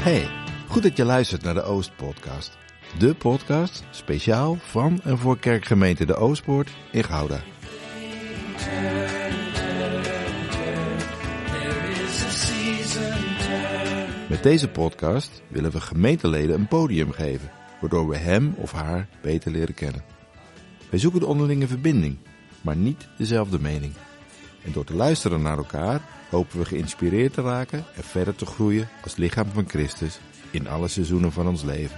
Hey, 0.00 0.28
goed 0.68 0.82
dat 0.82 0.96
je 0.96 1.04
luistert 1.04 1.42
naar 1.42 1.54
de 1.54 1.62
Oost 1.62 1.96
Podcast. 1.96 2.58
De 2.98 3.14
podcast 3.14 3.84
speciaal 3.90 4.56
van 4.60 5.00
en 5.04 5.18
voor 5.18 5.38
kerkgemeente 5.38 6.04
De 6.04 6.14
Oostpoort 6.14 6.70
in 6.92 7.04
Gouda. 7.04 7.42
Met 14.28 14.42
deze 14.42 14.68
podcast 14.68 15.42
willen 15.48 15.70
we 15.70 15.80
gemeenteleden 15.80 16.54
een 16.54 16.68
podium 16.68 17.12
geven, 17.12 17.50
waardoor 17.80 18.08
we 18.08 18.16
hem 18.16 18.54
of 18.56 18.72
haar 18.72 19.08
beter 19.22 19.50
leren 19.50 19.74
kennen. 19.74 20.04
Wij 20.90 20.98
zoeken 20.98 21.20
de 21.20 21.26
onderlinge 21.26 21.66
verbinding, 21.66 22.18
maar 22.60 22.76
niet 22.76 23.08
dezelfde 23.16 23.60
mening. 23.60 23.92
En 24.64 24.72
door 24.72 24.84
te 24.84 24.94
luisteren 24.94 25.42
naar 25.42 25.56
elkaar 25.56 26.00
hopen 26.30 26.58
we 26.58 26.64
geïnspireerd 26.64 27.32
te 27.32 27.42
raken 27.42 27.84
en 27.96 28.04
verder 28.04 28.34
te 28.34 28.46
groeien 28.46 28.88
als 29.02 29.16
lichaam 29.16 29.46
van 29.52 29.68
Christus 29.68 30.20
in 30.50 30.68
alle 30.68 30.88
seizoenen 30.88 31.32
van 31.32 31.48
ons 31.48 31.62
leven. 31.62 31.96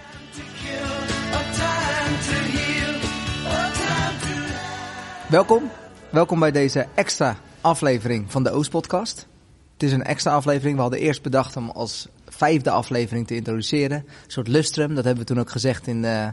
Welkom, 5.29 5.71
welkom 6.11 6.38
bij 6.38 6.51
deze 6.51 6.87
extra 6.95 7.37
aflevering 7.61 8.33
van 8.33 8.43
de 8.43 8.51
Oost-podcast. 8.51 9.27
Het 9.73 9.83
is 9.83 9.93
een 9.93 10.05
extra 10.05 10.33
aflevering. 10.33 10.74
We 10.74 10.83
hadden 10.83 11.01
eerst 11.01 11.23
bedacht 11.23 11.57
om 11.57 11.71
als 11.71 12.09
vijfde 12.29 12.71
aflevering 12.71 13.27
te 13.27 13.35
introduceren. 13.35 13.99
Een 13.99 14.30
soort 14.30 14.49
lustrum, 14.49 14.95
dat 14.95 15.05
hebben 15.05 15.23
we 15.23 15.29
toen 15.29 15.41
ook 15.41 15.51
gezegd 15.51 15.87
in 15.87 16.02
de, 16.02 16.33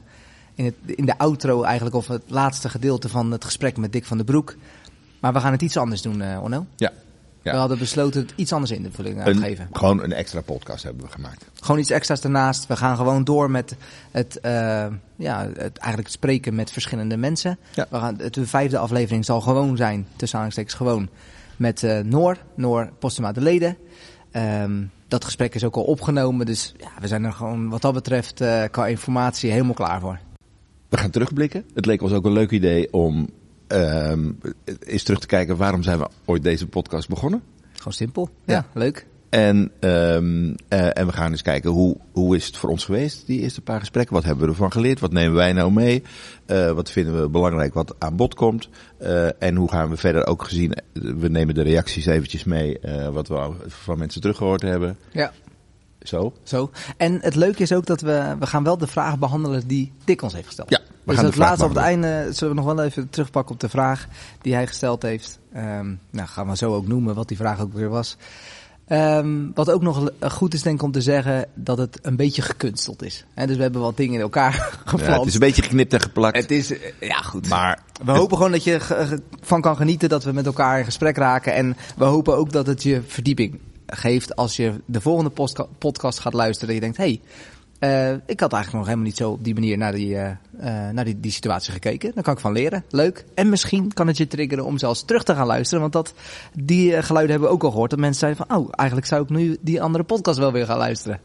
in, 0.56 0.66
het, 0.66 0.76
in 0.86 1.06
de 1.06 1.18
outro 1.18 1.64
eigenlijk, 1.64 1.96
of 1.96 2.08
het 2.08 2.24
laatste 2.28 2.70
gedeelte 2.70 3.10
van 3.10 3.32
het 3.32 3.46
gesprek 3.46 3.78
met 3.78 3.94
Dick 3.94 4.06
van 4.06 4.18
den 4.18 4.26
Broek. 4.26 4.56
Maar 5.20 5.34
we 5.34 5.40
gaan 5.40 5.52
het 5.52 5.62
iets 5.62 5.78
anders 5.78 6.02
doen, 6.02 6.22
uh, 6.22 6.44
Onno. 6.44 6.66
Ja. 6.76 6.92
ja. 7.42 7.52
We 7.52 7.58
hadden 7.58 7.78
besloten 7.78 8.22
het 8.22 8.34
iets 8.36 8.54
anders 8.54 8.72
in 8.72 8.84
de 8.84 8.92
vulling 8.92 9.24
te 9.24 9.36
geven. 9.36 9.68
Gewoon 9.72 10.04
een 10.04 10.14
extra 10.14 10.42
podcast 10.42 10.84
hebben 10.84 11.06
we 11.06 11.12
gemaakt. 11.12 11.46
Gewoon 11.60 11.80
iets 11.82 11.90
extra's 11.90 12.22
daarnaast. 12.22 12.68
We 12.68 12.76
gaan 12.76 12.96
gewoon 12.96 13.24
door 13.24 13.52
met 13.52 13.76
het, 14.12 14.40
uh, 14.46 14.52
ja, 15.16 15.46
het, 15.46 15.78
eigenlijk 15.78 15.98
het 15.98 16.12
spreken 16.12 16.56
met 16.56 16.72
verschillende 16.72 17.18
mensen. 17.18 17.58
Ja. 17.74 17.88
We 17.90 17.98
gaan, 17.98 18.18
de 18.30 18.48
vijfde 18.48 18.78
aflevering 18.78 19.26
zal 19.26 19.42
gewoon 19.42 19.78
zijn, 19.78 20.08
tussen 20.16 20.40
aanhalingstekens 20.40 20.76
gewoon, 20.76 21.10
met 21.56 21.84
uh, 21.84 22.00
Noor, 22.00 22.38
Noor 22.56 22.90
Postuma 23.00 23.32
de 23.32 23.42
Leden. 23.42 23.78
Um, 24.32 24.92
dat 25.08 25.26
gesprek 25.26 25.56
is 25.56 25.64
ook 25.64 25.76
al 25.76 25.84
opgenomen, 25.84 26.46
dus 26.46 26.74
ja, 26.78 26.90
we 27.00 27.08
zijn 27.08 27.24
er 27.24 27.34
gewoon 27.34 27.70
wat 27.70 27.82
dat 27.82 27.94
betreft 27.94 28.44
qua 28.72 28.88
informatie 28.88 29.52
helemaal 29.52 29.74
klaar 29.74 30.00
voor. 30.00 30.20
We 30.90 30.98
gaan 30.98 31.10
terugblikken. 31.10 31.66
Het 31.74 31.86
leek 31.86 32.02
ons 32.02 32.12
ook 32.12 32.26
een 32.26 32.32
leuk 32.32 32.52
idee 32.52 32.94
om 32.94 33.30
um, 33.72 34.40
eens 34.80 35.04
terug 35.04 35.20
te 35.20 35.28
kijken 35.28 35.58
waarom 35.58 35.84
zijn 35.84 36.00
we 36.00 36.08
ooit 36.26 36.44
deze 36.44 36.68
podcast 36.68 37.10
begonnen. 37.10 37.44
Gewoon 37.74 37.94
simpel, 37.94 38.30
ja, 38.46 38.54
ja 38.54 38.66
leuk. 38.74 39.06
En, 39.30 39.72
um, 39.80 40.56
uh, 40.70 40.98
en 40.98 41.06
we 41.06 41.12
gaan 41.12 41.32
eens 41.32 41.42
kijken 41.42 41.70
hoe, 41.70 41.98
hoe 42.12 42.36
is 42.36 42.46
het 42.46 42.58
voor 42.58 42.70
ons 42.70 42.86
geweest, 42.86 43.26
die 43.26 43.40
eerste 43.40 43.62
paar 43.62 43.80
gesprekken. 43.80 44.16
Wat 44.16 44.24
hebben 44.24 44.44
we 44.44 44.50
ervan 44.50 44.72
geleerd? 44.72 45.00
Wat 45.00 45.12
nemen 45.12 45.36
wij 45.36 45.54
nou 45.54 45.72
mee? 45.72 46.04
Uh, 46.48 46.72
wat 46.72 46.92
vinden 46.92 47.22
we 47.22 47.30
belangrijk 47.30 47.74
wat 47.74 47.96
aan 47.98 48.16
bod 48.16 48.34
komt? 48.34 48.70
Uh, 49.02 49.44
en 49.44 49.56
hoe 49.56 49.70
gaan 49.70 49.90
we 49.90 49.98
verder 49.98 50.28
ook 50.28 50.44
gezien, 50.44 50.78
we 50.94 51.30
nemen 51.30 51.56
de 51.56 51.62
reacties 51.62 52.06
eventjes 52.06 52.44
mee, 52.44 52.80
wat 53.12 53.28
we 53.28 53.52
van 53.68 53.98
mensen 53.98 54.22
teruggehoord 54.22 54.62
hebben. 54.62 54.98
Ja. 55.12 55.32
Zo. 56.02 56.34
Zo. 56.44 56.72
En 56.98 57.20
het 57.22 57.36
leuke 57.36 57.62
is 57.62 57.74
ook 57.74 57.86
dat 57.86 58.02
we, 58.02 58.36
we 58.40 58.46
gaan 58.46 58.64
wel 58.64 58.78
de 58.78 58.88
vragen 58.88 59.20
behandelen 59.20 59.68
die 59.68 59.92
Dick 60.06 60.22
ons 60.22 60.34
heeft 60.34 60.46
gesteld. 60.46 60.70
Ja, 60.70 60.80
dus 61.10 61.18
gaan 61.18 61.26
het 61.26 61.36
laatste 61.36 61.66
op 61.66 61.74
het 61.74 61.84
einde 61.84 62.28
zullen 62.32 62.56
we 62.56 62.62
nog 62.62 62.74
wel 62.76 62.86
even 62.86 63.10
terugpakken 63.10 63.54
op 63.54 63.60
de 63.60 63.70
vraag 63.70 64.08
die 64.42 64.54
hij 64.54 64.68
gesteld 64.68 65.02
heeft. 65.02 65.40
Um, 65.56 66.00
nou, 66.10 66.28
gaan 66.28 66.50
we 66.50 66.58
zo 66.58 66.76
ook 66.76 66.88
noemen 66.88 67.16
wat 67.16 67.28
die 67.28 67.38
vraag 67.38 67.60
ook 67.62 67.74
weer 67.74 67.90
was. 67.90 68.18
Um, 68.92 69.52
wat 69.54 69.72
ook 69.72 69.82
nog 69.82 70.10
goed 70.22 70.54
is 70.54 70.62
denk 70.62 70.76
ik 70.76 70.82
om 70.82 70.92
te 70.92 71.02
zeggen 71.02 71.48
dat 71.54 71.78
het 71.78 72.00
een 72.02 72.16
beetje 72.16 72.42
gekunsteld 72.42 73.04
is. 73.04 73.26
He, 73.34 73.48
dus 73.48 73.56
we 73.56 73.62
hebben 73.62 73.82
wat 73.82 73.98
dingen 73.98 74.14
in 74.14 74.22
elkaar 74.22 74.54
geplant. 74.86 75.14
Ja, 75.14 75.18
het 75.18 75.28
is 75.28 75.34
een 75.34 75.40
beetje 75.40 75.62
geknipt 75.62 75.94
en 75.94 76.02
geplakt. 76.02 76.38
Het 76.38 76.52
is, 76.52 76.74
ja 77.00 77.18
goed. 77.18 77.50
Maar 77.50 77.82
we 78.04 78.12
hopen 78.12 78.38
gewoon 78.38 78.52
dat 78.52 78.64
je 78.64 78.80
van 79.42 79.62
kan 79.62 79.76
genieten, 79.76 80.10
dat 80.10 80.24
we 80.24 80.32
met 80.32 80.46
elkaar 80.46 80.80
in 80.80 80.86
gesprek 80.86 81.18
raken. 81.18 81.54
En 81.54 81.78
we 81.98 82.04
hopen 82.04 82.38
ook 82.38 82.52
dat 82.52 82.68
het 82.68 82.84
je 82.84 83.02
verdieping 83.08 83.60
geeft 83.86 84.36
als 84.36 84.56
je 84.56 84.74
de 84.86 85.02
volgende 85.02 85.32
podcast 85.78 86.20
gaat 86.20 86.34
luisteren. 86.34 86.68
Dat 86.68 86.76
je 86.76 86.82
denkt, 86.82 86.98
hé, 86.98 87.04
hey, 87.04 87.22
uh, 87.80 88.12
ik 88.12 88.40
had 88.40 88.54
eigenlijk 88.54 88.72
nog 88.72 88.86
helemaal 88.86 89.06
niet 89.06 89.18
zo 89.18 89.32
op 89.32 89.44
die 89.44 89.54
manier 89.54 89.78
naar, 89.78 89.92
die, 89.92 90.14
uh, 90.14 90.28
uh, 90.28 90.90
naar 90.90 91.06
die, 91.06 91.20
die 91.20 91.32
situatie 91.32 91.72
gekeken. 91.72 92.12
Daar 92.14 92.24
kan 92.24 92.34
ik 92.34 92.40
van 92.40 92.52
leren. 92.52 92.84
Leuk. 92.90 93.26
En 93.34 93.50
misschien 93.50 93.94
kan 93.94 94.08
het 94.08 94.18
je 94.18 94.28
triggeren 94.28 94.66
om 94.66 94.78
zelfs 94.78 95.06
terug 95.06 95.24
te 95.24 95.36
gaan 95.36 95.48
luisteren. 95.48 95.82
Want 95.82 95.94
dat, 95.94 96.14
die 96.54 97.04
geluiden 97.04 97.32
hebben 97.32 97.50
we 97.50 97.56
ook 97.56 97.64
al 97.64 97.72
gehoord. 97.72 97.90
Dat 97.90 98.00
mensen 98.00 98.20
zeiden 98.20 98.46
van, 98.46 98.58
oh, 98.58 98.70
eigenlijk 98.72 99.08
zou 99.08 99.24
ik 99.24 99.30
nu 99.30 99.58
die 99.62 99.82
andere 99.82 100.04
podcast 100.04 100.40
wel 100.40 100.52
weer 100.52 100.66
gaan 100.66 100.78
luisteren. 100.78 101.20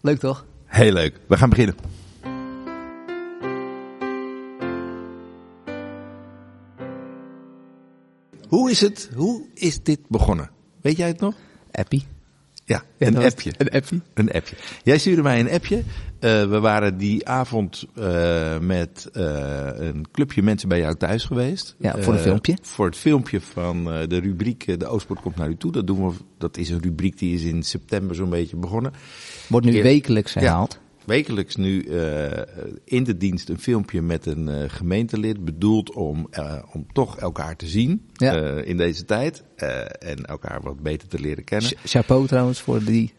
Leuk 0.00 0.18
toch? 0.18 0.44
Heel 0.64 0.92
leuk. 0.92 1.20
We 1.28 1.36
gaan 1.36 1.50
beginnen. 1.50 1.76
Hoe 8.48 8.70
is 8.70 8.80
het, 8.80 9.10
hoe 9.14 9.42
is 9.54 9.82
dit 9.82 10.00
begonnen? 10.08 10.50
Weet 10.80 10.96
jij 10.96 11.08
het 11.08 11.20
nog? 11.20 11.34
Appie. 11.70 12.15
Ja, 12.66 12.82
een 12.98 13.16
appje. 13.16 13.52
Een 13.58 13.70
appje. 13.70 14.00
Een 14.14 14.32
appje. 14.32 14.56
Jij 14.82 14.98
stuurde 14.98 15.22
mij 15.22 15.40
een 15.40 15.50
appje. 15.50 15.76
Uh, 15.76 15.82
we 16.20 16.60
waren 16.60 16.98
die 16.98 17.28
avond 17.28 17.84
uh, 17.98 18.58
met 18.58 19.08
uh, 19.12 19.68
een 19.74 20.06
clubje 20.12 20.42
mensen 20.42 20.68
bij 20.68 20.78
jou 20.78 20.96
thuis 20.96 21.24
geweest. 21.24 21.74
Ja, 21.78 21.98
voor 21.98 22.12
een 22.12 22.18
filmpje. 22.18 22.58
Voor 22.62 22.86
het 22.86 22.96
filmpje 22.96 23.40
van 23.40 23.84
de 23.84 24.18
rubriek 24.18 24.80
De 24.80 24.86
Oostpoort 24.86 25.20
komt 25.20 25.36
naar 25.36 25.48
u 25.48 25.56
toe. 25.56 25.72
Dat 25.72 25.86
doen 25.86 26.08
we. 26.08 26.14
Dat 26.38 26.56
is 26.56 26.70
een 26.70 26.82
rubriek 26.82 27.18
die 27.18 27.34
is 27.34 27.42
in 27.42 27.62
september 27.62 28.16
zo'n 28.16 28.30
beetje 28.30 28.56
begonnen. 28.56 28.92
Wordt 29.48 29.66
nu 29.66 29.76
Eer, 29.76 29.82
wekelijks 29.82 30.34
herhaald. 30.34 30.72
Ja, 30.72 30.85
wekelijks 31.06 31.56
nu 31.56 31.84
uh, 31.84 32.26
in 32.84 33.04
de 33.04 33.16
dienst 33.16 33.48
een 33.48 33.58
filmpje 33.58 34.02
met 34.02 34.26
een 34.26 34.48
uh, 34.48 34.64
gemeentelid 34.66 35.44
bedoeld 35.44 35.92
om, 35.92 36.28
uh, 36.30 36.62
om 36.72 36.86
toch 36.92 37.18
elkaar 37.18 37.56
te 37.56 37.66
zien 37.66 38.08
ja. 38.12 38.32
in 38.62 38.76
deze 38.76 39.04
tijd 39.04 39.44
en 39.98 40.24
elkaar 40.24 40.62
wat 40.62 40.82
beter 40.82 41.08
te 41.08 41.20
leren 41.20 41.44
kennen. 41.44 41.72
Chapeau 41.84 42.26
trouwens 42.26 42.60
voor 42.60 42.84
die, 42.84 43.12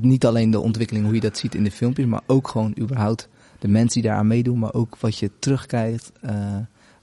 niet 0.00 0.26
alleen 0.26 0.50
de 0.50 0.60
ontwikkeling 0.60 1.04
hoe 1.04 1.14
je 1.14 1.20
dat 1.20 1.38
ziet 1.38 1.54
in 1.54 1.64
de 1.64 1.70
filmpjes, 1.70 2.06
maar 2.06 2.22
ook 2.26 2.48
gewoon 2.48 2.76
überhaupt 2.80 3.28
de 3.58 3.68
mensen 3.68 4.00
die 4.00 4.10
daaraan 4.10 4.26
meedoen, 4.26 4.58
maar 4.58 4.74
ook 4.74 4.96
wat 5.00 5.18
je 5.18 5.30
terugkijkt, 5.38 6.12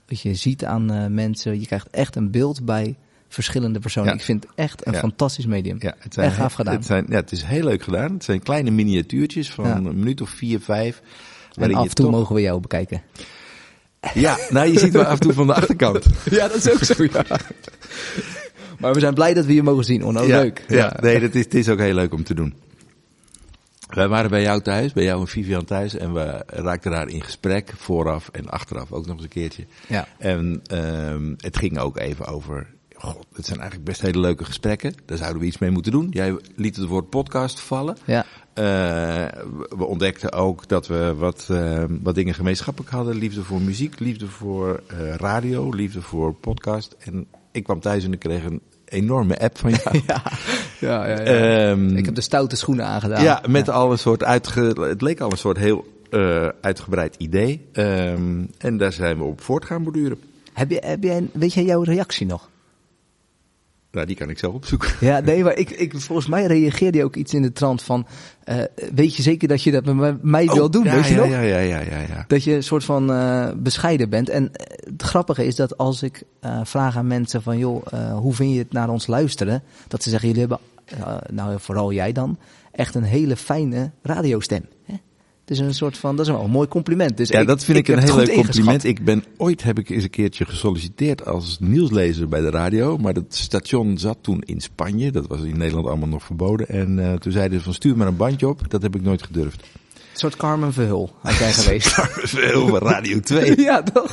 wat 0.06 0.20
je 0.20 0.34
ziet 0.34 0.64
aan 0.64 1.14
mensen. 1.14 1.60
Je 1.60 1.66
krijgt 1.66 1.90
echt 1.90 2.16
een 2.16 2.30
beeld 2.30 2.64
bij 2.64 2.96
verschillende 3.36 3.78
personen. 3.78 4.08
Ja. 4.08 4.14
Ik 4.14 4.22
vind 4.24 4.42
het 4.44 4.52
echt 4.54 4.86
een 4.86 4.92
Ja. 4.92 4.98
fantastisch 4.98 5.46
medium. 5.46 5.76
Ja, 5.80 5.94
het 5.98 6.14
zijn, 6.14 6.26
echt 6.26 6.36
gaaf 6.36 6.52
gedaan. 6.52 6.74
Het, 6.74 6.84
zijn, 6.86 7.06
ja, 7.08 7.16
het 7.16 7.32
is 7.32 7.42
heel 7.42 7.64
leuk 7.64 7.82
gedaan. 7.82 8.12
Het 8.12 8.24
zijn 8.24 8.42
kleine 8.42 8.70
miniatuurtjes 8.70 9.50
van 9.50 9.66
een 9.66 9.82
minuut 9.98 10.20
of 10.20 10.30
vier, 10.30 10.60
vijf. 10.60 11.00
en 11.54 11.74
af 11.74 11.82
en 11.88 11.94
toe 11.94 12.04
toch- 12.04 12.14
mogen 12.14 12.34
we 12.34 12.40
jou 12.40 12.60
bekijken. 12.60 13.02
Ja, 14.14 14.36
nou 14.50 14.68
je 14.72 14.78
ziet 14.78 14.92
me 14.92 15.04
af 15.06 15.12
en 15.12 15.20
toe 15.20 15.32
van 15.32 15.46
de 15.46 15.54
achterkant. 15.54 16.06
Ja, 16.30 16.48
dat 16.48 16.56
is 16.56 16.70
ook 16.70 16.84
zo, 16.84 17.02
ja. 17.12 17.24
maar 18.78 18.92
we 18.94 19.00
zijn 19.00 19.14
blij 19.14 19.34
dat 19.34 19.44
we 19.44 19.54
je 19.54 19.62
mogen 19.62 19.84
zien, 19.84 20.04
Onno. 20.04 20.22
ja, 20.26 20.38
Leuk. 20.40 20.64
Ja, 20.68 20.96
nee, 21.00 21.20
dat 21.20 21.34
is, 21.34 21.44
het 21.44 21.54
is 21.54 21.68
ook 21.68 21.78
heel 21.78 21.94
leuk 21.94 22.12
om 22.14 22.24
te 22.24 22.34
doen. 22.34 22.54
Wij 23.86 24.08
waren 24.08 24.30
bij 24.30 24.42
jou 24.42 24.60
thuis, 24.62 24.92
bij 24.92 25.04
jou 25.04 25.20
en 25.20 25.26
Vivian 25.26 25.64
thuis. 25.64 25.94
En 25.96 26.12
we 26.12 26.42
raakten 26.46 26.90
daar 26.90 27.08
in 27.08 27.22
gesprek, 27.22 27.72
vooraf 27.76 28.28
en 28.32 28.48
achteraf 28.48 28.92
ook 28.92 29.06
nog 29.06 29.14
eens 29.14 29.22
een 29.24 29.28
keertje. 29.28 29.64
Ja. 29.86 30.08
En 30.18 30.60
ehm 30.66 31.34
het 31.36 31.56
ging 31.58 31.78
ook 31.78 31.98
even 31.98 32.26
over. 32.26 32.66
God, 32.98 33.26
het 33.34 33.46
zijn 33.46 33.58
eigenlijk 33.60 33.88
best 33.88 34.00
hele 34.00 34.18
leuke 34.20 34.44
gesprekken. 34.44 34.94
Daar 35.04 35.18
zouden 35.18 35.40
we 35.40 35.46
iets 35.46 35.58
mee 35.58 35.70
moeten 35.70 35.92
doen. 35.92 36.08
Jij 36.10 36.36
liet 36.56 36.76
het 36.76 36.86
woord 36.86 37.10
podcast 37.10 37.60
vallen. 37.60 37.96
Ja. 38.04 38.24
Eh, 38.54 38.64
we- 39.76 39.84
ontdekten 39.84 40.32
ook 40.32 40.68
dat 40.68 40.86
we 40.86 41.14
wat, 41.18 41.46
eh, 41.50 41.84
wat 42.02 42.14
dingen 42.14 42.34
gemeenschappelijk 42.34 42.92
hadden. 42.92 43.14
Liefde 43.16 43.42
voor 43.42 43.60
muziek, 43.60 43.98
liefde 43.98 44.26
voor 44.26 44.82
eh, 44.86 45.14
radio, 45.14 45.70
liefde 45.70 46.02
voor 46.02 46.34
podcast. 46.34 46.96
En 46.98 47.26
ik 47.52 47.64
kwam 47.64 47.80
thuis 47.80 48.04
en 48.04 48.12
ik 48.12 48.18
kreeg 48.18 48.44
een 48.44 48.60
enorme 48.84 49.38
app 49.38 49.58
van 49.58 49.70
jou. 49.70 50.00
Ja, 50.06 50.22
ja, 50.80 51.06
ja. 51.08 51.16
Ehm, 51.18 51.96
ik 51.96 52.04
heb 52.04 52.14
de 52.14 52.20
stoute 52.20 52.56
schoenen 52.56 52.84
aangedaan. 52.86 53.22
ja, 53.22 53.42
met 53.48 53.68
al 53.68 53.90
een 53.92 53.98
soort 53.98 54.24
uitge... 54.24 54.60
Het 54.80 55.02
leek 55.02 55.20
al 55.20 55.30
een 55.30 55.38
soort 55.38 55.56
heel 55.58 55.86
uitgebreid 56.60 57.14
idee. 57.18 57.66
Ehm, 57.72 58.44
en 58.58 58.76
daar 58.76 58.92
zijn 58.92 59.16
we 59.18 59.24
op 59.24 59.40
voort 59.40 59.64
gaan 59.64 59.82
borduren. 59.82 60.18
Heb 60.52 60.70
je, 60.70 60.82
heb 60.84 61.02
jij, 61.02 61.28
weet 61.32 61.52
jij 61.54 61.64
jouw 61.64 61.82
reactie 61.82 62.26
nog? 62.26 62.48
Nou, 63.96 64.08
die 64.08 64.16
kan 64.16 64.30
ik 64.30 64.38
zelf 64.38 64.54
opzoeken. 64.54 64.90
Ja, 65.00 65.20
nee, 65.20 65.44
maar 65.44 65.56
ik, 65.56 65.70
ik, 65.70 66.00
volgens 66.00 66.26
mij 66.26 66.46
reageerde 66.46 66.98
je 66.98 67.04
ook 67.04 67.16
iets 67.16 67.34
in 67.34 67.42
de 67.42 67.52
trant 67.52 67.82
van... 67.82 68.06
eh, 68.44 68.56
weet 68.94 69.16
je 69.16 69.22
zeker 69.22 69.48
dat 69.48 69.62
je 69.62 69.70
dat 69.70 69.84
met 69.84 70.22
mij 70.22 70.46
wil 70.46 70.70
doen, 70.70 70.82
Oh, 70.82 70.88
ja, 70.88 70.94
weet 70.94 71.06
je 71.06 71.14
ja, 71.14 71.20
nog? 71.20 71.28
Ja, 71.28 71.40
ja, 71.40 71.58
ja, 71.58 71.78
ja, 71.80 71.98
ja. 71.98 72.24
Dat 72.26 72.44
je 72.44 72.54
een 72.54 72.62
soort 72.62 72.84
van 72.84 73.12
eh, 73.12 73.48
bescheiden 73.56 74.08
bent. 74.08 74.28
En 74.28 74.52
eh, 74.52 74.90
het 74.90 75.02
grappige 75.02 75.46
is 75.46 75.56
dat 75.56 75.78
als 75.78 76.02
ik 76.02 76.22
vraag 76.62 76.96
aan 76.96 77.06
mensen 77.06 77.42
van... 77.42 77.58
joh, 77.58 77.86
hoe 78.12 78.34
vind 78.34 78.52
je 78.52 78.58
het 78.58 78.72
naar 78.72 78.88
ons 78.88 79.06
luisteren? 79.06 79.62
Dat 79.88 80.02
ze 80.02 80.10
zeggen, 80.10 80.28
jullie 80.28 80.46
hebben, 80.48 80.60
nou 81.34 81.60
vooral 81.60 81.92
jij 81.92 82.12
dan... 82.12 82.38
echt 82.72 82.94
een 82.94 83.02
hele 83.02 83.36
fijne 83.36 83.90
radiostem. 84.02 84.64
Het 85.46 85.58
is 85.58 85.64
een 85.64 85.74
soort 85.74 85.98
van, 85.98 86.16
dat 86.16 86.26
is 86.26 86.32
wel 86.32 86.44
een 86.44 86.50
mooi 86.50 86.68
compliment. 86.68 87.16
Dus 87.16 87.28
Ja, 87.28 87.44
dat 87.44 87.64
vind 87.64 87.78
ik, 87.78 87.88
een 87.88 88.02
heel 88.02 88.16
leuk 88.16 88.32
compliment. 88.32 88.84
Ik 88.84 89.04
ben 89.04 89.24
ooit 89.36 89.62
heb 89.62 89.78
ik 89.78 89.88
eens 89.88 90.02
een 90.02 90.10
keertje 90.10 90.44
gesolliciteerd 90.44 91.26
als 91.26 91.56
nieuwslezer 91.60 92.28
bij 92.28 92.40
de 92.40 92.50
radio, 92.50 92.96
maar 92.96 93.14
dat 93.14 93.24
station 93.28 93.98
zat 93.98 94.18
toen 94.20 94.42
in 94.42 94.60
Spanje. 94.60 95.10
Dat 95.10 95.26
was 95.26 95.42
in 95.42 95.58
Nederland 95.58 95.86
allemaal 95.86 96.08
nog 96.08 96.24
verboden. 96.24 96.68
En 96.68 96.98
eh, 96.98 97.14
toen 97.14 97.32
zeiden 97.32 97.58
ze 97.58 97.64
van 97.64 97.74
stuur 97.74 97.96
maar 97.96 98.06
een 98.06 98.16
bandje 98.16 98.48
op. 98.48 98.70
Dat 98.70 98.82
heb 98.82 98.94
ik 98.94 99.02
nooit 99.02 99.22
gedurfd. 99.22 99.66
Een 100.16 100.22
soort 100.22 100.36
Carmen 100.36 100.72
Verhul 100.72 101.14
had 101.20 101.34
jij 101.36 101.52
geweest. 101.62 101.88
Veel 102.12 102.66
van 102.68 102.78
Radio 102.78 103.20
2. 103.20 103.60
ja, 103.60 103.82
toch? 103.82 104.12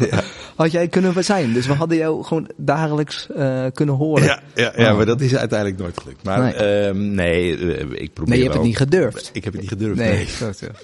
Had 0.55 0.71
jij 0.71 0.87
kunnen 0.87 1.23
zijn. 1.23 1.53
Dus 1.53 1.65
we 1.67 1.73
hadden 1.73 1.97
jou 1.97 2.23
gewoon 2.23 2.49
dagelijks 2.57 3.27
eh, 3.35 3.65
kunnen 3.73 3.95
horen. 3.95 4.23
Ja, 4.23 4.39
ja, 4.55 4.73
ja 4.75 4.91
Oh. 4.91 4.97
maar 4.97 5.05
dat 5.05 5.21
is 5.21 5.35
uiteindelijk 5.35 5.79
nooit 5.79 5.99
gelukt. 6.01 6.23
Maar 6.23 6.39
Nee. 6.39 6.93
nee, 6.93 7.57
nee 7.57 7.75
eh, 7.77 8.01
ik 8.01 8.13
probeer 8.13 8.29
Nee, 8.33 8.37
je 8.37 8.43
hebt 8.43 8.53
het 8.55 8.63
niet 8.63 8.77
gedurfd. 8.77 9.29
Ik 9.33 9.43
heb 9.43 9.53
het 9.53 9.61
niet 9.61 9.71
gedurfd. 9.71 9.99
Nee, 9.99 10.27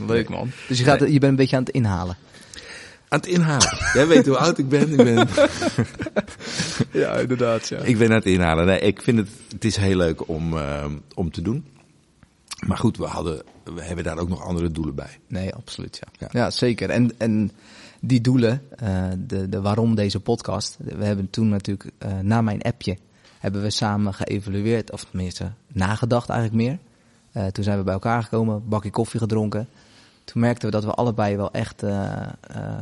leuk 0.07 0.29
man. 0.29 0.51
Dus 0.67 0.77
je, 0.77 0.83
gaat, 0.83 0.99
je 0.99 1.05
bent 1.05 1.23
een 1.23 1.35
beetje 1.35 1.55
aan 1.55 1.63
het 1.63 1.73
inhalen. 1.73 2.17
Aan 3.07 3.19
het 3.19 3.27
inhalen. 3.27 3.77
Jij 3.93 4.07
weet 4.07 4.25
hoe 4.25 4.37
oud 4.37 4.57
ik 4.57 4.69
ben. 4.69 4.91
Ik 4.91 4.97
ben, 4.97 5.27
Ja, 7.01 7.13
inderdaad. 7.13 7.67
Ja. 7.67 7.77
ik 7.77 7.97
ben 7.97 8.07
aan 8.09 8.15
het 8.15 8.25
inhalen. 8.25 8.65
Nee, 8.65 8.79
ik 8.79 9.01
vind 9.01 9.17
het, 9.17 9.27
het 9.51 9.65
is 9.65 9.75
heel 9.75 9.95
leuk 9.95 10.27
om, 10.27 10.57
eh, 10.57 10.85
om 11.15 11.31
te 11.31 11.41
doen. 11.41 11.65
Maar 12.67 12.77
goed, 12.77 12.97
we, 12.97 13.05
hadden, 13.05 13.43
we 13.63 13.81
hebben 13.83 14.03
daar 14.03 14.17
ook 14.17 14.29
nog 14.29 14.43
andere 14.43 14.71
doelen 14.71 14.95
bij. 14.95 15.19
Nee, 15.27 15.53
absoluut. 15.53 15.99
Ja, 16.01 16.27
Ja. 16.31 16.39
ja. 16.39 16.49
zeker. 16.49 16.89
En, 16.89 17.11
en 17.17 17.51
die 17.99 18.21
doelen, 18.21 18.61
eh, 18.75 19.07
de, 19.17 19.49
de 19.49 19.61
waarom 19.61 19.95
deze 19.95 20.19
podcast. 20.19 20.77
We 20.77 21.05
hebben 21.05 21.29
toen 21.29 21.49
natuurlijk 21.49 21.91
eh, 21.97 22.19
na 22.19 22.41
mijn 22.41 22.61
appje 22.61 22.97
hebben 23.39 23.61
we 23.61 23.69
samen 23.69 24.13
geëvalueerd, 24.13 24.91
of 24.91 25.03
tenminste 25.03 25.51
nagedacht 25.67 26.29
eigenlijk 26.29 26.63
meer. 26.63 26.77
Eh, 27.31 27.51
toen 27.51 27.63
zijn 27.63 27.77
we 27.77 27.83
bij 27.83 27.93
elkaar 27.93 28.23
gekomen, 28.23 28.67
bakje 28.67 28.89
koffie 28.89 29.19
gedronken. 29.19 29.67
Toen 30.23 30.41
merkten 30.41 30.69
we 30.69 30.75
dat 30.75 30.83
we 30.83 30.91
allebei 30.91 31.35
wel 31.35 31.51
echt 31.51 31.83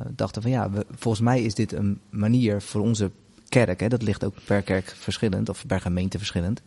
dachten 0.09 0.41
van 0.41 0.51
ja, 0.51 0.69
we, 0.69 0.85
volgens 0.89 1.23
mij 1.23 1.41
is 1.41 1.55
dit 1.55 1.73
een 1.73 1.99
manier 2.09 2.61
voor 2.61 2.81
onze 2.81 3.11
kerk. 3.49 3.79
Hè, 3.79 3.87
dat 3.87 4.01
ligt 4.01 4.23
ook 4.23 4.35
per 4.45 4.61
kerk 4.61 4.95
verschillend 4.97 5.49
of 5.49 5.65
per 5.67 5.81
gemeente 5.81 6.17
verschillend. 6.17 6.61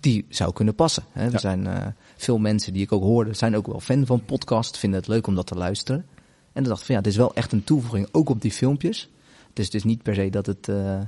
Die 0.00 0.24
zou 0.28 0.52
kunnen 0.52 0.74
passen. 0.74 1.02
Hè. 1.12 1.24
Er 1.24 1.32
Ja. 1.32 1.38
zijn 1.38 1.66
eh, 1.66 1.86
veel 2.16 2.38
mensen 2.38 2.72
die 2.72 2.82
ik 2.82 2.92
ook 2.92 3.02
hoorde, 3.02 3.34
zijn 3.34 3.56
ook 3.56 3.66
wel 3.66 3.80
fan 3.80 4.06
van 4.06 4.24
podcast, 4.24 4.78
vinden 4.78 4.98
het 5.00 5.08
leuk 5.08 5.26
om 5.26 5.34
dat 5.34 5.46
te 5.46 5.54
luisteren. 5.54 6.04
En 6.52 6.62
dan 6.62 6.64
dacht 6.64 6.80
ik 6.80 6.86
van 6.86 6.94
ja, 6.94 7.00
dit 7.00 7.12
is 7.12 7.18
wel 7.18 7.34
echt 7.34 7.52
een 7.52 7.64
toevoeging, 7.64 8.08
ook 8.12 8.28
op 8.28 8.40
die 8.42 8.52
filmpjes. 8.52 9.08
Dus 9.52 9.64
het 9.64 9.74
is 9.74 9.84
niet 9.84 10.02
per 10.02 10.14
se 10.14 10.30
dat 10.30 10.46
het 10.46 10.68
eh, 10.68 11.00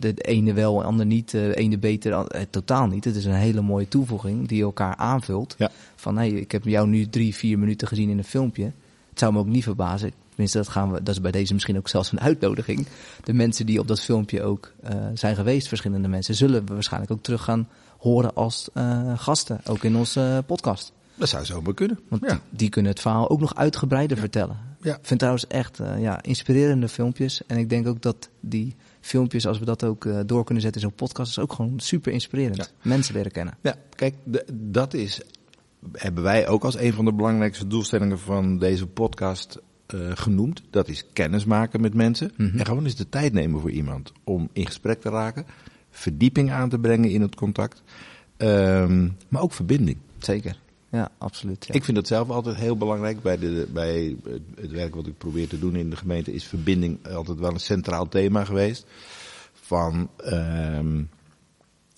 de 0.00 0.14
ene 0.14 0.52
wel, 0.52 0.74
de 0.78 0.84
ander 0.84 1.06
niet, 1.06 1.30
de 1.30 1.54
ene 1.56 1.78
beter, 1.78 2.26
totaal 2.50 2.86
niet. 2.86 3.04
Het 3.04 3.16
is 3.16 3.24
een 3.24 3.32
hele 3.32 3.60
mooie 3.60 3.88
toevoeging 3.88 4.48
die 4.48 4.62
elkaar 4.62 4.96
aanvult. 4.96 5.54
Ja. 5.58 5.70
Van 5.96 6.16
hey, 6.16 6.30
ik 6.30 6.52
heb 6.52 6.64
jou 6.64 6.88
nu 6.88 7.08
drie, 7.08 7.34
vier 7.34 7.58
minuten 7.58 7.88
gezien 7.88 8.08
in 8.10 8.18
een 8.18 8.24
filmpje. 8.24 8.64
Het 9.10 9.18
zou 9.18 9.32
me 9.32 9.38
ook 9.38 9.46
niet 9.46 9.62
verbazen. 9.64 10.12
Tenminste, 10.40 10.70
dat, 10.70 10.82
gaan 10.82 10.92
we, 10.92 11.02
dat 11.02 11.14
is 11.14 11.20
bij 11.20 11.30
deze 11.30 11.52
misschien 11.52 11.76
ook 11.76 11.88
zelfs 11.88 12.12
een 12.12 12.20
uitnodiging. 12.20 12.86
De 13.24 13.32
mensen 13.32 13.66
die 13.66 13.80
op 13.80 13.88
dat 13.88 14.00
filmpje 14.00 14.42
ook 14.42 14.72
eh, 14.82 14.94
zijn 15.14 15.34
geweest, 15.34 15.68
verschillende 15.68 16.08
mensen, 16.08 16.34
zullen 16.34 16.66
we 16.66 16.74
waarschijnlijk 16.74 17.12
ook 17.12 17.22
terug 17.22 17.42
gaan 17.44 17.68
horen 17.98 18.34
als 18.34 18.68
eh, 18.74 19.18
gasten. 19.18 19.60
Ook 19.66 19.84
in 19.84 19.96
onze 19.96 20.20
eh, 20.20 20.38
podcast. 20.46 20.92
Dat 21.14 21.28
zou 21.28 21.44
zomaar 21.44 21.74
kunnen. 21.74 21.98
Want 22.08 22.22
ja. 22.26 22.40
die, 22.50 22.68
kunnen 22.68 22.90
het 22.90 23.00
verhaal 23.00 23.30
ook 23.30 23.40
nog 23.40 23.54
uitgebreider 23.54 24.16
vertellen. 24.16 24.56
Ja. 24.82 24.96
Ik 24.96 25.06
vind 25.06 25.18
trouwens 25.18 25.46
echt 25.46 25.78
ja, 25.98 26.22
inspirerende 26.22 26.88
filmpjes. 26.88 27.46
En 27.46 27.56
ik 27.58 27.68
denk 27.68 27.86
ook 27.86 28.02
dat 28.02 28.28
die 28.40 28.76
filmpjes, 29.00 29.46
als 29.46 29.58
we 29.58 29.64
dat 29.64 29.84
ook 29.84 30.08
door 30.26 30.44
kunnen 30.44 30.62
zetten 30.62 30.82
in 30.82 30.88
zo'n 30.88 30.96
podcast, 30.96 31.30
is 31.30 31.38
ook 31.38 31.52
gewoon 31.52 31.80
super 31.80 32.12
inspirerend. 32.12 32.56
Ja. 32.56 32.66
Mensen 32.82 33.14
leren 33.14 33.32
kennen. 33.32 33.54
Ja, 33.60 33.74
kijk, 33.94 34.14
dat 34.52 34.94
is, 34.94 35.20
hebben 35.92 36.22
wij 36.22 36.48
ook 36.48 36.64
als 36.64 36.78
een 36.78 36.92
van 36.92 37.04
de 37.04 37.12
belangrijkste 37.12 37.66
doelstellingen 37.66 38.18
van 38.18 38.58
deze 38.58 38.86
podcast 38.86 39.60
eh, 39.92 40.10
genoemd. 40.14 40.62
Dat 40.70 40.88
is 40.88 41.04
kennis 41.12 41.44
maken 41.44 41.80
met 41.80 41.94
mensen. 41.94 42.32
Mhm. 42.36 42.58
En 42.58 42.66
gewoon 42.66 42.84
eens 42.84 42.96
de 42.96 43.08
tijd 43.08 43.32
nemen 43.32 43.60
voor 43.60 43.70
iemand 43.70 44.12
om 44.24 44.48
in 44.52 44.66
gesprek 44.66 45.00
te 45.00 45.08
raken. 45.08 45.46
Verdieping 45.90 46.50
aan 46.50 46.68
te 46.68 46.78
brengen 46.78 47.10
in 47.10 47.20
het 47.20 47.34
contact. 47.34 47.82
Ehm, 48.36 49.08
maar 49.28 49.42
ook 49.42 49.52
verbinding. 49.52 49.96
Zeker. 50.18 50.58
Ja, 50.90 51.10
absoluut. 51.18 51.66
Ja. 51.66 51.74
Ik 51.74 51.84
vind 51.84 51.96
dat 51.96 52.06
zelf 52.06 52.28
altijd 52.28 52.56
heel 52.56 52.76
belangrijk 52.76 53.22
bij, 53.22 53.38
de, 53.38 53.68
bij 53.72 54.16
het 54.60 54.70
werk 54.70 54.94
wat 54.94 55.06
ik 55.06 55.18
probeer 55.18 55.48
te 55.48 55.58
doen 55.58 55.76
in 55.76 55.90
de 55.90 55.96
gemeente. 55.96 56.32
Is 56.32 56.44
verbinding 56.44 57.06
altijd 57.06 57.38
wel 57.38 57.52
een 57.52 57.60
centraal 57.60 58.08
thema 58.08 58.44
geweest. 58.44 58.86
Van 59.52 60.08
ehm, 60.16 61.02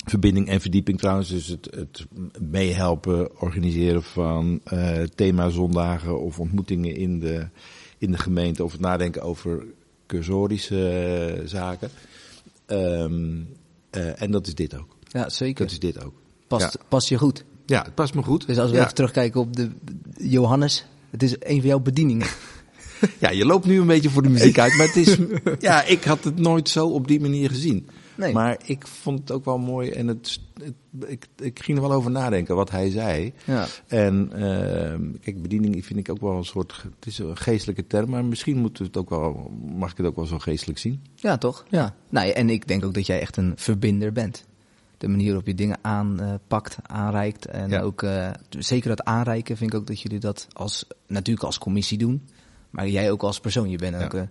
verbinding 0.05 0.49
en 0.49 0.61
verdieping 0.61 0.99
trouwens. 0.99 1.29
Dus 1.29 1.47
het, 1.47 1.69
het 1.75 2.06
meehelpen, 2.41 3.41
organiseren 3.41 4.03
van 4.03 4.61
eh 4.65 5.03
themazondagen 5.15 6.21
of 6.21 6.38
ontmoetingen 6.38 6.97
in 6.97 7.21
de, 7.21 7.47
in 8.02 8.10
de 8.10 8.19
gemeente. 8.19 8.64
Of 8.64 8.72
het 8.72 8.81
nadenken 8.81 9.22
over 9.22 9.64
cursorische 10.06 10.88
eh, 10.88 11.49
zaken. 11.49 11.90
Ehm, 12.66 13.40
eh, 13.90 14.22
en 14.22 14.31
dat 14.31 14.46
is 14.46 14.54
dit 14.54 14.78
ook. 14.78 14.96
ja, 15.08 15.28
zeker. 15.28 15.64
Dat 15.64 15.72
is 15.72 15.78
dit 15.78 16.04
ook. 16.04 16.14
Past, 16.46 16.72
ja. 16.72 16.84
past 16.88 17.08
je 17.08 17.19
goed. 17.19 17.44
Ja, 17.66 17.82
het 17.82 17.94
past 17.94 18.14
me 18.14 18.22
goed. 18.22 18.46
Dus 18.46 18.58
als 18.58 18.70
we 18.70 18.76
ja. 18.76 18.82
even 18.82 18.94
terugkijken 18.94 19.40
op 19.40 19.56
de 19.56 19.70
Johannes. 20.16 20.87
Het 21.10 21.22
is 21.22 21.34
een 21.38 21.58
van 21.58 21.69
jouw 21.69 21.81
bedieningen. 21.81 22.26
Ja, 23.19 23.31
je 23.31 23.44
loopt 23.44 23.66
nu 23.66 23.81
een 23.81 23.87
beetje 23.87 24.10
voor 24.10 24.22
de 24.22 24.28
muziek 24.28 24.58
uit, 24.58 24.76
maar 24.76 24.87
het 24.87 24.96
is, 24.96 25.16
ja, 25.58 25.84
ik 25.84 26.04
had 26.04 26.25
het 26.25 26.38
nooit 26.38 26.69
zo 26.69 26.87
op 26.87 27.08
die 27.08 27.20
manier 27.20 27.49
gezien. 27.49 27.88
Nee. 28.14 28.32
Maar 28.32 28.56
ik 28.64 28.87
vond 28.87 29.19
het 29.19 29.31
ook 29.31 29.44
wel 29.44 29.59
mooi 29.59 29.91
en 29.91 30.06
het, 30.06 30.41
het- 30.62 30.75
ik, 31.11 31.26
ik 31.37 31.62
ging 31.62 31.79
er 31.79 31.88
wel 31.88 31.93
over 31.97 32.11
nadenken 32.11 32.55
wat 32.56 32.70
hij 32.70 32.91
zei. 32.91 33.32
Ja. 33.44 33.67
En 33.87 34.31
ehm, 34.32 35.03
kijk, 35.20 35.43
bediening 35.43 35.87
vind 35.87 35.99
ik 35.99 36.11
ook 36.11 36.20
wel 36.20 36.37
een 36.37 36.44
soort, 36.44 36.82
het 36.97 37.06
is 37.06 37.19
een 37.19 37.37
geestelijke 37.37 37.87
term, 37.87 38.11
maar 38.11 38.25
misschien 38.25 38.56
moet 38.59 38.79
het 38.79 38.97
ook 38.97 39.11
wel, 39.11 39.50
mag 39.75 39.91
ik 39.91 39.97
het 39.97 40.06
ook 40.06 40.17
wel 40.17 40.26
zo 40.26 40.38
geestelijk 40.38 40.79
zien. 40.79 41.03
Ja, 41.14 41.38
toch? 41.38 41.64
Ja. 41.69 41.94
Nou, 42.09 42.29
en 42.31 42.50
ik 42.50 42.69
denk 42.69 42.85
ook 42.85 42.94
dat 42.94 43.06
jij 43.06 43.20
echt 43.20 43.37
een 43.37 43.53
verbinder 43.56 44.12
bent. 44.12 44.44
De 44.99 45.09
manier 45.09 45.26
waarop 45.26 45.47
je 45.47 45.55
dingen 45.55 45.79
aanpakt, 45.81 46.76
aanreikt. 46.82 47.47
En 47.47 47.69
Ja. 47.70 47.81
ook 47.81 48.03
eh, 48.03 48.31
zeker 48.59 48.88
dat 48.88 49.05
aanreiken 49.05 49.56
vind 49.56 49.73
ik 49.73 49.79
ook 49.79 49.87
dat 49.87 50.00
jullie 50.00 50.19
dat 50.19 50.47
als, 50.53 50.87
natuurlijk 51.06 51.47
als 51.47 51.59
commissie 51.59 51.99
doen. 51.99 52.23
Maar 52.70 52.88
jij 52.88 53.11
ook 53.11 53.23
als 53.23 53.41
persoon. 53.41 53.70
Je 53.70 53.76
bent 53.79 53.97
Ja. 53.97 54.05
ook 54.05 54.14
eh, 54.14 54.23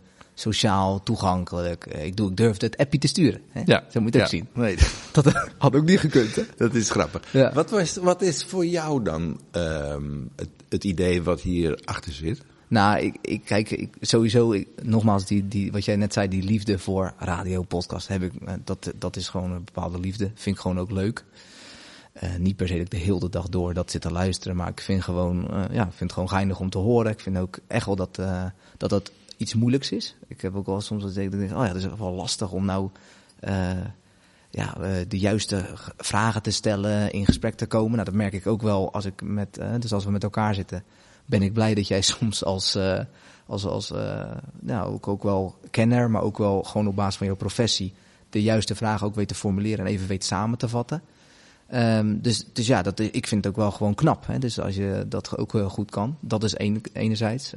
sociaal, 0.41 1.03
toegankelijk. 1.03 1.85
Eh, 1.85 2.05
ik, 2.05 2.15
doe, 2.15 2.29
ik 2.29 2.37
durfde 2.37 2.65
het 2.65 2.77
appje 2.77 2.99
te 2.99 3.07
sturen. 3.07 3.41
Hè? 3.49 3.63
Zo 3.65 4.01
moet 4.01 4.13
je 4.13 4.19
het 4.19 4.21
ook 4.21 4.27
zien. 4.27 4.47
Nee, 4.53 4.77
Dat 5.11 5.51
had 5.57 5.75
ook 5.75 5.85
niet 5.85 5.99
gekund, 5.99 6.35
hè? 6.35 6.43
dat 6.57 6.73
is 6.73 6.89
grappig. 6.89 7.21
Ja. 7.31 7.53
Wat, 7.53 7.69
was, 7.69 7.95
wat 7.95 8.21
is 8.21 8.43
voor 8.43 8.65
jou 8.65 9.03
dan 9.03 9.41
ehm, 9.51 10.19
het, 10.35 10.49
het 10.69 10.83
idee 10.83 11.23
wat 11.23 11.41
hier 11.41 11.81
achter 11.85 12.13
zit? 12.13 12.41
Nou, 12.67 12.99
ik, 12.99 13.17
ik 13.21 13.45
kijk, 13.45 13.71
ik, 13.71 13.95
sowieso, 14.01 14.51
ik, 14.51 14.67
nogmaals, 14.83 15.25
die, 15.25 15.47
die, 15.47 15.71
wat 15.71 15.85
jij 15.85 15.95
net 15.95 16.13
zei, 16.13 16.27
die 16.27 16.43
liefde 16.43 16.79
voor 16.79 17.13
radio, 17.17 17.61
podcast, 17.61 18.07
heb 18.07 18.21
ik, 18.21 18.31
eh, 18.45 18.53
dat, 18.63 18.91
dat 18.95 19.15
is 19.15 19.29
gewoon 19.29 19.51
een 19.51 19.63
bepaalde 19.63 19.99
liefde. 19.99 20.31
Vind 20.35 20.55
ik 20.55 20.61
gewoon 20.61 20.79
ook 20.79 20.91
leuk. 20.91 21.23
Eh, 22.11 22.35
niet 22.37 22.55
per 22.55 22.67
se 22.67 22.73
dat 22.73 22.81
ik 22.81 22.89
de 22.89 22.97
hele 22.97 23.29
dag 23.29 23.49
door 23.49 23.73
dat 23.73 23.91
zit 23.91 24.01
te 24.01 24.11
luisteren, 24.11 24.55
maar 24.55 24.67
ik 24.67 24.81
vind 24.81 25.03
gewoon, 25.03 25.51
eh, 25.51 25.63
ja, 25.71 25.83
vind 25.83 25.99
het 25.99 26.11
gewoon 26.13 26.29
geinig 26.29 26.59
om 26.59 26.69
te 26.69 26.77
horen. 26.77 27.11
Ik 27.11 27.19
vind 27.19 27.37
ook 27.37 27.59
echt 27.67 27.85
wel 27.85 27.95
dat, 27.95 28.17
eh, 28.17 28.45
dat 28.77 28.89
dat 28.89 29.11
iets 29.41 29.53
moeilijks 29.53 29.91
is. 29.91 30.15
Ik 30.27 30.41
heb 30.41 30.55
ook 30.55 30.65
wel 30.65 30.81
soms 30.81 31.03
dat 31.03 31.17
ik 31.17 31.31
denk, 31.31 31.51
oh 31.51 31.65
ja, 31.65 31.73
dat 31.73 31.75
is 31.75 31.87
wel 31.97 32.11
lastig 32.11 32.51
om 32.51 32.65
nou, 32.65 32.89
eh, 33.39 33.71
ja, 34.49 34.77
eh, 34.77 34.91
de 35.07 35.19
juiste 35.19 35.65
vragen 35.97 36.41
te 36.41 36.51
stellen, 36.51 37.11
in 37.11 37.25
gesprek 37.25 37.55
te 37.55 37.65
komen. 37.65 37.91
Nou, 37.91 38.03
dat 38.03 38.13
merk 38.13 38.33
ik 38.33 38.47
ook 38.47 38.61
wel 38.61 38.93
als 38.93 39.05
ik 39.05 39.21
met, 39.21 39.57
eh, 39.57 39.73
dus 39.79 39.93
als 39.93 40.05
we 40.05 40.11
met 40.11 40.23
elkaar 40.23 40.55
zitten, 40.55 40.83
ben 41.25 41.41
ik 41.41 41.53
blij 41.53 41.73
dat 41.73 41.87
jij 41.87 42.01
soms 42.19 42.43
als, 42.43 42.77
als, 43.45 43.65
als 43.65 43.93
nou, 44.59 44.93
ook, 44.93 45.07
ook 45.07 45.23
wel 45.23 45.55
kenner, 45.71 46.11
maar 46.11 46.21
ook 46.21 46.37
wel 46.37 46.63
gewoon 46.63 46.87
op 46.87 46.95
basis 46.95 47.15
van 47.15 47.27
jouw 47.27 47.35
professie, 47.35 47.93
de 48.29 48.41
juiste 48.41 48.75
vragen 48.75 49.07
ook 49.07 49.15
weet 49.15 49.27
te 49.27 49.35
formuleren 49.35 49.85
en 49.85 49.91
even 49.91 50.07
weet 50.07 50.23
samen 50.23 50.57
te 50.57 50.69
vatten. 50.69 51.01
Ehm, 51.67 52.17
dus, 52.21 52.45
dus 52.53 52.67
ja, 52.67 52.81
dat, 52.81 52.99
ik 52.99 53.27
vind 53.27 53.43
het 53.43 53.47
ook 53.47 53.59
wel 53.59 53.71
gewoon 53.71 53.95
knap. 53.95 54.27
Hè? 54.27 54.39
Dus 54.39 54.59
als 54.59 54.75
je 54.75 55.05
dat 55.07 55.37
ook 55.37 55.51
heel 55.51 55.69
goed 55.69 55.91
kan, 55.91 56.17
dat 56.19 56.43
is 56.43 56.59
een, 56.59 56.83
enerzijds. 56.93 57.53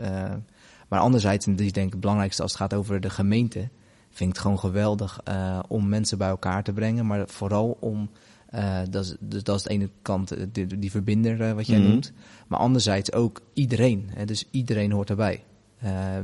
Maar 0.88 1.00
anderzijds, 1.00 1.47
en 1.47 1.57
dit 1.57 1.67
is 1.67 1.73
denk 1.73 1.87
ik 1.87 1.93
het 1.93 2.00
belangrijkste 2.00 2.43
als 2.43 2.53
het 2.53 2.61
gaat 2.61 2.75
over 2.75 3.00
de 3.00 3.11
gemeente, 3.11 3.69
vind 4.11 4.31
ik 4.31 4.37
het 4.37 4.38
gewoon 4.38 4.59
geweldig 4.59 5.21
eh, 5.25 5.59
om 5.69 5.88
mensen 5.88 6.19
bij 6.19 6.29
elkaar 6.29 6.62
te 6.62 6.73
brengen. 6.73 7.07
Maar 7.07 7.29
vooral 7.29 7.76
om, 7.81 8.11
eh, 8.47 8.79
dat, 8.91 9.05
is, 9.05 9.17
dus 9.21 9.43
dat 9.43 9.57
is 9.57 9.62
de 9.62 9.71
ene 9.71 9.88
kant, 10.03 10.33
eh, 10.33 10.45
die, 10.53 10.79
die 10.79 10.91
verbinder 10.91 11.55
wat 11.55 11.67
jij 11.67 11.79
Mhm. 11.79 11.88
noemt. 11.88 12.12
Maar 12.47 12.59
anderzijds 12.59 13.12
ook 13.12 13.41
iedereen. 13.53 14.11
Hè? 14.14 14.25
Dus 14.25 14.45
iedereen 14.50 14.93
hoort 14.93 15.11
erbij. 15.11 15.43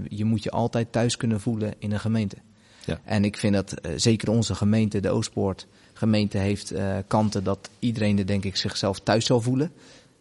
Je 0.08 0.24
moet 0.24 0.42
je 0.42 0.50
altijd 0.50 0.92
thuis 0.92 1.16
kunnen 1.16 1.40
voelen 1.40 1.74
in 1.78 1.92
een 1.92 2.00
gemeente. 2.00 2.36
Ja. 2.84 3.00
En 3.04 3.24
ik 3.24 3.36
vind 3.36 3.54
dat 3.54 3.74
zeker 3.96 4.30
onze 4.30 4.54
gemeente, 4.54 5.00
de 5.00 5.10
Oostpoort 5.10 5.66
gemeente, 5.92 6.38
heeft 6.38 6.74
kanten 7.06 7.44
dat 7.44 7.70
iedereen 7.78 8.18
er 8.18 8.26
denk 8.26 8.44
ik 8.44 8.56
zichzelf 8.56 9.00
thuis 9.00 9.26
zal 9.26 9.40
voelen. 9.40 9.72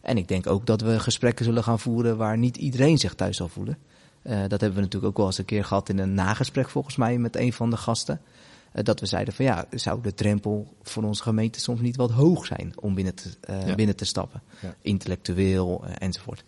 En 0.01 0.17
ik 0.17 0.27
denk 0.27 0.47
ook 0.47 0.65
dat 0.65 0.81
we 0.81 0.99
gesprekken 0.99 1.45
zullen 1.45 1.63
gaan 1.63 1.79
voeren 1.79 2.17
waar 2.17 2.37
niet 2.37 2.57
iedereen 2.57 2.97
zich 2.97 3.15
thuis 3.15 3.37
zal 3.37 3.47
voelen. 3.47 3.77
Eh, 4.21 4.39
dat 4.39 4.61
hebben 4.61 4.73
we 4.73 4.81
natuurlijk 4.81 5.05
ook 5.11 5.17
wel 5.17 5.25
eens 5.25 5.37
een 5.37 5.45
keer 5.45 5.65
gehad 5.65 5.89
in 5.89 5.97
een 5.99 6.13
nagesprek 6.13 6.69
volgens 6.69 6.95
mij 6.95 7.17
met 7.17 7.35
een 7.35 7.53
van 7.53 7.69
de 7.69 7.77
gasten. 7.77 8.21
Eh, 8.71 8.83
dat 8.83 8.99
we 8.99 9.05
zeiden 9.05 9.33
van 9.33 9.45
ja, 9.45 9.65
zou 9.71 10.01
de 10.01 10.13
drempel 10.13 10.73
voor 10.81 11.03
onze 11.03 11.23
gemeente 11.23 11.59
soms 11.59 11.81
niet 11.81 11.95
wat 11.95 12.11
hoog 12.11 12.45
zijn 12.45 12.73
om 12.75 12.95
binnen 12.95 13.15
te, 13.15 13.29
eh, 13.41 13.67
Ja. 13.67 13.75
binnen 13.75 13.95
te 13.95 14.05
stappen. 14.05 14.41
Ja. 14.59 14.75
Intellectueel 14.81 15.85
enzovoort. 15.97 16.43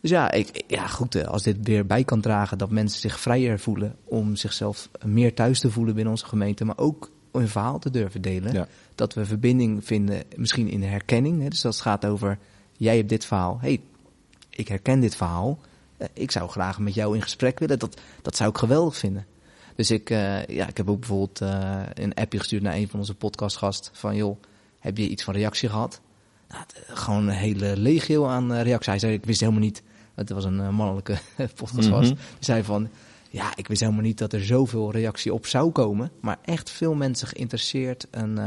Dus 0.00 0.10
ja, 0.10 0.30
ik, 0.30 0.64
ja, 0.66 0.86
goed, 0.86 1.26
als 1.26 1.42
dit 1.42 1.56
weer 1.62 1.86
bij 1.86 2.04
kan 2.04 2.20
dragen 2.20 2.58
dat 2.58 2.70
mensen 2.70 3.00
zich 3.00 3.20
vrijer 3.20 3.58
voelen 3.58 3.96
om 4.04 4.36
zichzelf 4.36 4.88
meer 5.04 5.34
thuis 5.34 5.60
te 5.60 5.70
voelen 5.70 5.94
binnen 5.94 6.12
onze 6.12 6.26
gemeente, 6.26 6.64
maar 6.64 6.78
ook 6.78 7.10
een 7.32 7.48
verhaal 7.48 7.78
te 7.78 7.90
durven 7.90 8.22
delen. 8.22 8.52
Ja. 8.52 8.68
Dat 8.94 9.14
we 9.14 9.24
verbinding 9.26 9.84
vinden, 9.84 10.22
misschien 10.36 10.68
in 10.68 10.80
de 10.80 10.86
herkenning. 10.86 11.42
Hè? 11.42 11.48
Dus 11.48 11.60
dat 11.60 11.72
het 11.72 11.82
gaat 11.82 12.06
over, 12.06 12.38
jij 12.76 12.96
hebt 12.96 13.08
dit 13.08 13.24
verhaal, 13.24 13.58
hey, 13.60 13.80
ik 14.50 14.68
herken 14.68 15.00
dit 15.00 15.16
verhaal. 15.16 15.58
Eh, 16.02 16.08
ik 16.12 16.30
zou 16.30 16.50
graag 16.50 16.78
met 16.78 16.94
jou 16.94 17.14
in 17.14 17.22
gesprek 17.22 17.58
willen. 17.58 17.78
Dat, 17.78 18.00
dat 18.22 18.36
zou 18.36 18.50
ik 18.50 18.58
geweldig 18.58 18.96
vinden. 18.96 19.26
Dus 19.74 19.90
ik, 19.90 20.10
eh, 20.10 20.46
ja, 20.46 20.68
ik 20.68 20.76
heb 20.76 20.90
ook 20.90 20.98
bijvoorbeeld 20.98 21.40
eh, 21.40 21.80
een 21.94 22.14
appje 22.14 22.38
gestuurd 22.38 22.62
naar 22.62 22.74
een 22.74 22.88
van 22.88 22.98
onze 22.98 23.14
podcastgasten. 23.14 23.92
Van 23.94 24.16
joh, 24.16 24.42
heb 24.78 24.98
je 24.98 25.08
iets 25.08 25.24
van 25.24 25.34
reactie 25.34 25.68
gehad? 25.68 26.00
Nou, 26.48 26.62
het, 26.66 26.98
gewoon 26.98 27.28
een 27.28 27.34
hele 27.34 27.76
legio 27.76 28.26
aan 28.26 28.52
reacties. 28.52 28.86
Hij 28.86 28.98
zei, 28.98 29.12
ik 29.12 29.24
wist 29.24 29.40
helemaal 29.40 29.60
niet, 29.60 29.82
het 30.14 30.30
was 30.30 30.44
een 30.44 30.74
mannelijke 30.74 31.18
podcastgast. 31.56 32.10
Mhm. 32.10 32.20
Die 32.20 32.44
zei 32.44 32.62
van, 32.62 32.88
ja, 33.30 33.56
ik 33.56 33.68
wist 33.68 33.80
helemaal 33.80 34.02
niet 34.02 34.18
dat 34.18 34.32
er 34.32 34.44
zoveel 34.44 34.92
reactie 34.92 35.34
op 35.34 35.46
zou 35.46 35.70
komen. 35.70 36.10
Maar 36.20 36.38
echt 36.44 36.70
veel 36.70 36.94
mensen 36.94 37.28
geïnteresseerd 37.28 38.10
en 38.10 38.38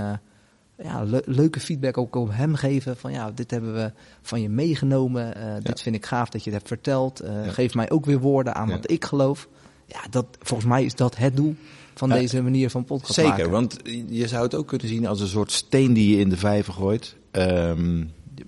ja, 0.84 1.04
le- 1.04 1.22
leuke 1.26 1.60
feedback 1.60 1.98
ook 1.98 2.16
op 2.16 2.30
hem 2.32 2.56
geven. 2.56 2.98
Van 2.98 3.12
ja, 3.12 3.32
dit 3.32 3.52
hebben 3.52 3.74
we 3.74 3.92
van 4.22 4.42
je 4.42 4.50
meegenomen. 4.50 5.36
eh, 5.36 5.64
Dit 5.64 5.82
vind 5.82 5.96
ik 5.96 6.06
gaaf 6.06 6.30
dat 6.30 6.44
je 6.44 6.50
het 6.50 6.58
hebt 6.60 6.68
verteld. 6.68 7.20
Eh, 7.20 7.46
Ja. 7.46 7.52
Geef 7.52 7.74
mij 7.74 7.90
ook 7.92 8.06
weer 8.06 8.20
woorden 8.20 8.56
aan 8.56 8.70
wat 8.70 8.92
ik 8.92 9.06
geloof. 9.06 9.48
Ja, 9.88 10.00
dat, 10.10 10.26
volgens 10.42 10.70
mij 10.70 10.86
is 10.86 10.96
dat 10.96 11.16
het 11.18 11.36
doel 11.36 11.56
van 11.94 12.10
deze 12.10 12.42
manier 12.42 12.70
van 12.70 12.84
podcast 12.86 13.14
Zeker, 13.14 13.30
maken. 13.32 13.50
want 13.50 13.78
je 14.10 14.28
zou 14.28 14.44
het 14.44 14.56
ook 14.56 14.68
kunnen 14.68 14.88
zien 14.88 15.08
als 15.08 15.22
een 15.22 15.28
soort 15.28 15.52
steen 15.52 15.94
die 15.94 16.10
je 16.16 16.20
in 16.22 16.30
de 16.30 16.38
vijver 16.38 16.74
gooit. 16.74 17.16
Ehm, 17.32 18.04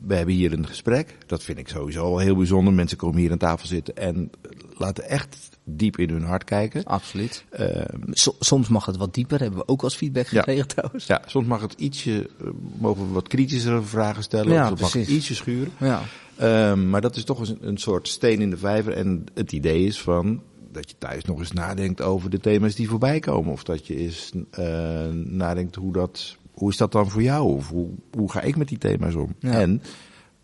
we 0.08 0.15
hebben 0.15 0.36
hier 0.36 0.53
een 0.53 0.67
gesprek. 0.67 1.17
Dat 1.25 1.44
vind 1.44 1.58
ik 1.58 1.67
sowieso 1.67 2.01
al 2.03 2.17
heel 2.20 2.36
bijzonder. 2.36 2.74
Mensen 2.74 2.98
komen 2.98 3.20
hier 3.20 3.32
aan 3.32 3.38
tafel 3.38 3.67
zitten 3.67 3.96
en 3.96 4.29
laten 4.77 5.10
echt 5.10 5.50
diep 5.63 5.98
in 5.98 6.10
hun 6.10 6.24
hart 6.24 6.44
kijken. 6.44 6.84
Absoluut. 6.84 7.44
Ehm, 7.50 7.86
So- 8.12 8.36
soms 8.39 8.67
mag 8.67 8.86
het 8.86 8.98
wat 8.98 9.13
dieper, 9.13 9.39
hebben 9.39 9.60
we 9.60 9.67
ook 9.67 9.84
als 9.84 9.96
feedback 9.96 10.27
Ja. 10.27 10.38
gekregen 10.38 10.67
trouwens. 10.67 11.06
ja, 11.08 11.22
soms 11.25 11.48
mag 11.48 11.62
het 11.62 11.74
ietsje, 11.74 12.29
eh, 12.41 12.48
mogen 12.79 13.08
we 13.08 13.13
wat 13.13 13.27
kritischere 13.27 13.82
vragen 13.82 14.24
stellen. 14.24 14.53
Ja, 14.53 14.63
of 14.63 14.70
het 14.70 14.79
mag 14.79 14.91
precies. 14.91 15.15
ietsje 15.15 15.36
schuren. 15.36 15.72
Ja. 15.79 16.01
Ehm, 16.36 16.89
maar 16.89 17.01
dat 17.01 17.15
is 17.15 17.24
toch 17.24 17.39
een, 17.50 17.58
een 17.62 17.77
soort 17.77 18.08
steen 18.08 18.41
in 18.41 18.50
de 18.50 18.58
vijver. 18.58 18.94
En 18.94 19.24
het 19.34 19.51
idee 19.51 19.86
is 19.86 20.01
van 20.01 20.41
dat 20.72 20.89
je 20.89 20.96
thuis 20.98 21.24
nog 21.25 21.39
eens 21.39 21.51
nadenkt 21.51 22.01
over 22.01 22.29
de 22.29 22.39
thema's 22.39 22.75
die 22.75 22.89
voorbij 22.89 23.20
komen. 23.20 23.51
Of 23.51 23.63
dat 23.63 23.88
je 23.88 23.96
eens 23.96 24.32
eh, 24.51 25.08
nadenkt 25.13 25.75
hoe 25.75 25.94
dat, 25.94 26.38
hoe 26.58 26.70
is 26.70 26.78
dat 26.78 26.92
dan 26.92 27.10
voor 27.10 27.22
jou? 27.22 27.54
Of 27.56 27.70
hoe, 27.70 27.90
hoe 28.14 28.32
ga 28.32 28.42
ik 28.42 28.56
met 28.56 28.68
die 28.68 28.78
thema's 28.78 29.16
om? 29.16 29.36
Ja. 29.40 29.52
En 29.52 29.82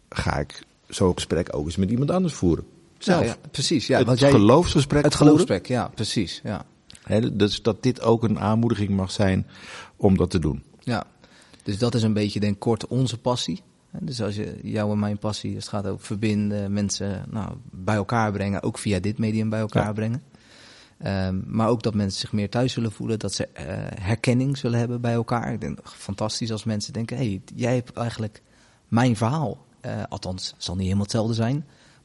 ga 0.10 0.39
ik 0.39 0.63
zo'n 0.88 1.13
gesprek 1.13 1.55
ook 1.55 1.65
eens 1.65 1.75
met 1.75 1.89
iemand 1.91 2.12
anders 2.12 2.34
voeren? 2.34 2.65
Zelf. 2.98 3.22
Ja, 3.22 3.25
ja, 3.25 3.36
precies. 3.51 3.88
Ja, 3.88 3.98
het 3.98 4.08
want 4.08 4.20
jij, 4.20 4.32
geloofsgesprek 4.32 5.03
het 5.03 5.15
geloofsgesprek, 5.15 5.67
ja, 5.67 5.88
precies. 5.88 6.41
Ja. 6.43 6.65
Hè, 7.03 7.36
dus 7.36 7.62
dat 7.62 7.84
dit 7.84 8.01
ook 8.01 8.24
een 8.24 8.39
aanmoediging 8.39 8.89
mag 8.89 9.12
zijn 9.12 9.48
om 9.96 10.17
dat 10.17 10.29
te 10.29 10.39
doen. 10.39 10.63
Ja, 10.79 11.03
dus 11.63 11.77
dat 11.77 11.96
is 11.96 12.03
een 12.03 12.13
beetje 12.13 12.39
denk 12.39 12.60
kort 12.60 12.88
onze 12.88 13.17
passie. 13.17 13.62
Dus 14.00 14.22
als 14.22 14.36
je 14.36 14.60
jouw 14.62 14.91
en 14.91 15.00
mijn 15.00 15.17
passie, 15.17 15.55
het 15.55 15.67
gaat 15.67 15.88
over 15.88 16.05
verbinden, 16.05 16.74
mensen 16.74 17.25
nou, 17.29 17.51
bij 17.72 17.96
elkaar 17.96 18.32
brengen, 18.32 18.63
ook 18.63 18.77
via 18.77 19.00
dit 19.00 19.17
medium 19.17 19.50
bij 19.50 19.60
elkaar 19.60 19.86
Ja. 19.86 19.93
brengen. 19.93 20.24
Ehm, 21.03 21.39
maar 21.45 21.67
ook 21.67 21.83
dat 21.83 21.93
mensen 21.93 22.19
zich 22.19 22.31
meer 22.31 22.50
thuis 22.50 22.74
zullen 22.74 22.91
voelen, 22.91 23.19
dat 23.19 23.33
ze 23.33 23.48
eh, 23.48 23.65
herkenning 24.01 24.57
zullen 24.57 24.79
hebben 24.79 25.01
bij 25.01 25.13
elkaar. 25.13 25.53
Ik 25.53 25.62
denk 25.62 25.79
fantastisch 25.83 26.51
als 26.51 26.63
mensen 26.63 26.93
denken, 26.93 27.17
hé, 27.17 27.24
hey, 27.24 27.41
jij 27.55 27.75
hebt 27.75 27.93
eigenlijk 27.93 28.41
mijn 28.88 29.15
verhaal. 29.15 29.65
Eh, 29.81 30.03
althans, 30.10 30.51
het 30.51 30.63
zal 30.63 30.74
niet 30.74 30.83
helemaal 30.83 31.03
hetzelfde 31.03 31.33
zijn, 31.33 31.55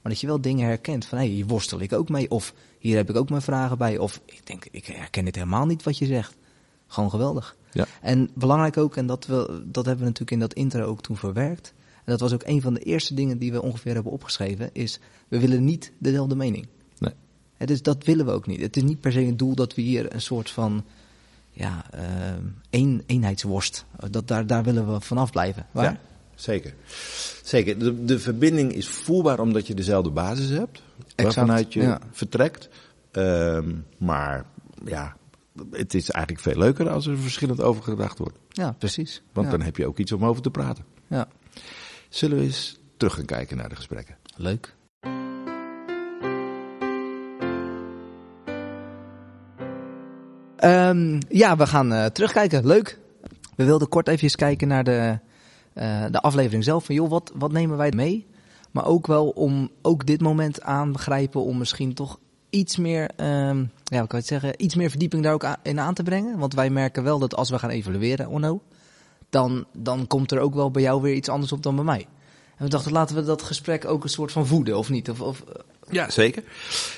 maar 0.03 0.13
dat 0.13 0.21
je 0.21 0.27
wel 0.27 0.41
dingen 0.41 0.67
herkent 0.67 1.05
van, 1.05 1.19
hé, 1.19 1.25
hey, 1.25 1.35
hier 1.35 1.47
worstel 1.47 1.81
ik 1.81 1.93
ook 1.93 2.09
mee. 2.09 2.31
Of 2.31 2.55
hier 2.79 2.97
heb 2.97 3.11
ik 3.11 3.17
ook 3.17 3.31
mijn 3.31 3.43
vragen 3.43 3.79
bij. 3.79 3.99
Of 3.99 4.21
ik 4.25 4.47
denk, 4.47 4.67
ik 4.71 4.87
herken 4.87 5.25
dit 5.25 5.35
helemaal 5.35 5.67
niet 5.67 5.83
wat 5.83 5.99
je 5.99 6.07
zegt. 6.07 6.37
Gewoon 6.87 7.11
geweldig. 7.11 7.57
Ja. 7.73 7.87
En 8.01 8.31
belangrijk 8.35 8.77
ook, 8.77 8.97
en 8.97 9.07
dat, 9.07 9.27
we, 9.27 9.63
dat 9.65 9.85
hebben 9.87 10.05
we 10.05 10.11
natuurlijk 10.11 10.31
in 10.31 10.39
dat 10.39 10.55
intro 10.55 10.83
ook 10.83 11.01
toen 11.01 11.17
verwerkt. 11.17 11.75
En 11.97 12.13
dat 12.13 12.21
was 12.21 12.33
ook 12.33 12.45
een 12.45 12.63
van 12.63 12.75
de 12.75 12.81
eerste 12.81 13.15
dingen 13.15 13.39
die 13.39 13.53
we 13.53 13.63
ongeveer 13.63 13.95
hebben 13.95 14.13
opgeschreven. 14.13 14.71
Is, 14.73 15.01
we 15.29 15.41
willen 15.41 15.65
niet 15.65 15.93
dezelfde 15.99 16.37
mening. 16.37 16.69
Dus 17.67 17.83
dat 17.83 18.05
willen 18.05 18.27
we 18.27 18.33
ook 18.33 18.47
niet. 18.47 18.61
Het 18.61 18.77
is 18.77 18.83
niet 18.83 19.01
per 19.01 19.13
se 19.13 19.21
een 19.21 19.37
doel 19.37 19.55
dat 19.55 19.75
we 19.75 19.83
hier 19.83 20.15
een 20.15 20.21
soort 20.21 20.51
van 20.51 20.85
ja, 21.53 21.85
eh, 21.91 22.03
een, 22.71 23.03
eenheidsworst. 23.07 23.85
Dat, 24.11 24.29
daar, 24.29 24.47
daar 24.47 24.65
willen 24.65 24.93
we 24.93 25.01
vanaf 25.01 25.31
blijven. 25.31 25.67
Waar? 25.71 25.85
Ja, 25.85 26.01
zeker. 26.35 26.75
Zeker. 27.43 27.79
De, 27.79 28.05
de 28.05 28.19
verbinding 28.19 28.73
is 28.73 28.89
voelbaar 28.89 29.41
omdat 29.41 29.67
je 29.67 29.75
dezelfde 29.75 30.11
basis 30.11 30.49
hebt. 30.49 30.83
Waarvanuit 31.17 31.73
je 31.73 31.81
ja. 31.81 32.01
vertrekt. 32.11 32.69
Ehm, 33.11 33.75
maar 33.97 34.45
ja, 34.85 35.17
het 35.71 35.95
is 35.95 36.11
eigenlijk 36.11 36.45
veel 36.45 36.59
leuker 36.59 36.89
als 36.89 37.07
er 37.07 37.19
verschillend 37.19 37.61
over 37.61 37.83
gedacht 37.83 38.19
wordt. 38.19 38.39
Ja, 38.49 38.73
precies. 38.73 39.23
Want 39.33 39.47
ja. 39.47 39.53
dan 39.53 39.63
heb 39.63 39.77
je 39.77 39.87
ook 39.87 39.99
iets 39.99 40.13
om 40.13 40.25
over 40.25 40.43
te 40.43 40.51
praten. 40.51 40.85
ja. 41.07 41.29
Zullen 42.09 42.37
we 42.37 42.43
eens 42.43 42.79
terug 42.97 43.15
gaan 43.15 43.25
kijken 43.25 43.57
naar 43.57 43.69
de 43.69 43.77
gesprekken? 43.77 44.17
Leuk. 44.37 44.75
Ehm, 50.59 51.21
ja, 51.29 51.57
we 51.57 51.67
gaan 51.67 51.93
eh, 51.93 52.05
terugkijken. 52.05 52.67
Leuk. 52.67 52.99
We 53.57 53.65
wilden 53.65 53.89
kort 53.89 54.09
even 54.09 54.31
kijken 54.31 54.69
naar 54.69 54.85
de, 54.85 55.19
eh, 55.73 56.05
de 56.11 56.21
aflevering 56.21 56.65
zelf. 56.65 56.85
Van 56.85 56.95
joh, 56.95 57.11
wat, 57.11 57.33
wat 57.35 57.53
nemen 57.53 57.77
wij 57.77 57.93
mee? 57.97 58.27
Maar 58.71 58.87
ook 58.87 59.07
wel 59.07 59.29
om 59.29 59.71
ook 59.83 60.07
dit 60.07 60.21
moment 60.21 60.63
aan 60.63 60.93
begrijpen 60.93 61.45
om 61.45 61.59
misschien 61.59 61.95
toch 61.95 62.19
iets 62.51 62.77
meer, 62.77 63.11
ehm, 63.17 63.65
ja, 63.85 63.99
wat 63.99 64.09
kan 64.09 64.19
het 64.19 64.29
zeggen, 64.29 64.63
iets 64.63 64.75
meer 64.75 64.91
verdieping 64.91 65.23
daar 65.23 65.33
ook 65.33 65.57
in 65.63 65.81
aan 65.81 65.95
te 65.95 66.03
brengen. 66.03 66.39
Want 66.39 66.55
wij 66.55 66.71
merken 66.71 67.03
wel 67.03 67.19
dat 67.19 67.35
als 67.35 67.51
we 67.51 67.59
gaan 67.59 67.71
evalueren, 67.71 68.29
Onno, 68.29 68.63
dan, 69.31 69.65
dan 69.73 70.07
komt 70.07 70.33
er 70.33 70.41
ook 70.41 70.55
wel 70.55 70.71
bij 70.71 70.83
jou 70.83 71.03
weer 71.03 71.15
iets 71.15 71.29
anders 71.29 71.53
op 71.53 71.63
dan 71.63 71.75
bij 71.75 71.85
mij. 71.85 72.07
En 72.59 72.65
we 72.65 72.71
dachten, 72.71 72.93
laten 72.93 73.17
we 73.17 73.25
dat 73.25 73.43
gesprek 73.43 73.85
ook 73.85 74.03
een 74.05 74.09
soort 74.11 74.33
van 74.33 74.47
voeden, 74.47 74.79
of 74.79 74.91
niet? 74.91 75.11
Of, 75.11 75.21
of, 75.21 75.43
Ja, 75.91 76.11
zeker. 76.11 76.43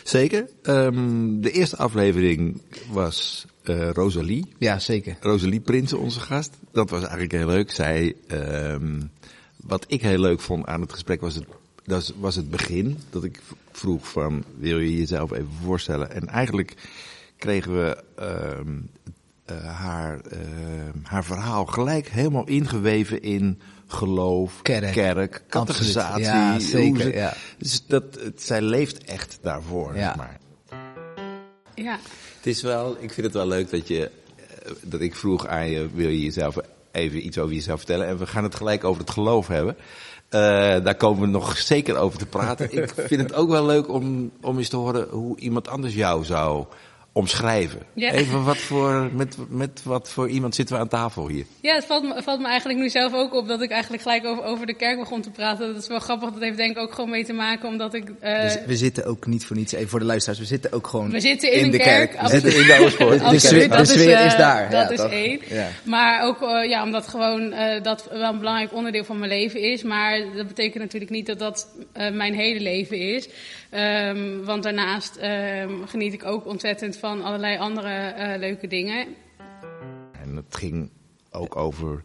Zeker. 0.05 0.49
Ehm, 0.63 1.41
de 1.41 1.51
eerste 1.51 1.77
aflevering 1.77 2.61
was 2.91 3.47
eh, 3.63 3.91
Rosalie. 3.91 4.47
ja, 4.59 4.79
zeker. 4.79 5.17
Rosalie 5.21 5.61
Prinsen, 5.61 5.99
onze 5.99 6.21
gast. 6.21 6.51
Dat 6.73 6.91
was 6.91 7.01
eigenlijk 7.01 7.33
heel 7.33 7.47
leuk. 7.47 7.71
Zij, 7.71 8.15
ehm, 8.27 9.01
wat 9.57 9.85
ik 9.89 10.03
heel 10.03 10.19
leuk 10.19 10.41
vond 10.41 10.67
aan 10.67 10.81
het 10.81 10.93
gesprek 10.93 11.21
was 11.21 11.35
het, 11.35 11.45
dat 11.85 12.13
was- 12.19 12.37
het 12.37 12.51
begin. 12.51 12.99
Dat 13.11 13.25
ik 13.25 13.41
vroeg 13.73 14.09
van, 14.11 14.45
wil 14.59 14.79
je 14.79 14.97
jezelf 14.97 15.33
even 15.33 15.49
voorstellen? 15.65 16.11
En 16.13 16.27
eigenlijk 16.29 16.75
kregen 17.37 17.73
we 17.75 18.03
ehm, 18.17 18.79
eh, 19.45 19.77
haar, 19.79 20.21
ehm, 20.21 20.99
haar 21.03 21.25
verhaal 21.25 21.67
gelijk 21.67 22.09
helemaal 22.09 22.47
ingeweven 22.47 23.23
in 23.23 23.61
geloof, 23.93 24.63
Kerk. 24.63 24.93
kerk 24.93 25.43
catechisatie. 25.49 26.23
Ja, 26.25 26.59
zeker, 26.59 27.01
ze- 27.03 27.13
ja. 27.13 27.35
Dus 27.59 27.87
dat, 27.87 28.05
het, 28.21 28.43
zij 28.43 28.61
leeft 28.61 29.05
echt 29.05 29.39
daarvoor. 29.43 29.97
Ja. 29.97 30.01
zeg 30.07 30.17
maar. 30.17 30.39
Ja, 31.75 31.99
Het 32.37 32.47
is 32.47 32.63
wel, 32.63 32.97
ik 33.01 33.13
vind 33.13 33.27
het 33.27 33.35
wel 33.35 33.47
leuk 33.47 33.71
dat 33.71 33.89
je, 33.89 34.11
eh, 34.65 34.73
dat 34.83 35.01
ik 35.01 35.17
vroeg 35.17 35.47
aan 35.47 35.69
je, 35.71 35.89
wil 35.95 36.09
je 36.09 36.23
jezelf 36.23 36.57
even 36.93 37.27
iets 37.27 37.39
over 37.39 37.55
jezelf 37.55 37.79
vertellen? 37.79 38.07
En 38.07 38.19
we 38.19 38.27
gaan 38.27 38.45
het 38.45 38.55
gelijk 38.55 38.85
over 38.85 39.01
het 39.01 39.11
geloof 39.11 39.47
hebben. 39.47 39.77
Eh, 40.29 40.41
daar 40.85 40.95
komen 40.95 41.21
we 41.21 41.27
nog 41.27 41.59
zeker 41.59 41.97
over 41.97 42.19
te 42.19 42.27
praten. 42.27 42.73
ik 42.83 42.93
vind 42.97 43.21
het 43.23 43.35
ook 43.35 43.49
wel 43.49 43.67
leuk 43.67 43.89
om, 43.89 44.31
om 44.41 44.59
eens 44.59 44.69
te 44.69 44.77
horen 44.77 45.09
hoe 45.09 45.39
iemand 45.39 45.69
anders 45.69 45.95
jou 45.95 46.25
zou 46.25 46.65
omschrijven. 47.13 47.81
Ja. 47.95 48.11
Even 48.13 48.45
wat 48.45 48.57
voor, 48.57 49.11
met, 49.13 49.37
met 49.49 49.81
wat 49.85 50.11
voor 50.11 50.29
iemand 50.29 50.55
zitten 50.55 50.75
we 50.75 50.81
aan 50.81 50.89
tafel 50.89 51.29
hier? 51.29 51.45
ja 51.61 51.75
het 51.75 51.85
valt 51.85 52.03
me, 52.03 52.23
valt 52.23 52.41
me 52.41 52.47
eigenlijk 52.49 52.79
nu 52.79 52.89
zelf 52.91 53.15
ook 53.15 53.35
op 53.35 53.49
dat 53.49 53.63
ik 53.63 53.71
eigenlijk 53.71 54.03
gelijk 54.03 54.25
over, 54.27 54.45
over 54.45 54.67
de 54.67 54.75
kerk 54.75 54.99
begon 54.99 55.21
te 55.21 55.31
praten. 55.31 55.73
Dat 55.73 55.83
is 55.83 55.89
wel 55.89 55.99
grappig, 55.99 56.31
dat 56.31 56.41
heeft 56.43 56.57
denk 56.57 56.71
ik 56.71 56.79
ook 56.79 56.93
gewoon 56.95 57.11
mee 57.11 57.25
te 57.25 57.33
maken 57.33 57.69
omdat 57.69 57.95
ik... 57.95 58.13
eh, 58.21 58.41
Dus 58.43 58.59
we 58.67 58.77
zitten 58.77 59.05
ook 59.05 59.27
niet 59.27 59.45
voor 59.47 59.57
niets, 59.57 59.73
even 59.73 59.89
voor 59.89 59.99
de 59.99 60.05
luisteraars, 60.05 60.39
we 60.41 60.47
zitten 60.47 60.73
ook 60.73 60.87
gewoon 60.87 61.11
we 61.11 61.21
zitten 61.21 61.53
in, 61.53 61.71
de 61.71 61.79
kerk. 61.79 62.21
We 62.21 62.29
zitten 62.29 62.55
in 62.57 62.67
de 62.67 62.79
Oostpoort. 62.81 63.19
De 63.31 63.39
sfeer- 63.39 63.69
de 63.71 63.85
sfeer 63.85 64.15
eh, 64.15 64.27
is 64.27 64.37
daar, 64.37 64.71
Dat 64.71 64.89
ja, 64.89 64.91
is 64.91 65.01
toch? 65.01 65.11
één. 65.11 65.41
Ja. 65.49 65.69
Maar 65.85 66.23
ook 66.27 66.43
eh, 66.43 66.69
ja, 66.69 66.83
omdat 66.85 67.09
gewoon 67.09 67.53
eh, 67.53 67.83
dat 67.83 68.09
wel 68.11 68.33
een 68.33 68.39
belangrijk 68.39 68.73
onderdeel 68.75 69.05
van 69.05 69.19
mijn 69.19 69.31
leven 69.31 69.61
is. 69.61 69.83
Maar 69.83 70.23
dat 70.37 70.47
betekent 70.47 70.83
natuurlijk 70.83 71.11
niet 71.11 71.27
dat 71.27 71.39
dat 71.39 71.69
eh, 71.93 72.11
mijn 72.13 72.35
hele 72.35 72.61
leven 72.61 72.99
is. 72.99 73.29
Ehm, 73.71 74.43
want 74.45 74.63
daarnaast 74.63 75.17
ehm, 75.17 75.71
geniet 75.87 76.13
ik 76.13 76.25
ook 76.25 76.47
ontzettend 76.47 76.97
van 77.01 77.23
allerlei 77.23 77.59
andere 77.59 77.89
eh, 77.89 78.39
leuke 78.39 78.67
dingen. 78.67 79.07
En 80.13 80.37
het 80.37 80.57
ging 80.57 80.91
ook 81.31 81.57
over 81.57 82.03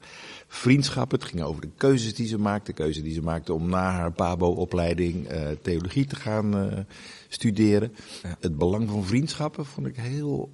vriendschap. 0.47 1.11
Het 1.11 1.23
ging 1.23 1.41
over 1.41 1.61
de 1.61 1.69
keuzes 1.77 2.15
die 2.15 2.27
ze 2.27 2.37
maakte. 2.37 2.71
De 2.71 2.77
keuze 2.77 3.01
die 3.01 3.13
ze 3.13 3.21
maakte 3.21 3.53
om 3.53 3.69
na 3.69 3.91
haar 3.91 4.11
PABO-opleiding 4.11 5.27
eh, 5.27 5.41
theologie 5.61 6.05
te 6.05 6.15
gaan 6.15 6.57
eh, 6.57 6.79
studeren. 7.27 7.93
Ja. 8.23 8.35
Het 8.39 8.57
belang 8.57 8.89
van 8.89 9.03
vriendschappen 9.05 9.65
vond 9.65 9.87
ik 9.87 9.95
heel 9.95 10.49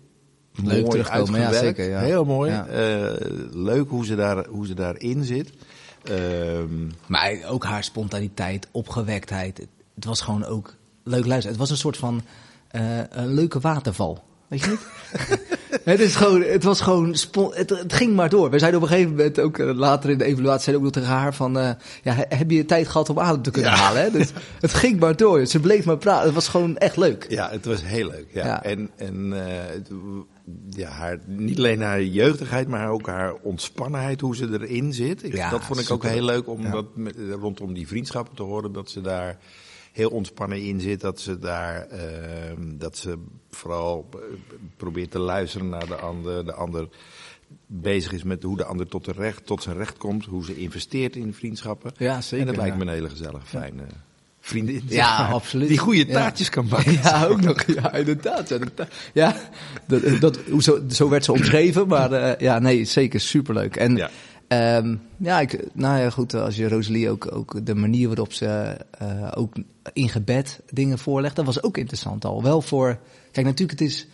Leuk 0.55 0.65
mooi 0.65 0.89
terugkomen, 0.89 1.39
ja, 1.39 1.45
uitgewerkt. 1.45 1.77
zeker, 1.77 1.91
ja. 1.91 1.99
Heel 1.99 2.25
mooi. 2.25 2.51
Ja. 2.51 2.65
Eh, 2.67 3.13
leuk 3.51 3.89
hoe 3.89 4.05
ze, 4.05 4.15
daar, 4.15 4.47
hoe 4.47 4.67
ze 4.67 4.73
daarin 4.73 5.23
zit. 5.23 5.51
Ehm, 6.03 6.89
Maar 7.07 7.37
ook 7.47 7.63
haar 7.63 7.83
spontaniteit, 7.83 8.67
opgewektheid. 8.71 9.57
Het, 9.57 9.67
het 9.95 10.05
was 10.05 10.21
gewoon 10.21 10.45
ook 10.45 10.75
leuk 11.03 11.25
luisteren. 11.25 11.49
Het 11.49 11.59
was 11.59 11.69
een 11.69 11.77
soort 11.77 11.97
van 11.97 12.21
eh, 12.67 12.99
een 13.09 13.33
leuke 13.33 13.59
waterval. 13.59 14.23
Weet 14.51 14.61
je 14.63 14.69
niet? 14.69 14.79
het, 15.83 15.99
is 15.99 16.15
gewoon, 16.15 16.41
het 16.41 16.63
was 16.63 16.81
gewoon, 16.81 17.15
het, 17.53 17.69
het 17.69 17.93
ging 17.93 18.15
maar 18.15 18.29
door. 18.29 18.49
We 18.49 18.59
zeiden 18.59 18.79
op 18.81 18.85
een 18.85 18.91
gegeven 18.93 19.15
moment 19.15 19.39
ook 19.39 19.57
eh, 19.57 19.73
later 19.75 20.09
in 20.09 20.17
de 20.17 20.23
evaluatie, 20.23 20.63
zeiden 20.63 20.85
ook 20.85 20.93
nog 20.93 21.03
tegen 21.03 21.17
haar 21.17 21.33
van, 21.33 21.57
eh, 21.57 21.69
ja, 22.03 22.13
he- 22.13 22.35
heb 22.37 22.51
je 22.51 22.65
tijd 22.65 22.87
gehad 22.87 23.09
om 23.09 23.19
adem 23.19 23.41
te 23.41 23.51
kunnen 23.51 23.71
Ja. 23.71 23.77
halen? 23.77 24.01
Hè? 24.01 24.11
Dus, 24.11 24.31
het 24.59 24.73
ging 24.73 24.99
maar 24.99 25.15
door. 25.15 25.45
Ze 25.45 25.59
bleef 25.59 25.85
maar 25.85 25.97
praten. 25.97 26.25
Het 26.25 26.33
was 26.33 26.47
gewoon 26.47 26.77
echt 26.77 26.97
leuk. 26.97 27.25
Ja, 27.29 27.49
het 27.49 27.65
was 27.65 27.83
heel 27.83 28.07
leuk. 28.07 28.25
Ja. 28.33 28.45
Ja. 28.45 28.63
En, 28.63 28.89
en 28.95 29.33
eh, 29.33 29.53
het- 29.73 29.89
ja, 30.69 30.89
haar, 30.89 31.19
niet 31.25 31.57
alleen 31.57 31.81
haar 31.81 32.03
jeugdigheid, 32.03 32.67
maar 32.67 32.89
ook 32.89 33.07
haar 33.07 33.33
ontspannenheid, 33.41 34.21
hoe 34.21 34.35
ze 34.35 34.47
erin 34.51 34.93
zit. 34.93 35.23
Ik, 35.23 35.45
dat 35.51 35.63
vond 35.63 35.79
ik 35.79 35.91
ook 35.91 36.03
heel 36.05 36.23
leuk 36.25 36.47
om 36.47 36.71
dat 36.71 36.85
rondom 37.41 37.73
die 37.73 37.87
vriendschappen 37.87 38.35
te 38.35 38.43
horen. 38.43 38.71
Dat 38.71 38.89
ze 38.89 39.01
daar 39.01 39.37
heel 39.91 40.09
ontspannen 40.09 40.61
in 40.61 40.79
zit. 40.79 41.01
Dat 41.01 41.19
ze 41.19 41.39
daar, 41.39 41.87
ehm, 41.87 42.77
dat 42.77 42.97
ze 42.97 43.17
vooral 43.49 44.09
eh, 44.13 44.19
probeert 44.77 45.11
te 45.11 45.19
luisteren 45.19 45.69
naar 45.69 45.87
de 45.87 45.95
ander. 45.95 46.45
De 46.45 46.53
ander 46.53 46.87
bezig 47.65 48.11
is 48.13 48.23
met 48.23 48.43
hoe 48.43 48.57
de 48.57 48.65
ander 48.65 48.87
tot, 48.87 49.05
de 49.05 49.11
recht, 49.11 49.45
tot 49.45 49.63
zijn 49.63 49.77
recht 49.77 49.97
komt. 49.97 50.25
Hoe 50.25 50.45
ze 50.45 50.55
investeert 50.57 51.15
in 51.15 51.33
vriendschappen. 51.33 51.91
Ja, 51.97 52.21
zeker, 52.21 52.47
En 52.47 52.53
dat 52.53 52.61
lijkt 52.61 52.77
me 52.77 52.81
een 52.81 52.89
hele 52.89 53.09
gezellige, 53.09 53.45
fijne 53.45 53.83
vriendin. 54.39 54.81
Ja, 54.87 55.17
maar, 55.23 55.33
absoluut. 55.33 55.67
Die 55.67 55.77
goede 55.77 56.05
Ja. 56.07 56.13
taartjes 56.13 56.49
kan 56.49 56.67
bakken. 56.69 56.93
Ja, 56.93 57.25
ook 57.25 57.41
nog. 57.41 57.63
Ja, 57.63 57.93
inderdaad. 57.93 58.49
Ja, 58.49 58.57
dat, 58.57 58.87
ja 59.13 59.35
dat, 59.87 60.01
dat, 60.19 60.39
zo, 60.59 60.79
zo 60.89 61.09
werd 61.09 61.25
ze 61.25 61.31
omschreven. 61.31 61.87
Maar 61.87 62.11
eh, 62.11 62.39
ja, 62.39 62.59
nee, 62.59 62.85
zeker 62.85 63.19
superleuk. 63.19 63.75
En 63.75 63.95
Ja. 63.95 64.09
Ja, 64.55 64.83
ja 65.17 65.39
ik, 65.39 65.67
nou 65.73 65.99
ja, 65.99 66.09
goed. 66.09 66.33
Als 66.33 66.55
je 66.55 66.67
Rosalie 66.67 67.09
ook, 67.09 67.35
ook 67.35 67.65
de 67.65 67.75
manier 67.75 68.07
waarop 68.07 68.33
ze 68.33 68.77
eh, 68.97 69.31
ook 69.35 69.55
in 69.93 70.09
gebed 70.09 70.61
dingen 70.69 70.99
voorlegt, 70.99 71.35
dat 71.35 71.45
was 71.45 71.63
ook 71.63 71.77
interessant 71.77 72.25
al. 72.25 72.43
Wel 72.43 72.61
voor, 72.61 72.99
kijk, 73.31 73.45
natuurlijk, 73.45 73.79
het 73.79 73.89
is 73.89 74.07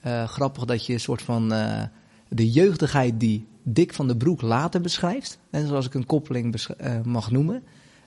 eh, 0.00 0.28
grappig 0.28 0.64
dat 0.64 0.86
je 0.86 0.92
een 0.92 1.00
soort 1.00 1.22
van 1.22 1.52
eh, 1.52 1.82
de 2.28 2.50
jeugdigheid 2.50 3.20
die 3.20 3.46
Dick 3.62 3.94
van 3.94 4.06
den 4.06 4.16
Broek 4.16 4.42
later 4.42 4.80
beschrijft, 4.80 5.38
en 5.50 5.66
zoals 5.66 5.86
ik 5.86 5.94
een 5.94 6.06
koppeling 6.06 6.66
mag 7.04 7.30
noemen, 7.30 7.62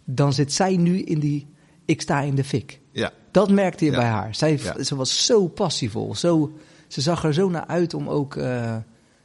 dan 0.06 0.34
zit 0.34 0.54
zij 0.54 0.78
nu 0.78 1.02
in 1.02 1.20
die 1.20 1.48
ik 1.86 2.02
sta 2.02 2.22
in 2.22 2.36
de 2.36 2.44
fik. 2.44 2.80
Ja. 2.92 3.12
Dat 3.32 3.52
merkte 3.52 3.86
je 3.86 3.92
Ja. 3.92 3.98
bij 3.98 4.08
haar. 4.08 4.36
Zij, 4.36 4.60
Ja. 4.64 4.84
Ze 4.84 4.96
was 4.96 5.26
zo 5.26 5.48
passievol. 5.48 6.16
Zo, 6.16 6.52
ze 6.88 7.02
zag 7.02 7.24
er 7.24 7.34
zo 7.34 7.50
naar 7.50 7.66
uit 7.66 7.94
om 7.94 8.08
ook 8.08 8.36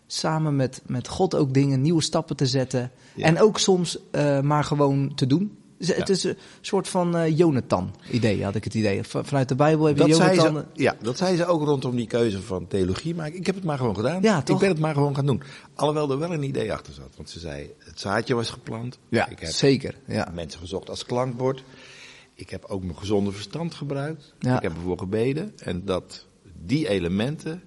samen 0.06 0.56
met, 0.56 0.82
met 0.86 1.08
God 1.08 1.34
ook 1.34 1.54
dingen, 1.54 1.80
nieuwe 1.80 2.02
stappen 2.02 2.36
te 2.36 2.46
zetten. 2.46 2.90
Ja. 3.14 3.24
En 3.24 3.40
ook 3.40 3.58
soms 3.58 3.98
eh, 4.10 4.40
maar 4.40 4.64
gewoon 4.64 5.14
te 5.14 5.26
doen. 5.26 5.58
Het 5.78 6.08
is 6.08 6.24
een 6.24 6.36
soort 6.60 6.88
van 6.88 7.16
eh 7.16 7.38
Jonathan-idee, 7.38 8.44
had 8.44 8.54
ik 8.54 8.64
het 8.64 8.74
idee. 8.74 9.02
Vanuit 9.02 9.48
de 9.48 9.54
Bijbel 9.54 9.86
heb 9.86 9.96
je 9.96 10.06
Dat 10.06 10.16
zei, 10.16 10.36
Jonathan... 10.36 10.64
ze, 10.74 10.82
ja, 10.82 10.96
dat 11.02 11.16
zei 11.16 11.36
ze 11.36 11.46
ook 11.46 11.62
rondom 11.62 11.96
die 11.96 12.06
keuze 12.06 12.42
van 12.42 12.66
theologie. 12.66 13.14
Maar 13.14 13.26
ik 13.26 13.46
heb 13.46 13.54
het 13.54 13.64
maar 13.64 13.78
gewoon 13.78 13.94
gedaan. 13.94 14.22
Ja, 14.22 14.38
ik 14.38 14.58
ben 14.58 14.68
het 14.68 14.78
maar 14.78 14.94
gewoon 14.94 15.14
gaan 15.14 15.26
doen. 15.26 15.42
Alhoewel 15.74 16.10
er 16.10 16.18
wel 16.18 16.32
een 16.32 16.42
idee 16.42 16.72
achter 16.72 16.92
zat. 16.92 17.16
Want 17.16 17.30
ze 17.30 17.38
zei, 17.38 17.70
het 17.78 18.00
zaadje 18.00 18.34
was 18.34 18.50
geplant. 18.50 18.98
Ja, 19.08 19.28
ik 19.28 19.38
heb 19.38 19.50
zeker. 19.50 19.94
Ja. 20.06 20.30
mensen 20.34 20.60
gezocht 20.60 20.90
als 20.90 21.04
klankbord. 21.04 21.64
Ik 22.34 22.50
heb 22.50 22.64
ook 22.64 22.82
mijn 22.82 22.96
gezonde 22.96 23.32
verstand 23.32 23.74
gebruikt. 23.74 24.34
Ik 24.38 24.62
heb 24.62 24.74
ervoor 24.74 24.98
gebeden. 24.98 25.52
En 25.56 25.84
dat, 25.84 26.26
die 26.64 26.88
elementen, 26.88 27.62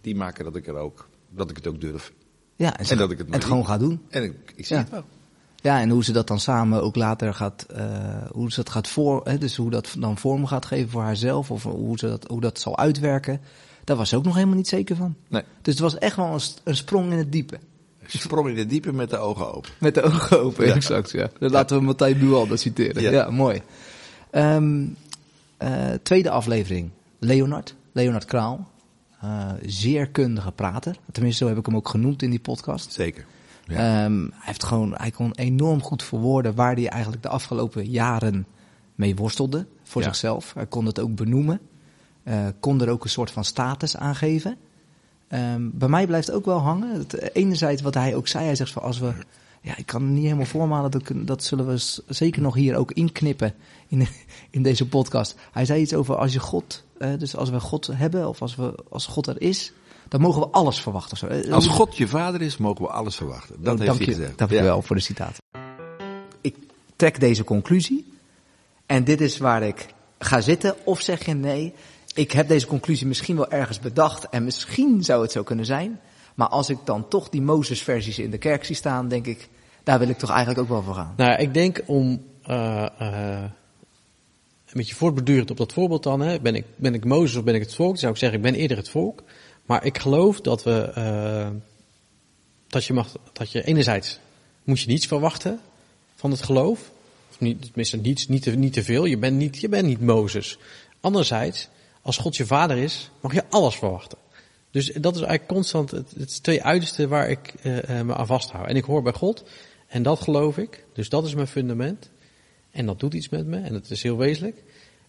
die 0.00 0.16
maken 0.16 0.44
dat 0.44 0.56
ik, 0.56 0.66
er 0.66 0.76
ook, 0.76 1.08
dat 1.30 1.50
ik 1.50 1.56
het 1.56 1.66
ook 1.66 1.80
durf. 1.80 2.12
Ja, 2.56 2.76
en, 2.78 2.86
ze- 2.86 2.92
En 2.92 2.98
dat 2.98 3.10
ik 3.10 3.18
het 3.18 3.26
en 3.26 3.32
het 3.32 3.44
gewoon 3.44 3.66
gaat 3.66 3.80
doen. 3.80 4.00
En 4.08 4.22
ik, 4.22 4.52
ik 4.56 4.66
zie 4.66 4.76
Ja. 4.76 4.82
het 4.82 4.90
wel. 4.90 5.04
Ja, 5.62 5.80
en 5.80 5.90
hoe 5.90 6.04
ze 6.04 6.12
dat 6.12 6.26
dan 6.26 6.40
samen 6.40 6.82
ook 6.82 6.96
later 6.96 7.34
gaat, 7.34 7.62
eh, 7.62 7.84
hoe 8.32 8.50
ze 8.50 8.56
dat 8.56 8.70
gaat 8.70 8.88
voor, 8.88 9.20
hè, 9.24 9.38
dus 9.38 9.56
hoe 9.56 9.70
dat 9.70 9.94
dan 9.98 10.18
vorm 10.18 10.46
gaat 10.46 10.66
geven 10.66 10.90
voor 10.90 11.02
haarzelf, 11.02 11.50
of 11.50 11.62
hoe, 11.62 11.98
ze 11.98 12.06
dat, 12.08 12.24
hoe 12.26 12.40
dat 12.40 12.60
zal 12.60 12.78
uitwerken, 12.78 13.40
daar 13.84 13.96
was 13.96 14.08
ze 14.08 14.16
ook 14.16 14.24
nog 14.24 14.34
helemaal 14.34 14.56
niet 14.56 14.68
zeker 14.68 14.96
van. 14.96 15.14
Nee. 15.28 15.42
Dus 15.62 15.74
het 15.74 15.82
was 15.82 15.98
echt 15.98 16.16
wel 16.16 16.26
een, 16.34 16.40
een 16.64 16.76
sprong 16.76 17.12
in 17.12 17.18
het 17.18 17.32
diepe. 17.32 17.58
Sprong 18.06 18.48
in 18.48 18.56
het 18.56 18.70
diepe 18.70 18.92
met 18.92 19.10
de 19.10 19.16
ogen 19.18 19.54
open. 19.54 19.70
Met 19.78 19.94
de 19.94 20.02
ogen 20.02 20.40
open, 20.40 20.66
Ja. 20.66 20.74
exact, 20.74 21.10
ja. 21.10 21.30
Dan 21.38 21.50
laten 21.50 21.76
we 21.78 21.82
Martijn 21.84 22.18
Bualda 22.18 22.56
citeren. 22.56 23.02
Ja, 23.02 23.10
Ja. 23.10 23.30
mooi. 23.30 23.62
Ehm, 24.30 24.86
eh, 25.56 25.88
tweede 26.02 26.30
aflevering, 26.30 26.90
Leonard, 27.18 27.74
Leonard 27.92 28.24
Kraal. 28.24 28.68
Eh, 29.20 29.50
zeer 29.66 30.08
kundige 30.08 30.52
prater. 30.52 30.96
Tenminste, 31.12 31.44
zo 31.44 31.50
heb 31.50 31.58
ik 31.58 31.66
hem 31.66 31.76
ook 31.76 31.88
genoemd 31.88 32.22
in 32.22 32.30
die 32.30 32.40
podcast. 32.40 32.92
Zeker. 32.92 33.26
Ja. 33.66 34.04
Ehm, 34.04 34.20
hij, 34.20 34.30
heeft 34.40 34.64
gewoon, 34.64 34.94
hij 34.96 35.10
kon 35.10 35.32
enorm 35.34 35.82
goed 35.82 36.02
verwoorden 36.02 36.54
waar 36.54 36.74
hij 36.74 36.88
eigenlijk 36.88 37.22
de 37.22 37.28
afgelopen 37.28 37.86
jaren 37.90 38.46
mee 38.94 39.16
worstelde 39.16 39.66
voor 39.82 40.00
Ja. 40.00 40.06
zichzelf. 40.06 40.54
Hij 40.54 40.66
kon 40.66 40.86
het 40.86 41.00
ook 41.00 41.14
benoemen. 41.14 41.60
Eh, 42.22 42.46
kon 42.60 42.80
er 42.80 42.88
ook 42.88 43.04
een 43.04 43.10
soort 43.10 43.30
van 43.30 43.44
status 43.44 43.96
aan 43.96 44.14
geven. 44.14 44.56
Ehm, 45.28 45.68
bij 45.72 45.88
mij 45.88 46.06
blijft 46.06 46.30
ook 46.30 46.44
wel 46.44 46.58
hangen. 46.58 46.98
Het, 46.98 47.34
enerzijds 47.34 47.82
wat 47.82 47.94
hij 47.94 48.14
ook 48.14 48.28
zei. 48.28 48.44
Hij 48.44 48.54
zegt 48.54 48.72
van 48.72 48.82
als 48.82 48.98
we... 48.98 49.12
Ja, 49.62 49.76
ik 49.76 49.86
kan 49.86 50.02
het 50.02 50.10
niet 50.10 50.22
helemaal 50.22 50.44
voormalen. 50.44 50.90
Dat, 50.90 51.12
dat 51.14 51.44
zullen 51.44 51.66
we 51.66 52.00
zeker 52.06 52.42
nog 52.42 52.54
hier 52.54 52.76
ook 52.76 52.92
inknippen 52.92 53.54
in, 53.88 54.06
in 54.50 54.62
deze 54.62 54.88
podcast. 54.88 55.34
Hij 55.52 55.64
zei 55.64 55.80
iets 55.80 55.94
over 55.94 56.16
als 56.16 56.32
je 56.32 56.40
God... 56.40 56.84
eh, 57.00 57.10
dus 57.18 57.36
als 57.36 57.50
we 57.50 57.60
God 57.60 57.86
hebben 57.92 58.28
of 58.28 58.42
als, 58.42 58.56
we, 58.56 58.74
als 58.90 59.06
God 59.06 59.26
er 59.26 59.40
is... 59.42 59.72
Dan 60.08 60.20
mogen 60.20 60.40
we 60.40 60.48
alles 60.48 60.80
verwachten. 60.80 61.16
zo. 61.16 61.26
Als 61.50 61.66
God 61.66 61.96
je 61.96 62.08
vader 62.08 62.42
is, 62.42 62.56
mogen 62.56 62.84
we 62.84 62.90
alles 62.90 63.16
verwachten. 63.16 63.56
Dat 63.62 63.72
Oh, 63.72 63.80
heeft 63.80 63.86
dank 63.86 63.98
hij 63.98 64.08
je, 64.08 64.14
gezegd. 64.14 64.38
Dank 64.38 64.50
je 64.50 64.56
Ja. 64.56 64.62
wel 64.62 64.82
voor 64.82 64.96
de 64.96 65.02
citaat. 65.02 65.38
Ik 66.40 66.56
trek 66.96 67.20
deze 67.20 67.44
conclusie. 67.44 68.12
En 68.86 69.04
dit 69.04 69.20
is 69.20 69.38
waar 69.38 69.62
ik 69.62 69.86
ga 70.18 70.40
zitten. 70.40 70.74
Of 70.84 71.00
zeg 71.00 71.26
je 71.26 71.34
nee, 71.34 71.74
ik 72.14 72.32
heb 72.32 72.48
deze 72.48 72.66
conclusie 72.66 73.06
misschien 73.06 73.36
wel 73.36 73.50
ergens 73.50 73.80
bedacht. 73.80 74.28
En 74.28 74.44
misschien 74.44 75.04
zou 75.04 75.22
het 75.22 75.32
zo 75.32 75.42
kunnen 75.42 75.64
zijn. 75.66 76.00
Maar 76.34 76.48
als 76.48 76.70
ik 76.70 76.78
dan 76.84 77.08
toch 77.08 77.28
die 77.28 77.42
Mozes-versies 77.42 78.18
in 78.18 78.30
de 78.30 78.38
kerk 78.38 78.64
zie 78.64 78.76
staan, 78.76 79.08
denk 79.08 79.26
ik, 79.26 79.48
daar 79.84 79.98
wil 79.98 80.08
ik 80.08 80.18
toch 80.18 80.30
eigenlijk 80.30 80.60
ook 80.60 80.68
wel 80.68 80.82
voor 80.82 80.94
gaan. 80.94 81.14
Nou, 81.16 81.38
ik 81.40 81.54
denk 81.54 81.80
om 81.86 82.22
eh, 82.42 82.86
eh, 82.98 83.50
een 84.70 84.76
beetje 84.76 84.94
voortbedurend 84.94 85.50
op 85.50 85.56
dat 85.56 85.72
voorbeeld 85.72 86.02
dan. 86.02 86.20
Hè, 86.20 86.40
ben, 86.40 86.54
ik, 86.54 86.64
ben 86.76 86.94
ik 86.94 87.04
Mozes 87.04 87.36
of 87.36 87.44
ben 87.44 87.54
ik 87.54 87.60
het 87.60 87.74
volk? 87.74 87.88
Dan 87.88 87.98
zou 87.98 88.12
ik 88.12 88.18
zeggen, 88.18 88.38
ik 88.38 88.44
ben 88.44 88.54
eerder 88.54 88.76
het 88.76 88.88
volk. 88.88 89.22
Maar 89.66 89.84
ik 89.84 89.98
geloof 89.98 90.40
dat 90.40 90.62
we 90.62 90.92
eh, 90.94 91.48
dat 92.70 92.84
je 92.84 92.92
mag, 92.92 93.16
dat 93.32 93.52
je 93.52 93.64
enerzijds 93.64 94.18
moet 94.64 94.80
je 94.80 94.86
niets 94.86 95.06
verwachten 95.06 95.60
van 96.14 96.30
het 96.30 96.42
geloof. 96.42 96.90
Of 97.30 97.40
niet, 97.40 97.62
tenminste 97.62 97.96
niets, 97.96 98.28
niet 98.28 98.42
te, 98.42 98.50
niet 98.50 98.72
te 98.72 98.84
veel. 98.84 99.04
Je 99.04 99.18
bent 99.18 99.36
niet, 99.36 99.60
je 99.60 99.68
bent 99.68 99.86
niet 99.86 100.00
Mozes. 100.00 100.58
Anderzijds, 101.00 101.68
als 102.02 102.16
God 102.16 102.36
je 102.36 102.46
vader 102.46 102.76
is, 102.76 103.10
mag 103.20 103.34
je 103.34 103.44
alles 103.48 103.76
verwachten. 103.76 104.18
Dus 104.70 104.86
dat 104.86 105.14
is 105.14 105.20
eigenlijk 105.20 105.52
constant 105.52 105.90
het, 105.90 106.10
het 106.16 106.42
twee 106.42 106.62
uitersten 106.62 107.08
waar 107.08 107.30
ik 107.30 107.54
eh, 107.62 107.98
eh, 107.98 108.06
me 108.06 108.14
aan 108.14 108.26
vasthoud. 108.26 108.68
En 108.68 108.76
ik 108.76 108.84
hoor 108.84 109.02
bij 109.02 109.12
God. 109.12 109.44
En 109.86 110.02
dat 110.02 110.20
geloof 110.20 110.58
ik. 110.58 110.84
Dus 110.92 111.08
dat 111.08 111.26
is 111.26 111.34
mijn 111.34 111.46
fundament. 111.46 112.10
En 112.70 112.86
dat 112.86 113.00
doet 113.00 113.14
iets 113.14 113.28
met 113.28 113.46
me. 113.46 113.58
En 113.58 113.72
dat 113.72 113.90
is 113.90 114.02
heel 114.02 114.16
wezenlijk. 114.16 114.62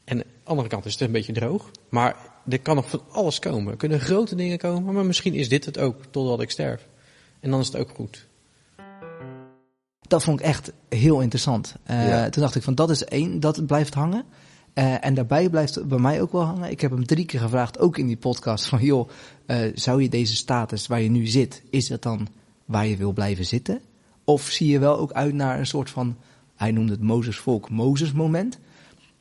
En 0.04 0.18
aan 0.18 0.24
de 0.24 0.50
andere 0.50 0.68
kant 0.68 0.86
is 0.86 0.92
het 0.92 1.02
een 1.02 1.12
beetje 1.12 1.34
droog. 1.34 1.72
Maar 1.90 2.16
er 2.50 2.60
kan 2.60 2.76
nog 2.76 2.90
van 2.90 3.02
alles 3.10 3.40
komen. 3.40 3.72
Er 3.72 3.78
kunnen 3.78 4.00
grote 4.00 4.36
dingen 4.36 4.58
komen. 4.58 4.94
Maar 4.94 5.06
misschien 5.06 5.34
is 5.34 5.50
dit 5.50 5.66
het 5.66 5.78
ook 5.78 5.96
totdat 6.10 6.42
ik 6.42 6.52
sterf. 6.52 6.88
En 7.40 7.52
dan 7.52 7.60
is 7.60 7.68
het 7.68 7.76
ook 7.76 7.90
goed. 7.90 8.28
Dat 10.08 10.24
vond 10.24 10.40
ik 10.40 10.46
echt 10.46 10.72
heel 10.90 11.22
interessant. 11.22 11.76
Eh, 11.84 12.08
Ja. 12.08 12.30
Toen 12.30 12.42
dacht 12.42 12.56
ik 12.56 12.64
van 12.64 12.76
dat 12.76 12.90
is 12.90 13.04
één, 13.04 13.40
dat 13.40 13.66
blijft 13.66 13.94
hangen. 13.94 14.26
Eh, 14.74 15.06
en 15.06 15.14
daarbij 15.14 15.50
blijft 15.50 15.76
het 15.76 15.88
bij 15.88 16.00
mij 16.00 16.22
ook 16.22 16.32
wel 16.32 16.42
hangen. 16.42 16.72
Ik 16.72 16.82
heb 16.82 16.92
hem 16.92 17.06
drie 17.06 17.26
keer 17.26 17.40
gevraagd, 17.40 17.80
ook 17.80 17.98
in 17.98 18.08
die 18.08 18.18
podcast, 18.18 18.66
van 18.66 18.80
joh, 18.82 19.10
eh, 19.46 19.58
zou 19.74 20.02
je 20.02 20.10
deze 20.10 20.36
status 20.36 20.88
waar 20.88 21.02
je 21.02 21.10
nu 21.10 21.28
zit, 21.28 21.62
is 21.70 21.88
dat 21.88 22.02
dan 22.02 22.28
waar 22.66 22.88
je 22.88 22.98
wil 22.98 23.12
blijven 23.12 23.46
zitten? 23.46 23.82
Of 24.24 24.42
zie 24.50 24.68
je 24.68 24.80
wel 24.80 24.98
ook 24.98 25.12
uit 25.12 25.34
naar 25.34 25.60
een 25.60 25.66
soort 25.66 25.90
van, 25.90 26.18
hij 26.62 26.72
noemde 26.72 26.92
het 26.92 27.02
Mozes 27.02 27.38
volk, 27.38 27.70
Mozes 27.70 28.12
moment? 28.12 28.60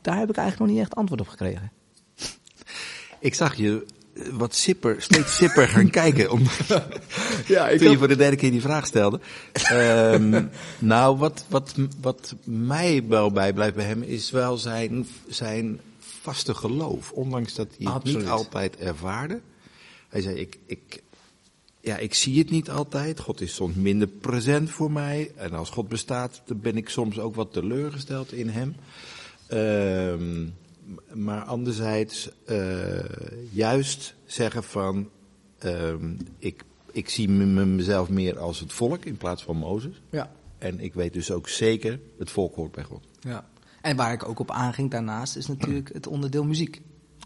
Daar 0.00 0.18
heb 0.18 0.30
ik 0.30 0.36
eigenlijk 0.36 0.58
nog 0.58 0.76
niet 0.76 0.86
echt 0.86 0.96
antwoord 0.96 1.20
op 1.20 1.28
gekregen. 1.28 1.72
Ik 3.20 3.34
zag 3.34 3.54
je 3.56 3.86
eh, 4.14 4.22
wat 4.32 4.54
sipper, 4.54 5.02
steeds 5.02 5.36
sipper 5.36 5.68
gaan 5.68 5.90
kijken. 6.00 6.30
Om, 6.30 6.42
Ja, 7.46 7.76
toen 7.76 7.90
je 7.90 7.98
voor 7.98 8.08
de 8.08 8.16
derde 8.16 8.36
keer 8.36 8.50
die 8.50 8.60
vraag 8.60 8.86
stelde. 8.86 9.20
Ehm, 9.52 10.44
nou, 10.78 11.16
wat, 11.16 11.44
wat, 11.48 11.74
wat 12.00 12.34
mij 12.44 13.04
wel 13.08 13.30
bijblijft 13.30 13.74
bij 13.74 13.84
hem 13.84 14.02
is 14.02 14.30
wel 14.30 14.56
zijn, 14.56 15.06
zijn 15.28 15.80
vaste 15.98 16.54
geloof. 16.54 17.12
Ondanks 17.12 17.54
dat 17.54 17.68
hij 17.76 17.86
het 17.86 17.94
Absoluut. 17.94 18.18
niet 18.18 18.28
altijd 18.28 18.76
ervaarde. 18.76 19.40
Hij 20.08 20.20
zei, 20.20 20.36
ik, 20.36 20.58
ik, 20.66 21.02
ja, 21.80 21.96
ik 21.96 22.14
zie 22.14 22.38
het 22.38 22.50
niet 22.50 22.70
altijd. 22.70 23.20
God 23.20 23.40
is 23.40 23.54
soms 23.54 23.74
minder 23.74 24.08
present 24.08 24.70
voor 24.70 24.92
mij. 24.92 25.32
En 25.36 25.52
als 25.52 25.70
God 25.70 25.88
bestaat, 25.88 26.42
dan 26.44 26.60
ben 26.60 26.76
ik 26.76 26.88
soms 26.88 27.18
ook 27.18 27.34
wat 27.34 27.52
teleurgesteld 27.52 28.32
in 28.32 28.48
hem. 28.48 28.74
Ehm, 29.46 30.46
maar 31.12 31.42
anderzijds 31.42 32.28
eh, 32.44 32.98
juist 33.50 34.14
zeggen 34.26 34.64
van, 34.64 35.08
ehm, 35.58 36.12
ik, 36.38 36.64
ik 36.92 37.08
zie 37.08 37.28
me- 37.28 37.44
me- 37.44 37.66
mezelf 37.66 38.08
meer 38.08 38.38
als 38.38 38.60
het 38.60 38.72
volk 38.72 39.04
in 39.04 39.16
plaats 39.16 39.42
van 39.42 39.56
Mozes. 39.56 40.02
Ja. 40.10 40.32
En 40.58 40.80
ik 40.80 40.94
weet 40.94 41.12
dus 41.12 41.30
ook 41.30 41.48
zeker, 41.48 42.00
het 42.18 42.30
volk 42.30 42.54
hoort 42.54 42.72
bij 42.72 42.84
God. 42.84 43.04
Ja. 43.20 43.48
En 43.80 43.96
waar 43.96 44.12
ik 44.12 44.28
ook 44.28 44.38
op 44.38 44.50
aanging 44.50 44.90
daarnaast 44.90 45.36
is 45.36 45.46
natuurlijk 45.46 45.92
het 45.92 46.06
onderdeel 46.06 46.44
muziek. 46.44 46.80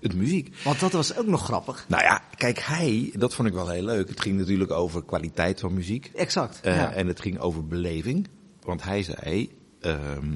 Het 0.05 0.15
muziek. 0.15 0.57
Want 0.65 0.81
dat 0.81 0.93
was 0.93 1.17
ook 1.17 1.27
nog 1.27 1.45
grappig. 1.45 1.85
Nou 1.89 2.03
ja, 2.03 2.23
kijk, 2.37 2.59
hij, 2.59 3.13
dat 3.17 3.35
vond 3.35 3.49
ik 3.49 3.55
wel 3.55 3.69
heel 3.69 3.83
leuk. 3.83 4.09
Het 4.09 4.21
ging 4.21 4.39
natuurlijk 4.39 4.71
over 4.71 5.05
kwaliteit 5.05 5.61
van 5.61 5.75
muziek. 5.75 6.11
Exact. 6.15 6.61
Eh, 6.61 6.77
ja. 6.77 6.93
En 6.93 7.07
het 7.07 7.21
ging 7.21 7.39
over 7.39 7.67
beleving. 7.67 8.29
Want 8.63 8.83
hij 8.83 9.03
zei, 9.03 9.51
ehm, 9.81 10.27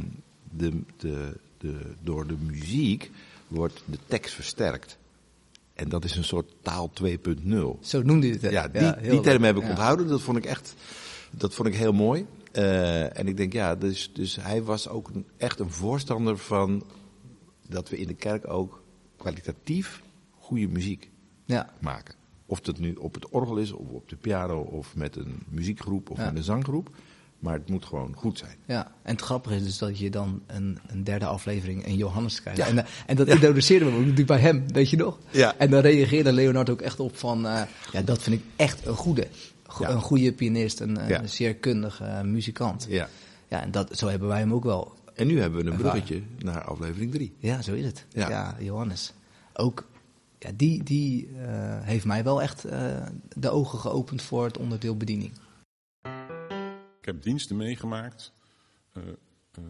de, 0.51 0.73
de, 0.97 1.37
de, 1.59 1.75
door 2.03 2.27
de 2.27 2.37
muziek 2.47 3.11
wordt 3.49 3.83
de 3.85 3.99
tekst 4.07 4.35
versterkt. 4.35 4.99
En 5.75 5.89
dat 5.89 6.05
is 6.05 6.17
een 6.17 6.25
soort 6.25 6.55
taal 6.63 6.91
2.0. 7.03 7.79
Zo 7.81 8.03
noemde 8.03 8.27
hij 8.27 8.39
het. 8.41 8.51
Ja, 8.53 8.69
die, 8.69 8.83
heel 8.83 9.11
die 9.11 9.21
term 9.21 9.43
heb 9.43 9.57
ik 9.57 9.63
Ja. 9.63 9.69
onthouden. 9.69 10.09
Dat 10.09 10.21
vond 10.23 10.37
ik 10.37 10.45
echt, 10.45 10.75
dat 11.31 11.55
vond 11.55 11.69
ik 11.69 11.75
heel 11.75 11.93
mooi. 11.93 12.27
Eh, 12.53 13.19
en 13.19 13.29
ik 13.29 13.37
denk, 13.37 13.53
ja, 13.53 13.75
dus, 13.75 14.11
dus 14.13 14.37
hij 14.41 14.63
was 14.63 14.89
ook 14.89 15.09
een, 15.15 15.27
echt 15.37 15.61
een 15.61 15.71
voorstander 15.71 16.39
van 16.39 16.85
dat 17.69 17.89
we 17.89 17.99
in 17.99 18.07
de 18.07 18.15
kerk 18.15 18.51
ook 18.51 18.83
kwalitatief 19.19 20.03
goede 20.39 20.69
muziek 20.69 21.11
Ja. 21.45 21.71
maken. 21.81 22.15
Of 22.47 22.61
dat 22.61 22.79
nu 22.79 22.95
op 22.95 23.15
het 23.15 23.29
orgel 23.29 23.57
is, 23.57 23.73
of 23.73 23.89
op 23.89 24.09
de 24.09 24.17
piano, 24.17 24.61
of 24.61 24.97
met 24.97 25.17
een 25.17 25.43
muziekgroep, 25.49 26.11
of 26.11 26.19
Ja. 26.19 26.25
met 26.25 26.37
een 26.37 26.43
zanggroep. 26.43 26.91
Maar 27.39 27.55
het 27.55 27.69
moet 27.71 27.85
gewoon 27.85 28.15
goed 28.17 28.39
zijn. 28.39 28.57
Ja, 28.67 28.93
en 29.03 29.13
het 29.13 29.21
grappige 29.25 29.55
is 29.57 29.63
dus 29.65 29.79
dat 29.79 29.99
je 29.99 30.11
dan 30.11 30.43
een, 30.47 30.79
een 30.87 31.05
derde 31.05 31.27
aflevering 31.27 31.87
in 31.87 31.97
Johannes 31.97 32.41
krijgt. 32.41 32.59
Ja. 32.61 32.67
En, 32.67 32.79
eh, 32.79 32.85
en 33.07 33.17
dat 33.17 33.27
introduceerden 33.29 33.89
we 33.89 33.93
ook 33.95 34.01
natuurlijk 34.01 34.27
bij 34.29 34.39
hem, 34.39 34.65
weet 34.73 34.91
je 34.91 34.97
nog? 34.97 35.19
Ja. 35.31 35.55
En 35.57 35.71
dan 35.71 35.81
reageerde 35.81 36.33
Leonard 36.33 36.71
ook 36.71 36.81
echt 36.81 37.01
op 37.01 37.17
van, 37.17 37.47
eh, 37.47 37.63
ja, 37.93 38.03
dat 38.03 38.23
vind 38.23 38.37
ik 38.37 38.43
echt 38.57 38.87
een 38.87 38.95
goede. 38.97 39.29
Go- 39.67 39.85
Ja. 39.85 39.91
Een 39.91 40.01
goede 40.01 40.33
pianist, 40.33 40.81
een, 40.81 41.01
een 41.03 41.09
Ja. 41.09 41.27
zeer 41.27 41.55
kundige 41.55 42.05
eh, 42.05 42.21
muzikant. 42.23 42.87
Ja. 42.89 43.09
Ja, 43.49 43.63
en 43.63 43.71
dat, 43.71 43.99
zo 43.99 44.07
hebben 44.09 44.29
wij 44.29 44.39
hem 44.39 44.53
ook 44.53 44.65
wel. 44.65 44.95
En 45.19 45.27
nu 45.27 45.41
hebben 45.41 45.65
we 45.65 45.71
een 45.71 45.77
bruggetje 45.77 46.23
naar 46.39 46.65
aflevering 46.65 47.13
3. 47.13 47.37
Ja, 47.39 47.63
zo 47.63 47.75
is 47.75 47.85
het. 47.85 48.07
Ja. 48.09 48.29
Ja, 48.29 48.57
Johannes. 48.61 49.15
Ook, 49.53 49.89
ja, 50.39 50.51
die, 50.57 50.83
die 50.83 51.29
eh, 51.39 51.83
heeft 51.83 52.05
mij 52.05 52.25
wel 52.25 52.43
echt 52.43 52.65
eh, 52.65 53.07
de 53.37 53.51
ogen 53.51 53.79
geopend 53.79 54.23
voor 54.23 54.45
het 54.45 54.59
onderdeel 54.59 54.97
bediening. 54.97 55.33
Ik 57.01 57.05
heb 57.05 57.23
diensten 57.23 57.57
meegemaakt 57.57 58.33
eh, 58.93 59.03
eh, 59.53 59.63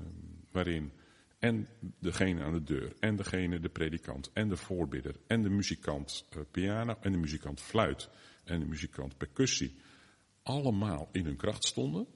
waarin 0.52 0.92
en 1.38 1.68
degene 2.00 2.42
aan 2.42 2.52
de 2.52 2.62
deur, 2.62 2.92
en 3.00 3.16
degene, 3.16 3.60
de 3.60 3.68
predikant, 3.68 4.30
en 4.32 4.48
de 4.48 4.56
voorbidder, 4.56 5.16
en 5.26 5.42
de 5.42 5.50
muzikant 5.50 6.24
eh, 6.30 6.40
piano, 6.50 6.96
en 7.00 7.12
de 7.12 7.18
muzikant 7.18 7.60
fluit, 7.60 8.08
en 8.44 8.60
de 8.60 8.66
muzikant 8.66 9.16
percussie, 9.16 9.76
allemaal 10.42 11.08
in 11.12 11.24
hun 11.24 11.36
kracht 11.36 11.64
stonden. 11.64 12.06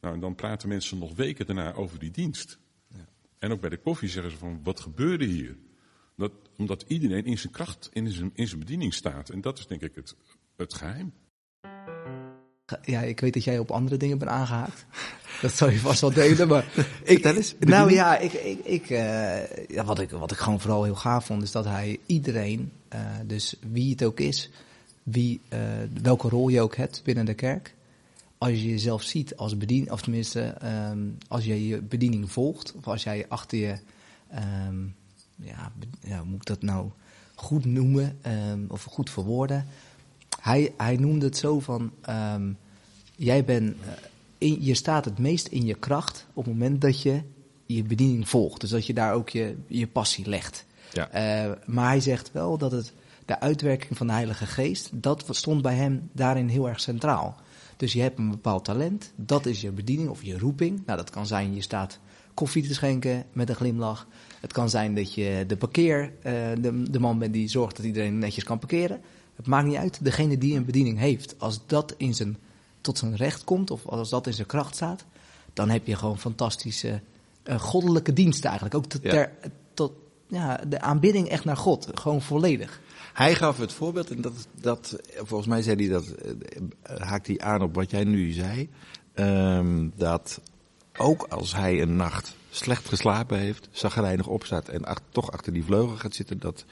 Nou, 0.00 0.14
en 0.14 0.20
dan 0.20 0.34
praten 0.34 0.68
mensen 0.68 0.98
nog 0.98 1.14
weken 1.14 1.46
daarna 1.46 1.72
over 1.72 1.98
die 1.98 2.10
dienst. 2.10 2.58
En 3.38 3.52
ook 3.52 3.60
bij 3.60 3.70
de 3.70 3.76
koffie 3.76 4.08
zeggen 4.08 4.32
ze 4.32 4.38
van, 4.38 4.60
wat 4.62 4.80
gebeurde 4.80 5.24
hier? 5.24 5.56
Dat, 6.16 6.32
omdat 6.56 6.84
iedereen 6.86 7.24
in 7.24 7.38
zijn 7.38 7.52
kracht, 7.52 7.88
in 7.92 8.10
zijn, 8.10 8.30
in 8.34 8.48
zijn 8.48 8.60
bediening 8.60 8.94
staat. 8.94 9.28
En 9.28 9.40
dat 9.40 9.58
is 9.58 9.66
denk 9.66 9.82
ik 9.82 9.94
het, 9.94 10.14
het 10.56 10.74
geheim. 10.74 11.12
Ja, 12.82 13.00
ik 13.00 13.20
weet 13.20 13.34
dat 13.34 13.44
jij 13.44 13.58
op 13.58 13.70
andere 13.70 13.96
dingen 13.96 14.18
bent 14.18 14.30
aangehaakt. 14.30 14.86
Dat 15.40 15.52
zou 15.52 15.72
je 15.72 15.78
vast 15.78 16.00
wel 16.00 16.12
delen, 16.12 16.48
maar... 16.48 16.64
ik, 16.74 16.88
Vertel 17.22 17.34
eens, 17.34 17.54
nou 17.58 17.92
ja, 17.92 18.18
ik, 18.18 18.32
ik, 18.32 18.58
ik, 18.64 18.90
eh, 18.90 19.66
ja 19.68 19.84
wat, 19.84 20.00
ik, 20.00 20.10
wat 20.10 20.30
ik 20.30 20.36
gewoon 20.36 20.60
vooral 20.60 20.84
heel 20.84 20.94
gaaf 20.94 21.26
vond, 21.26 21.42
is 21.42 21.52
dat 21.52 21.64
hij 21.64 21.98
iedereen, 22.06 22.72
eh, 22.88 23.00
dus 23.26 23.56
wie 23.72 23.90
het 23.90 24.04
ook 24.04 24.20
is, 24.20 24.50
wie, 25.02 25.40
eh, 25.48 25.60
welke 26.02 26.28
rol 26.28 26.48
je 26.48 26.60
ook 26.60 26.76
hebt 26.76 27.00
binnen 27.04 27.24
de 27.24 27.34
kerk, 27.34 27.74
als 28.38 28.50
je 28.50 28.68
jezelf 28.68 29.02
ziet 29.02 29.36
als 29.36 29.56
bediening, 29.56 29.90
of 29.90 30.00
tenminste, 30.02 30.40
ehm, 30.40 30.98
als 31.28 31.44
je 31.44 31.66
je 31.66 31.82
bediening 31.82 32.32
volgt, 32.32 32.74
of 32.76 32.86
als 32.88 33.02
jij 33.02 33.24
achter 33.28 33.58
je, 33.58 33.78
ehm, 34.30 34.82
ja, 35.36 35.72
ja, 36.00 36.18
hoe 36.18 36.26
moet 36.26 36.40
ik 36.40 36.46
dat 36.46 36.62
nou 36.62 36.90
goed 37.34 37.64
noemen, 37.64 38.18
ehm, 38.22 38.60
of 38.68 38.84
goed 38.84 39.10
verwoorden. 39.10 39.66
Hij, 40.40 40.72
hij 40.76 40.96
noemde 40.96 41.26
het 41.26 41.36
zo 41.36 41.60
van, 41.60 41.92
jij 43.16 43.44
bent, 43.44 43.76
eh, 43.80 43.92
in, 44.38 44.56
je 44.60 44.74
staat 44.74 45.04
het 45.04 45.18
meest 45.18 45.46
in 45.46 45.64
je 45.64 45.74
kracht 45.74 46.26
op 46.32 46.44
het 46.44 46.52
moment 46.52 46.80
dat 46.80 47.02
je 47.02 47.22
je 47.66 47.82
bediening 47.82 48.28
volgt. 48.28 48.60
Dus 48.60 48.70
dat 48.70 48.86
je 48.86 48.94
daar 48.94 49.14
ook 49.14 49.28
je, 49.28 49.56
je 49.66 49.86
passie 49.86 50.28
legt. 50.28 50.64
Ja. 50.92 51.10
Eh, 51.10 51.52
maar 51.66 51.88
hij 51.88 52.00
zegt 52.00 52.32
wel 52.32 52.58
dat 52.58 52.72
het, 52.72 52.92
de 53.24 53.40
uitwerking 53.40 53.96
van 53.96 54.06
de 54.06 54.12
Heilige 54.12 54.46
Geest, 54.46 54.88
dat 54.92 55.24
stond 55.30 55.62
bij 55.62 55.74
hem 55.74 56.08
daarin 56.12 56.48
heel 56.48 56.68
erg 56.68 56.80
centraal. 56.80 57.36
Dus 57.78 57.92
je 57.92 58.00
hebt 58.00 58.18
een 58.18 58.30
bepaald 58.30 58.64
talent, 58.64 59.12
dat 59.16 59.46
is 59.46 59.60
je 59.60 59.70
bediening 59.70 60.08
of 60.08 60.22
je 60.22 60.38
roeping. 60.38 60.82
Nou, 60.86 60.98
dat 60.98 61.10
kan 61.10 61.26
zijn, 61.26 61.54
je 61.54 61.60
staat 61.62 61.98
koffie 62.34 62.66
te 62.66 62.74
schenken 62.74 63.24
met 63.32 63.48
een 63.48 63.54
glimlach. 63.54 64.06
Het 64.40 64.52
kan 64.52 64.70
zijn 64.70 64.94
dat 64.94 65.14
je 65.14 65.44
de 65.46 65.56
parkeer, 65.56 66.12
eh, 66.22 66.32
de, 66.60 66.82
de 66.90 67.00
man 67.00 67.18
bent 67.18 67.32
die 67.32 67.48
zorgt 67.48 67.76
dat 67.76 67.86
iedereen 67.86 68.18
netjes 68.18 68.44
kan 68.44 68.58
parkeren. 68.58 69.00
Het 69.36 69.46
maakt 69.46 69.66
niet 69.66 69.76
uit, 69.76 70.04
degene 70.04 70.38
die 70.38 70.56
een 70.56 70.64
bediening 70.64 70.98
heeft, 70.98 71.34
als 71.38 71.60
dat 71.66 71.94
in 71.96 72.14
zijn, 72.14 72.36
tot 72.80 72.98
zijn 72.98 73.16
recht 73.16 73.44
komt 73.44 73.70
of 73.70 73.86
als 73.86 74.10
dat 74.10 74.26
in 74.26 74.32
zijn 74.32 74.46
kracht 74.46 74.74
staat, 74.74 75.04
dan 75.52 75.70
heb 75.70 75.86
je 75.86 75.96
gewoon 75.96 76.18
fantastische 76.18 77.00
eh, 77.42 77.60
goddelijke 77.60 78.12
diensten 78.12 78.50
eigenlijk. 78.50 78.74
Ook 78.74 79.02
Ja. 79.02 79.10
ter, 79.10 79.32
tot 79.74 79.92
ja, 80.28 80.60
de 80.68 80.80
aanbidding 80.80 81.28
echt 81.28 81.44
naar 81.44 81.56
God, 81.56 81.88
gewoon 81.94 82.22
volledig. 82.22 82.80
Hij 83.18 83.34
gaf 83.34 83.58
het 83.58 83.72
voorbeeld 83.72 84.10
en 84.10 84.20
dat, 84.20 84.48
dat 84.60 84.96
volgens 85.16 85.48
mij 85.48 85.62
zei 85.62 85.76
hij 85.76 85.88
dat, 85.88 86.06
eh, 86.08 86.96
haakt 87.00 87.26
hij 87.26 87.38
aan 87.40 87.62
op 87.62 87.74
wat 87.74 87.90
jij 87.90 88.04
nu 88.04 88.32
zei. 88.32 88.68
ehm, 89.14 89.88
dat 89.96 90.40
ook 90.96 91.22
als 91.22 91.54
hij 91.54 91.82
een 91.82 91.96
nacht 91.96 92.36
slecht 92.50 92.88
geslapen 92.88 93.38
heeft, 93.38 93.68
zagrijnig 93.70 94.26
opstaat 94.26 94.68
en 94.68 94.84
ach- 94.84 95.00
toch 95.10 95.32
achter 95.32 95.52
die 95.52 95.64
vleugel 95.64 95.96
gaat 95.96 96.14
zitten, 96.14 96.38
dat 96.38 96.64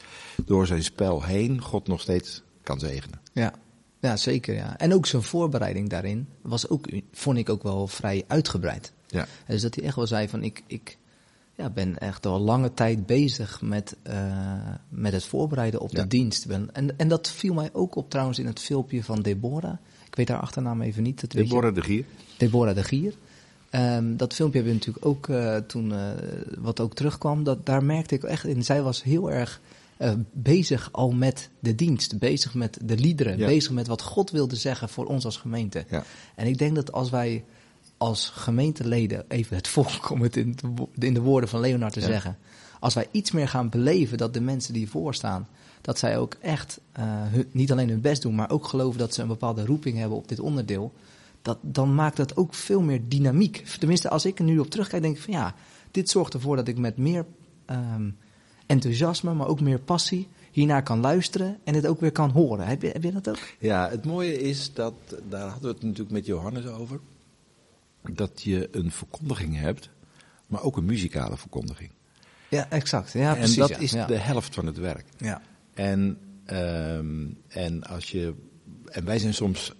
door 0.44 0.66
zijn 0.66 0.82
spel 0.82 1.22
heen 1.22 1.60
God 1.60 1.86
nog 1.86 2.00
steeds 2.00 2.42
kan 2.62 2.78
zegenen. 2.78 3.20
Ja. 3.32 3.52
ja, 4.00 4.16
zeker. 4.16 4.54
Ja. 4.54 4.78
En 4.78 4.94
ook 4.94 5.06
zijn 5.06 5.22
voorbereiding 5.22 5.88
daarin 5.88 6.28
was 6.42 6.68
ook, 6.68 6.86
vond 7.12 7.38
ik 7.38 7.48
ook 7.48 7.62
wel 7.62 7.86
vrij 7.86 8.24
uitgebreid. 8.26 8.92
Ja. 9.06 9.26
Dus 9.46 9.62
dat 9.62 9.74
hij 9.74 9.84
echt 9.84 9.96
wel 9.96 10.06
zei 10.06 10.28
van 10.28 10.42
ik, 10.42 10.62
ik 10.66 10.98
ja, 11.56 11.70
ben 11.70 11.98
echt 11.98 12.26
al 12.26 12.40
lange 12.40 12.74
tijd 12.74 13.06
bezig 13.06 13.60
met, 13.62 13.96
eh, 14.02 14.14
met 14.88 15.12
het 15.12 15.24
voorbereiden 15.24 15.80
op 15.80 15.90
Ja. 15.92 16.02
de 16.02 16.08
dienst. 16.08 16.46
Ben, 16.46 16.68
en, 16.72 16.98
en 16.98 17.08
dat 17.08 17.28
viel 17.30 17.54
mij 17.54 17.70
ook 17.72 17.94
op 17.96 18.10
trouwens 18.10 18.38
in 18.38 18.46
het 18.46 18.60
filmpje 18.60 19.04
van 19.04 19.22
Deborah. 19.22 19.76
Ik 20.06 20.14
weet 20.14 20.28
haar 20.28 20.40
achternaam 20.40 20.82
even 20.82 21.02
niet. 21.02 21.20
Dat. 21.20 21.30
Deborah 21.30 21.74
de 21.74 21.82
Gier. 21.82 22.04
Deborah 22.38 22.74
de 22.74 22.82
Gier. 22.84 23.14
Ehm, 23.70 24.16
dat 24.16 24.34
filmpje 24.34 24.58
hebben 24.60 24.78
we 24.78 24.86
natuurlijk 24.86 25.06
ook 25.06 25.28
eh, 25.28 25.56
toen, 25.56 25.92
eh, 25.92 26.10
wat 26.58 26.80
ook 26.80 26.94
terugkwam, 26.94 27.44
dat, 27.44 27.66
daar 27.66 27.84
merkte 27.84 28.14
ik 28.14 28.22
echt 28.24 28.44
in. 28.44 28.64
Zij 28.64 28.82
was 28.82 29.02
heel 29.02 29.30
erg 29.30 29.60
bezig 30.32 30.88
al 30.92 31.10
met 31.12 31.50
de 31.60 31.74
dienst, 31.74 32.18
bezig 32.18 32.54
met 32.54 32.78
de 32.82 32.96
liederen, 32.96 33.38
Ja. 33.38 33.46
bezig 33.46 33.70
met 33.72 33.86
wat 33.86 34.02
God 34.02 34.30
wilde 34.30 34.56
zeggen 34.56 34.88
voor 34.88 35.06
ons 35.06 35.24
als 35.24 35.36
gemeente. 35.36 35.84
Ja. 35.90 36.04
En 36.34 36.46
ik 36.46 36.58
denk 36.58 36.74
dat 36.74 36.92
als 36.92 37.10
wij 37.10 37.44
als 37.96 38.28
gemeenteleden, 38.34 39.24
even 39.28 39.56
het 39.56 39.68
volk 39.68 40.10
om 40.10 40.22
het 40.22 40.36
in 40.36 40.52
de, 40.60 40.68
wo- 40.74 40.90
in 40.98 41.14
de 41.14 41.20
woorden 41.20 41.48
van 41.48 41.60
Leonard 41.60 41.92
te 41.92 42.00
Ja. 42.00 42.06
zeggen, 42.06 42.38
als 42.80 42.94
wij 42.94 43.06
iets 43.10 43.30
meer 43.30 43.48
gaan 43.48 43.68
beleven 43.68 44.18
dat 44.18 44.34
de 44.34 44.40
mensen 44.40 44.72
die 44.72 44.90
voor 44.90 45.14
staan, 45.14 45.48
dat 45.80 45.98
zij 45.98 46.18
ook 46.18 46.36
echt 46.40 46.80
eh, 46.92 47.04
hun- 47.06 47.48
niet 47.50 47.72
alleen 47.72 47.88
hun 47.88 48.00
best 48.00 48.22
doen, 48.22 48.34
maar 48.34 48.50
ook 48.50 48.66
geloven 48.66 48.98
dat 48.98 49.14
ze 49.14 49.22
een 49.22 49.28
bepaalde 49.28 49.64
roeping 49.66 49.98
hebben 49.98 50.16
op 50.18 50.28
dit 50.28 50.40
onderdeel, 50.40 50.92
dat, 51.42 51.58
dan 51.60 51.94
maakt 51.94 52.16
dat 52.16 52.36
ook 52.36 52.54
veel 52.54 52.80
meer 52.80 53.00
dynamiek. 53.08 53.64
Tenminste, 53.78 54.08
als 54.10 54.24
ik 54.24 54.38
er 54.38 54.44
nu 54.44 54.58
op 54.58 54.70
terugkijk, 54.70 55.02
denk 55.02 55.16
ik 55.16 55.22
van 55.22 55.34
ja, 55.34 55.54
dit 55.90 56.10
zorgt 56.10 56.34
ervoor 56.34 56.56
dat 56.56 56.68
ik 56.68 56.78
met 56.78 56.96
meer 56.96 57.24
ehm, 57.66 58.10
enthousiasme, 58.66 59.34
maar 59.34 59.46
ook 59.46 59.60
meer 59.60 59.78
passie 59.78 60.28
hiernaar 60.52 60.82
kan 60.82 61.00
luisteren 61.00 61.58
en 61.64 61.74
het 61.74 61.86
ook 61.86 62.00
weer 62.00 62.12
kan 62.12 62.30
horen. 62.30 62.66
Heb 62.66 62.82
je, 62.82 62.88
heb 62.88 63.02
je 63.02 63.12
dat 63.12 63.28
ook? 63.28 63.38
Ja, 63.58 63.88
het 63.90 64.04
mooie 64.04 64.40
is 64.40 64.72
dat, 64.74 64.92
daar 65.28 65.42
hadden 65.48 65.62
we 65.62 65.68
het 65.74 65.82
natuurlijk 65.82 66.10
met 66.10 66.26
Johannes 66.26 66.66
over, 66.66 67.00
dat 68.14 68.42
je 68.42 68.68
een 68.72 68.90
verkondiging 68.90 69.56
hebt, 69.56 69.90
maar 70.46 70.62
ook 70.62 70.76
een 70.76 70.84
muzikale 70.84 71.36
verkondiging. 71.36 71.90
Ja, 72.48 72.70
exact. 72.70 73.12
Ja, 73.12 73.30
en 73.30 73.36
precies. 73.36 73.56
dat 73.56 73.68
ja. 73.68 73.78
is 73.78 73.90
ja. 73.90 74.06
de 74.06 74.18
helft 74.18 74.54
van 74.54 74.66
het 74.66 74.78
werk. 74.78 75.06
Ja. 75.16 75.42
En, 75.74 76.18
ehm, 76.44 77.26
en 77.48 77.82
als 77.84 78.10
je. 78.10 78.34
En 78.86 79.04
wij 79.04 79.18
zijn 79.18 79.34
soms, 79.34 79.74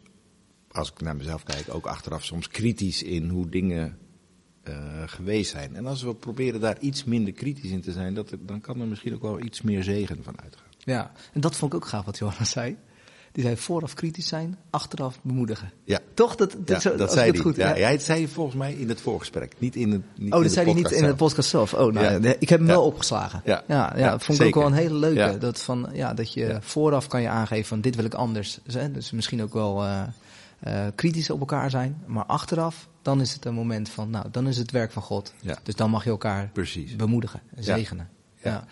als 0.70 0.90
ik 0.90 1.00
naar 1.00 1.16
mezelf 1.16 1.42
kijk, 1.42 1.74
ook 1.74 1.86
achteraf 1.86 2.24
soms 2.24 2.48
kritisch 2.48 3.02
in 3.02 3.28
hoe 3.28 3.48
dingen 3.48 3.98
eh, 4.62 5.02
geweest 5.06 5.50
zijn. 5.50 5.76
En 5.76 5.86
als 5.86 6.02
we 6.02 6.14
proberen 6.14 6.60
daar 6.60 6.78
iets 6.78 7.04
minder 7.04 7.32
kritisch 7.32 7.70
in 7.70 7.80
te 7.80 7.92
zijn, 7.92 8.14
dat 8.14 8.30
er, 8.30 8.46
dan 8.46 8.60
kan 8.60 8.80
er 8.80 8.86
misschien 8.86 9.14
ook 9.14 9.22
wel 9.22 9.40
iets 9.40 9.62
meer 9.62 9.82
zegen 9.82 10.22
van 10.22 10.40
uitgaan. 10.40 10.66
Ja, 10.78 11.12
en 11.32 11.40
dat 11.40 11.56
vond 11.56 11.72
ik 11.72 11.78
ook 11.78 11.86
gaaf 11.86 12.04
wat 12.04 12.18
Johannes 12.18 12.50
zei. 12.50 12.76
Die 13.36 13.44
zei 13.44 13.56
vooraf 13.56 13.94
kritisch 13.94 14.28
zijn, 14.28 14.56
achteraf 14.70 15.18
bemoedigen. 15.22 15.70
Ja. 15.84 15.98
Toch? 16.14 16.34
Dat, 16.36 16.50
dat, 16.58 16.68
Ja, 16.68 16.90
zo, 16.90 16.96
dat 16.96 17.12
zei 17.12 17.26
het 17.26 17.34
hij. 17.34 17.44
goed 17.44 17.56
ja, 17.56 17.74
het 17.74 18.02
zei 18.02 18.18
hij 18.18 18.28
volgens 18.28 18.56
mij 18.56 18.72
in 18.74 18.88
het 18.88 19.00
voorgesprek, 19.00 19.52
niet 19.58 19.76
in 19.76 19.90
het. 19.92 20.02
Niet 20.16 20.32
Oh, 20.32 20.42
dat 20.42 20.52
zei 20.52 20.64
hij 20.66 20.74
niet 20.74 20.90
in 20.90 20.98
de 20.98 21.04
zelf. 21.04 21.16
podcast 21.16 21.48
zelf. 21.48 21.74
Oh, 21.74 21.92
nou, 21.92 22.22
Ja. 22.22 22.34
ik 22.38 22.48
heb 22.48 22.58
hem 22.58 22.68
wel 22.68 22.84
opgeslagen. 22.84 23.42
Ja. 23.44 23.64
ja, 23.68 24.18
vond 24.18 24.40
ik 24.40 24.46
ook 24.46 24.54
wel 24.54 24.66
een 24.66 24.72
hele 24.72 24.94
leuke. 24.94 25.38
Dat, 25.38 25.60
van, 25.62 25.88
ja, 25.92 26.14
dat 26.14 26.32
je 26.32 26.56
vooraf 26.60 27.06
kan 27.06 27.22
je 27.22 27.28
aangeven 27.28 27.66
van 27.66 27.80
dit 27.80 27.96
wil 27.96 28.04
ik 28.04 28.14
anders. 28.14 28.60
Hè? 28.72 28.90
Dus 28.90 29.10
misschien 29.10 29.42
ook 29.42 29.52
wel 29.52 29.84
eh, 29.84 30.02
eh, 30.60 30.86
kritisch 30.94 31.30
op 31.30 31.40
elkaar 31.40 31.70
zijn. 31.70 32.02
Maar 32.06 32.24
achteraf, 32.24 32.88
dan 33.02 33.20
is 33.20 33.32
het 33.32 33.44
een 33.44 33.54
moment 33.54 33.88
van, 33.88 34.10
nou, 34.10 34.26
dan 34.30 34.46
is 34.48 34.56
het 34.56 34.70
werk 34.70 34.92
van 34.92 35.02
God. 35.02 35.32
Ja. 35.40 35.58
Dus 35.62 35.74
dan 35.74 35.90
mag 35.90 36.04
je 36.04 36.10
elkaar 36.10 36.50
Precies. 36.52 36.96
bemoedigen, 36.96 37.40
zegenen. 37.58 38.08
Ja. 38.50 38.64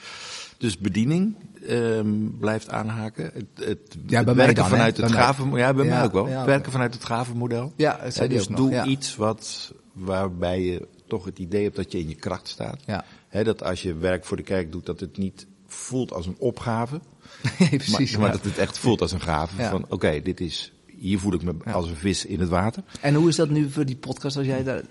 Dus 0.59 0.79
bediening 0.79 1.37
ehm, 1.69 2.09
blijft 2.39 2.69
aanhaken. 2.69 3.31
Het, 3.35 3.67
het, 3.67 3.97
Ja, 4.07 4.25
het 4.25 4.35
werken 4.37 4.55
dan, 4.55 4.69
vanuit 4.69 4.97
het 4.97 5.13
gaven, 5.13 5.53
ja, 5.55 5.75
bij 5.75 5.85
Ja, 5.85 5.95
mij 5.95 6.05
ook 6.05 6.13
wel. 6.13 6.45
werken 6.45 6.73
vanuit 6.73 6.95
het 6.95 7.05
gavenmodel. 7.05 7.73
Ja, 7.77 8.01
die 8.13 8.29
dus 8.29 8.49
nog, 8.49 8.59
doe 8.59 8.71
ja. 8.71 8.85
iets 8.85 9.17
wat, 9.17 9.73
waarbij 9.93 10.63
je 10.63 10.89
toch 11.07 11.25
het 11.25 11.39
idee 11.39 11.63
hebt 11.63 11.77
dat 11.77 11.93
je 11.93 11.99
in 11.99 12.09
je 12.09 12.15
kracht 12.15 12.49
staat. 12.49 12.81
Ja. 12.87 13.05
Dat 13.43 13.63
als 13.63 13.83
je 13.83 13.95
werk 13.95 14.25
voor 14.25 14.37
de 14.37 14.43
kerk 14.43 14.73
doet, 14.73 14.87
dat 14.87 15.01
het 15.01 15.19
niet 15.19 15.47
voelt 15.67 16.13
als 16.13 16.27
een 16.27 16.37
opgave. 16.39 17.01
Nee, 17.59 17.69
precies. 17.69 18.17
maar, 18.17 18.33
dat 18.33 18.45
het 18.45 18.59
echt 18.59 18.79
voelt 18.79 19.01
als 19.01 19.13
een 19.13 19.21
gave. 19.21 19.63
Van 19.63 19.87
oké, 19.89 20.21
dit 20.23 20.41
is, 20.41 20.73
hier 20.87 21.19
voel 21.19 21.33
ik 21.33 21.43
me 21.43 21.55
als 21.73 21.89
een 21.89 21.97
vis 21.97 22.27
in 22.27 22.41
het 22.41 22.49
water. 22.49 22.83
En 23.01 23.15
hoe 23.15 23.29
is 23.29 23.37
dat 23.37 23.51
nu 23.51 23.71
voor 23.71 23.85
die 23.85 23.97
podcast? 23.97 24.37
Als 24.37 24.47
jij 24.47 24.65
daar, 24.65 24.83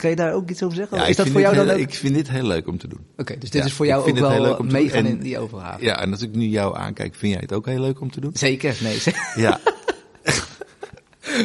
kan 0.00 0.10
je 0.10 0.16
daar 0.16 0.32
ook 0.34 0.50
iets 0.50 0.62
over 0.62 0.76
zeggen? 0.76 0.98
Ja, 0.98 1.06
is 1.06 1.16
dat 1.16 1.28
voor 1.28 1.40
jou 1.40 1.54
dan 1.54 1.64
heel- 1.66 1.74
ook? 1.74 1.80
Ik 1.80 1.94
vind 1.94 2.14
dit 2.14 2.30
heel 2.30 2.46
leuk 2.46 2.66
om 2.66 2.78
te 2.78 2.88
doen. 2.88 3.00
Oké, 3.16 3.38
dus 3.38 3.50
dit 3.50 3.60
Ja, 3.60 3.66
is 3.68 3.72
voor 3.72 3.86
jou 3.86 4.08
ook 4.10 4.18
wel 4.18 4.40
leuk 4.40 4.50
om 4.58 4.66
te 4.68 4.72
doen. 4.72 4.82
meegaan 4.82 5.06
in 5.06 5.18
die 5.18 5.38
overgave. 5.38 5.84
Ja, 5.84 6.00
en 6.00 6.10
als 6.10 6.22
ik 6.22 6.34
nu 6.34 6.46
jou 6.46 6.76
aankijk, 6.76 7.14
vind 7.14 7.32
jij 7.32 7.40
het 7.42 7.52
ook 7.52 7.66
heel 7.66 7.80
leuk 7.80 8.00
om 8.00 8.10
te 8.10 8.20
doen? 8.20 8.30
Zeker, 8.34 8.76
nee, 8.82 8.98
zeker, 8.98 9.32
Ja. 9.36 9.60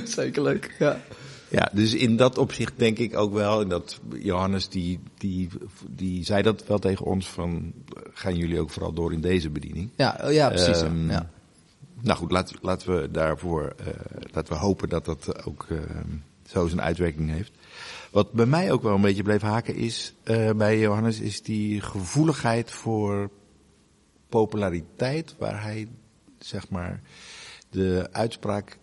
zeker 0.03 0.41
leuk. 0.43 0.75
Ja. 0.79 1.01
Ja, 1.49 1.69
dus 1.73 1.93
in 1.93 2.15
dat 2.17 2.37
opzicht 2.37 2.73
denk 2.75 2.97
ik 2.97 3.17
ook 3.17 3.33
wel, 3.33 3.61
en 3.61 3.67
dat 3.69 3.99
Johannes 4.19 4.69
die, 4.69 4.99
die, 5.17 5.49
die 5.89 6.23
zei 6.25 6.41
dat 6.41 6.63
wel 6.67 6.79
tegen 6.79 7.05
ons 7.05 7.27
van, 7.27 7.73
gaan 8.13 8.35
jullie 8.35 8.59
ook 8.59 8.69
vooral 8.69 8.93
door 8.93 9.13
in 9.13 9.21
deze 9.21 9.49
bediening? 9.49 9.89
Ja, 9.95 10.19
oh 10.23 10.31
ja, 10.31 10.49
precies. 10.49 10.79
ja. 10.79 10.85
Ehm, 10.85 11.09
ja. 11.09 11.29
Nou 12.01 12.17
goed, 12.17 12.31
laten, 12.31 12.55
laten 12.61 13.01
we 13.01 13.11
daarvoor, 13.11 13.73
eh, 13.77 13.85
laten 14.33 14.53
we 14.53 14.59
hopen 14.59 14.89
dat 14.89 15.05
dat 15.05 15.45
ook 15.45 15.65
eh, 15.69 15.77
zo 16.47 16.67
zijn 16.67 16.81
uitwerking 16.81 17.31
heeft. 17.31 17.51
Wat 18.15 18.32
bij 18.32 18.45
mij 18.45 18.71
ook 18.71 18.84
wel 18.84 18.95
een 18.95 19.01
beetje 19.01 19.23
bleef 19.23 19.41
haken 19.41 19.75
is, 19.75 20.13
eh, 20.23 20.49
bij 20.51 20.80
Johannes, 20.80 21.19
is 21.19 21.41
die 21.41 21.82
gevoeligheid 21.82 22.71
voor 22.71 23.30
populariteit, 24.30 25.36
waar 25.39 25.63
hij, 25.63 25.88
zeg 26.39 26.69
maar, 26.69 27.01
de 27.69 28.08
uitspraak, 28.12 28.78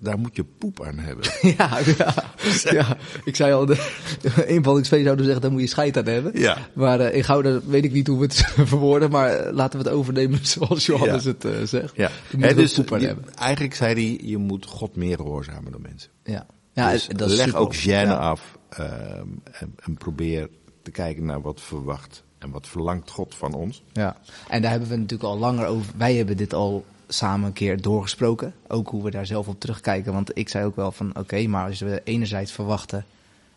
daar 0.00 0.18
moet 0.18 0.36
je 0.36 0.44
poep 0.44 0.82
aan 0.82 0.98
hebben. 0.98 1.24
Ja, 1.56 1.78
ja, 1.98 2.14
ja, 2.78 2.96
ik 3.24 3.36
zei 3.36 3.52
al, 3.52 3.66
de 3.66 4.02
eenvoudingsvee 4.46 5.02
zouden 5.02 5.24
zeggen, 5.24 5.42
daar 5.42 5.52
moet 5.52 5.60
je 5.60 5.66
scheid 5.66 5.96
aan 5.96 6.06
hebben. 6.06 6.38
Ja. 6.40 6.58
Maar 6.74 7.00
eh 7.00 7.16
in 7.16 7.24
Gouda 7.24 7.60
weet 7.66 7.84
ik 7.84 7.92
niet 7.92 8.06
hoe 8.06 8.18
we 8.18 8.24
het 8.24 8.34
verwoorden, 8.56 9.10
maar 9.10 9.30
eh, 9.30 9.52
laten 9.52 9.78
we 9.80 9.84
het 9.84 9.94
overnemen 9.94 10.46
zoals 10.46 10.86
Johannes 10.86 11.24
Ja. 11.24 11.34
het 11.38 11.68
zegt. 11.68 11.96
Ja, 11.96 12.10
Hè, 12.38 12.48
we 12.48 12.54
dus 12.54 12.74
poep 12.74 12.92
aan 12.92 13.00
je- 13.00 13.06
hebben. 13.06 13.34
eigenlijk 13.34 13.74
zei 13.74 13.94
hij, 13.94 14.26
je 14.28 14.36
moet 14.38 14.66
God 14.66 14.96
meer 14.96 15.16
gehoorzamen 15.16 15.72
dan 15.72 15.80
mensen. 15.82 16.10
Ja, 16.24 16.46
ja 16.78 16.90
dus 16.90 17.06
dat 17.06 17.30
leg 17.30 17.54
ook 17.54 17.74
gêne 17.76 17.86
Ja. 17.86 18.14
af 18.16 18.58
ehm, 18.68 19.26
en, 19.52 19.74
en 19.84 19.94
probeer 19.94 20.48
te 20.82 20.90
kijken 20.90 21.24
naar 21.24 21.40
wat 21.40 21.60
verwacht 21.60 22.22
en 22.38 22.50
wat 22.50 22.66
verlangt 22.68 23.10
God 23.10 23.34
van 23.34 23.54
ons. 23.54 23.82
Ja, 23.92 24.16
en 24.48 24.62
daar 24.62 24.70
hebben 24.70 24.88
we 24.88 24.96
natuurlijk 24.96 25.28
al 25.30 25.38
langer 25.38 25.66
over. 25.66 25.92
Wij 25.96 26.14
hebben 26.14 26.36
dit 26.36 26.54
al 26.54 26.84
samen 27.08 27.46
een 27.46 27.52
keer 27.52 27.80
doorgesproken. 27.82 28.54
Ook 28.68 28.88
hoe 28.88 29.02
we 29.04 29.10
daar 29.10 29.26
zelf 29.26 29.48
op 29.48 29.60
terugkijken. 29.60 30.12
Want 30.12 30.30
ik 30.38 30.48
zei 30.48 30.64
ook 30.64 30.76
wel 30.76 30.92
van 30.92 31.16
oké, 31.16 31.46
maar 31.46 31.66
als 31.68 31.80
we 31.80 32.00
enerzijds 32.04 32.52
verwachten. 32.52 33.04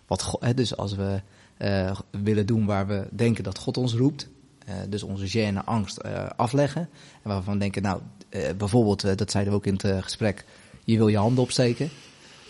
Wat 0.08 0.22
God, 0.24 0.42
hè, 0.42 0.54
dus 0.54 0.78
als 0.78 0.96
we 0.96 1.22
eh, 1.58 1.98
willen 2.24 2.46
doen 2.46 2.66
waar 2.66 2.88
we 2.88 3.08
denken 3.12 3.44
dat 3.44 3.58
God 3.58 3.78
ons 3.78 3.94
roept. 3.94 4.28
eh, 4.66 4.76
dus 4.90 5.04
onze 5.04 5.30
gêne, 5.30 5.64
angst 5.66 5.98
eh, 5.98 6.26
afleggen. 6.36 6.82
En 7.24 7.30
waarvan 7.30 7.54
we 7.54 7.60
denken, 7.60 7.82
nou, 7.82 8.02
bijvoorbeeld, 8.58 9.18
dat 9.18 9.32
zeiden 9.32 9.54
we 9.54 9.60
ook 9.60 9.66
in 9.66 9.80
het 9.82 10.04
gesprek. 10.04 10.46
Je 10.84 10.98
wil 10.98 11.08
je 11.08 11.18
handen 11.18 11.44
opsteken. 11.44 11.90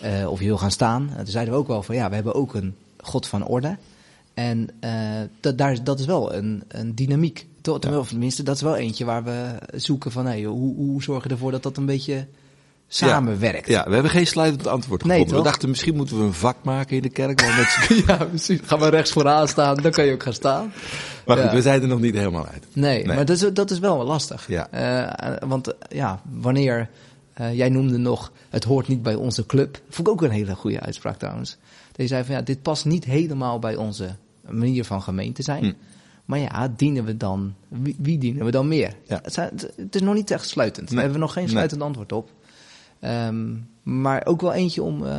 Eh, 0.01 0.31
of 0.31 0.39
je 0.39 0.45
wil 0.45 0.57
gaan 0.57 0.71
staan. 0.71 1.09
En 1.09 1.17
toen 1.23 1.31
zeiden 1.31 1.53
we 1.53 1.59
ook 1.59 1.67
wel 1.67 1.83
van 1.83 1.95
ja, 1.95 2.09
we 2.09 2.15
hebben 2.15 2.35
ook 2.35 2.53
een 2.53 2.75
God 3.01 3.27
van 3.27 3.45
orde. 3.45 3.77
En 4.33 4.69
eh, 4.79 4.91
dat, 5.39 5.57
daar, 5.57 5.83
dat 5.83 5.99
is 5.99 6.05
wel 6.05 6.33
een, 6.33 6.63
een 6.67 6.95
dynamiek. 6.95 7.47
To- 7.61 7.79
Of 7.97 8.07
tenminste, 8.07 8.43
dat 8.43 8.55
is 8.55 8.61
wel 8.61 8.75
eentje 8.75 9.05
waar 9.05 9.23
we 9.23 9.55
zoeken 9.75 10.11
van 10.11 10.25
hey, 10.25 10.43
hoe, 10.43 10.75
hoe 10.75 11.03
zorgen 11.03 11.27
we 11.27 11.33
ervoor 11.33 11.51
dat 11.51 11.63
dat 11.63 11.77
een 11.77 11.85
beetje 11.85 12.25
samenwerkt. 12.87 13.67
Ja, 13.67 13.83
we 13.87 13.93
hebben 13.93 14.11
geen 14.11 14.27
sluitend 14.27 14.67
antwoord 14.67 15.01
Nee, 15.03 15.09
gevonden. 15.11 15.35
we 15.37 15.41
toch? 15.41 15.51
dachten 15.51 15.69
misschien 15.69 15.95
moeten 15.95 16.17
we 16.17 16.23
een 16.23 16.33
vak 16.33 16.57
maken 16.63 16.95
in 16.95 17.01
de 17.01 17.09
kerk. 17.09 17.41
waar 17.41 17.55
met- 17.57 17.97
ja, 18.07 18.15
precies. 18.25 18.59
Ga 18.63 18.75
maar 18.75 18.89
rechts 18.89 19.11
vooraan 19.11 19.47
staan, 19.47 19.75
dan 19.77 19.91
kan 19.91 20.05
je 20.05 20.13
ook 20.13 20.23
gaan 20.23 20.33
staan. 20.33 20.73
maar 21.25 21.37
goed, 21.37 21.45
Ja. 21.45 21.53
we 21.55 21.61
zijn 21.61 21.81
er 21.81 21.87
nog 21.87 21.99
niet 21.99 22.15
helemaal 22.15 22.47
uit. 22.47 22.65
Nee, 22.73 23.05
Nee. 23.05 23.15
maar 23.15 23.25
dat 23.25 23.35
is, 23.41 23.53
dat 23.53 23.71
is 23.71 23.79
wel 23.79 24.03
lastig. 24.05 24.47
Ja. 24.47 24.69
Eh, 24.71 25.47
want 25.49 25.67
eh, 25.67 25.97
ja, 25.97 26.21
wanneer, 26.31 26.89
eh, 27.41 27.55
jij 27.55 27.69
noemde 27.69 27.97
nog, 27.97 28.31
het 28.49 28.63
hoort 28.63 28.87
niet 28.87 29.01
bij 29.01 29.15
onze 29.15 29.45
club. 29.45 29.81
Vond 29.89 30.07
ik 30.07 30.13
ook 30.13 30.21
een 30.21 30.29
hele 30.29 30.55
goede 30.55 30.79
uitspraak 30.79 31.17
trouwens. 31.17 31.57
Dat 31.87 31.95
je 32.01 32.07
zei 32.07 32.23
van 32.23 32.35
ja, 32.35 32.41
dit 32.41 32.61
past 32.61 32.85
niet 32.85 33.05
helemaal 33.05 33.59
bij 33.59 33.75
onze 33.75 34.15
manier 34.49 34.85
van 34.85 35.01
gemeente 35.01 35.41
zijn. 35.43 35.63
Hm. 35.63 35.71
Maar 36.25 36.39
ja, 36.39 36.73
dienen 36.75 37.05
we 37.05 37.17
dan, 37.17 37.53
wie, 37.67 37.95
wie 37.99 38.17
dienen 38.17 38.45
we 38.45 38.51
dan 38.51 38.67
meer? 38.67 38.93
Ja. 39.07 39.19
Het, 39.23 39.33
zijn- 39.33 39.51
het 39.75 39.95
is 39.95 40.01
nog 40.01 40.13
niet 40.13 40.31
echt 40.31 40.47
sluitend. 40.47 40.85
Daar 40.85 40.95
Nee. 40.95 41.03
hebben 41.03 41.19
we 41.19 41.25
nog 41.25 41.33
geen 41.33 41.43
Nee. 41.43 41.51
sluitend 41.51 41.81
antwoord 41.81 42.11
op. 42.11 42.29
Ehm, 42.99 43.53
maar 43.83 44.25
ook 44.25 44.41
wel 44.41 44.53
eentje 44.53 44.83
om, 44.83 45.05
eh, 45.05 45.15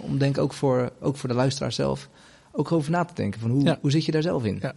om 0.00 0.18
denk 0.18 0.36
ik 0.36 0.42
ook 0.42 0.52
voor, 0.52 0.92
ook 1.00 1.16
voor 1.16 1.28
de 1.28 1.34
luisteraar 1.34 1.72
zelf, 1.72 2.08
ook 2.56 2.72
over 2.72 2.90
na 2.90 3.04
te 3.04 3.14
denken. 3.14 3.40
Van 3.40 3.50
hoe, 3.50 3.62
Ja. 3.64 3.78
hoe 3.80 3.90
zit 3.90 4.04
je 4.04 4.12
daar 4.12 4.22
zelf 4.22 4.44
in? 4.44 4.58
Ja, 4.62 4.74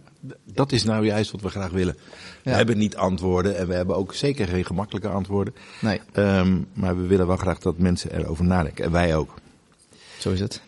dat 0.52 0.72
is 0.72 0.84
nou 0.84 1.04
juist 1.06 1.30
wat 1.30 1.40
we 1.40 1.48
graag 1.48 1.70
willen. 1.70 1.96
We 2.44 2.50
hebben 2.50 2.78
niet 2.78 2.96
antwoorden 2.96 3.56
en 3.56 3.68
we 3.68 3.74
hebben 3.74 3.96
ook 3.96 4.14
zeker 4.14 4.48
geen 4.48 4.64
gemakkelijke 4.64 5.08
antwoorden. 5.08 5.54
Nee, 5.80 6.00
Ehm, 6.12 6.58
maar 6.72 6.96
we 6.96 7.06
willen 7.06 7.26
wel 7.26 7.36
graag 7.36 7.58
dat 7.58 7.78
mensen 7.78 8.14
erover 8.18 8.44
nadenken. 8.44 8.84
En 8.84 8.90
wij 8.92 9.16
ook. 9.16 9.34
zo 10.18 10.30
is 10.30 10.40
het. 10.40 10.60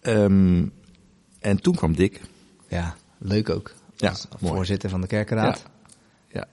Ehm, 0.00 0.64
en 1.40 1.60
toen 1.60 1.74
kwam 1.74 1.94
Dick. 1.94 2.20
Ja, 2.68 2.96
leuk 3.18 3.50
ook. 3.50 3.72
Ja, 3.96 4.14
voorzitter 4.42 4.90
van 4.90 5.00
de 5.00 5.06
kerkenraad. 5.06 5.62
Ja. 6.32 6.46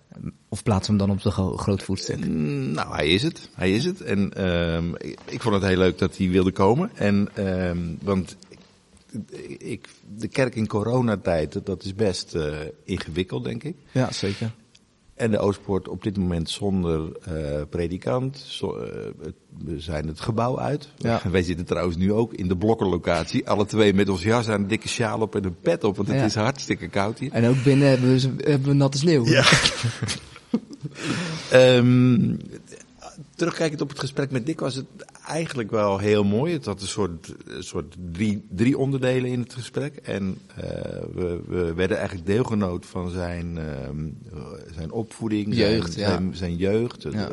Of 0.49 0.63
plaatsen 0.63 0.93
we 0.93 0.99
hem 0.99 1.07
dan 1.07 1.17
op 1.17 1.23
de 1.23 1.31
gro- 1.31 1.57
groot 1.57 1.83
voetstuk? 1.83 2.25
Mm, 2.27 2.71
Nou, 2.71 2.95
hij 2.95 3.07
is 3.07 3.23
het. 3.23 3.49
Hij 3.53 3.71
is 3.75 3.85
het. 3.85 4.01
En 4.01 4.33
ehm, 4.33 4.89
ik, 4.97 5.19
ik 5.25 5.41
vond 5.41 5.55
het 5.55 5.63
heel 5.63 5.77
leuk 5.77 5.97
dat 5.97 6.17
hij 6.17 6.29
wilde 6.29 6.51
komen. 6.51 6.89
En, 6.95 7.29
ehm, 7.33 7.77
want 8.01 8.35
ik, 9.58 9.89
de 10.17 10.28
kerk 10.28 10.56
in 10.56 10.67
coronatijd, 10.67 11.65
dat 11.65 11.84
is 11.84 11.95
best 11.95 12.36
eh, 12.36 12.54
ingewikkeld, 12.84 13.43
denk 13.43 13.63
ik. 13.63 13.75
Ja, 13.91 14.12
zeker. 14.12 14.51
En 15.15 15.32
de 15.32 15.39
Oostpoort 15.39 15.88
op 15.88 16.04
dit 16.04 16.17
moment 16.17 16.49
zonder 16.49 17.12
eh, 17.21 17.62
predikant. 17.69 18.38
Zo, 18.38 18.78
eh, 18.78 18.89
we 19.65 19.80
zijn 19.80 20.08
het 20.08 20.19
gebouw 20.19 20.60
uit. 20.60 20.89
Ja. 20.97 21.21
Wij 21.32 21.43
zitten 21.43 21.65
trouwens 21.65 21.97
nu 21.97 22.13
ook 22.13 22.34
in 22.34 22.47
de 22.47 22.58
blokkenlocatie. 22.58 23.49
Alle 23.49 23.65
twee 23.65 23.93
met 23.93 24.10
ons 24.10 24.23
jas 24.23 24.47
aan, 24.47 24.62
een 24.62 24.67
dikke 24.67 24.88
sjaal 24.88 25.19
op 25.19 25.36
en 25.36 25.43
een 25.43 25.60
pet 25.62 25.84
op. 25.84 25.95
Want 25.95 26.08
het 26.08 26.17
Ja. 26.17 26.23
is 26.25 26.36
hartstikke 26.36 26.88
koud 26.88 27.19
hier. 27.19 27.32
En 27.32 27.47
ook 27.47 27.63
binnen 27.63 27.88
hebben 27.88 28.10
we, 28.15 28.43
hebben 28.49 28.69
we 28.69 28.73
natte 28.75 28.97
sneeuw. 28.97 29.25
Ja. 29.25 29.43
Ehm, 31.49 32.36
terugkijkend 33.36 33.82
op 33.82 33.89
het 33.89 33.99
gesprek 33.99 34.32
met 34.32 34.45
Dick 34.45 34.60
was 34.60 34.75
het 34.75 34.86
eigenlijk 35.27 35.71
wel 35.71 35.97
heel 35.97 36.23
mooi. 36.23 36.53
Het 36.53 36.65
had 36.65 36.81
een 36.81 36.88
soort, 36.88 37.35
soort 37.59 37.95
drie, 38.11 38.45
drie 38.49 38.77
onderdelen 38.77 39.31
in 39.31 39.39
het 39.39 39.53
gesprek. 39.53 39.95
En 39.95 40.38
eh, 40.55 40.63
we, 41.13 41.41
we 41.47 41.73
werden 41.73 41.97
eigenlijk 41.97 42.27
deelgenoot 42.27 42.85
van 42.85 43.09
zijn, 43.09 43.57
ehm, 43.57 44.07
zijn 44.73 44.91
opvoeding, 44.91 45.55
Jeugd, 45.55 45.93
zijn, 45.93 46.05
ja. 46.05 46.15
zijn, 46.15 46.35
zijn 46.35 46.55
jeugd, 46.55 47.03
Ja. 47.03 47.29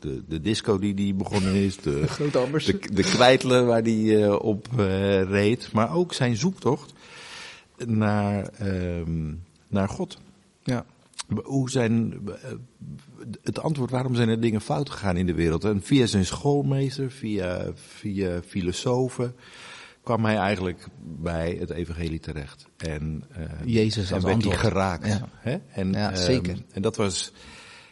de, 0.00 0.22
de 0.28 0.40
disco 0.40 0.78
die 0.78 0.94
die 0.94 1.14
begonnen 1.14 1.54
is, 1.54 1.76
de, 1.76 2.04
de, 2.32 2.78
de 2.92 3.02
kwijtelen 3.02 3.66
waar 3.66 3.82
hij 3.82 4.24
eh, 4.24 4.42
op 4.42 4.68
eh, 4.78 5.22
reed, 5.22 5.72
maar 5.72 5.94
ook 5.94 6.12
zijn 6.12 6.36
zoektocht 6.36 6.92
naar, 7.86 8.48
ehm, 8.48 9.32
naar 9.68 9.88
God. 9.88 10.18
Ja. 10.62 10.84
Hoe 11.42 11.70
zijn, 11.70 12.20
eh, 12.28 12.50
het 13.42 13.60
antwoord 13.60 13.90
waarom 13.90 14.14
zijn 14.14 14.28
er 14.28 14.40
dingen 14.40 14.60
fout 14.60 14.90
gegaan 14.90 15.16
in 15.16 15.26
de 15.26 15.34
wereld? 15.34 15.64
En 15.64 15.82
via 15.82 16.06
zijn 16.06 16.24
schoolmeester, 16.24 17.10
via, 17.10 17.70
via 17.74 18.42
filosofen, 18.42 19.34
kwam 20.02 20.24
hij 20.24 20.36
eigenlijk 20.36 20.88
bij 21.00 21.56
het 21.60 21.70
evangelie 21.70 22.20
terecht. 22.20 22.66
En, 22.76 23.24
eh, 23.32 23.42
Jezus 23.64 24.10
en 24.10 24.22
werd 24.22 24.44
hij 24.44 24.56
geraakt. 24.56 25.06
Ja. 25.06 25.28
Hè? 25.32 25.56
En, 25.72 25.92
Ja, 25.92 26.12
ehm. 26.12 26.56
En 26.72 26.82
dat 26.82 26.96
was 26.96 27.32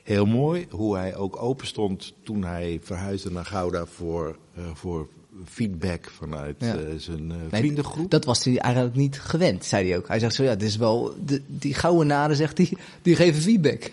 heel 0.03 0.27
mooi, 0.27 0.67
hoe 0.71 0.97
hij 0.97 1.17
ook 1.17 1.43
open 1.43 1.67
stond 1.67 2.15
toen 2.23 2.45
hij 2.45 2.81
verhuisde 2.83 3.31
naar 3.31 3.45
Gouda 3.45 3.87
voor, 3.87 4.39
eh, 4.55 4.65
voor 4.75 5.09
feedback 5.49 6.11
vanuit 6.17 6.57
Ja. 6.59 6.75
eh, 6.77 6.81
zijn 6.97 7.31
eh, 7.31 7.37
Nee, 7.51 7.61
vriendengroep. 7.61 8.11
Dat 8.11 8.25
was 8.25 8.45
hij 8.45 8.59
eigenlijk 8.59 8.95
niet 8.97 9.21
gewend, 9.21 9.65
zei 9.65 9.89
hij 9.89 9.99
ook. 9.99 10.09
Hij 10.09 10.19
zegt 10.19 10.35
zo, 10.35 10.43
ja, 10.43 10.55
dit 10.55 10.69
is 10.69 10.77
wel, 10.77 11.15
de, 11.27 11.41
die 11.47 11.75
gouden 11.75 12.07
naden, 12.07 12.37
zegt 12.37 12.59
hij, 12.59 12.73
die 13.03 13.17
geven 13.17 13.43
feedback. 13.43 13.91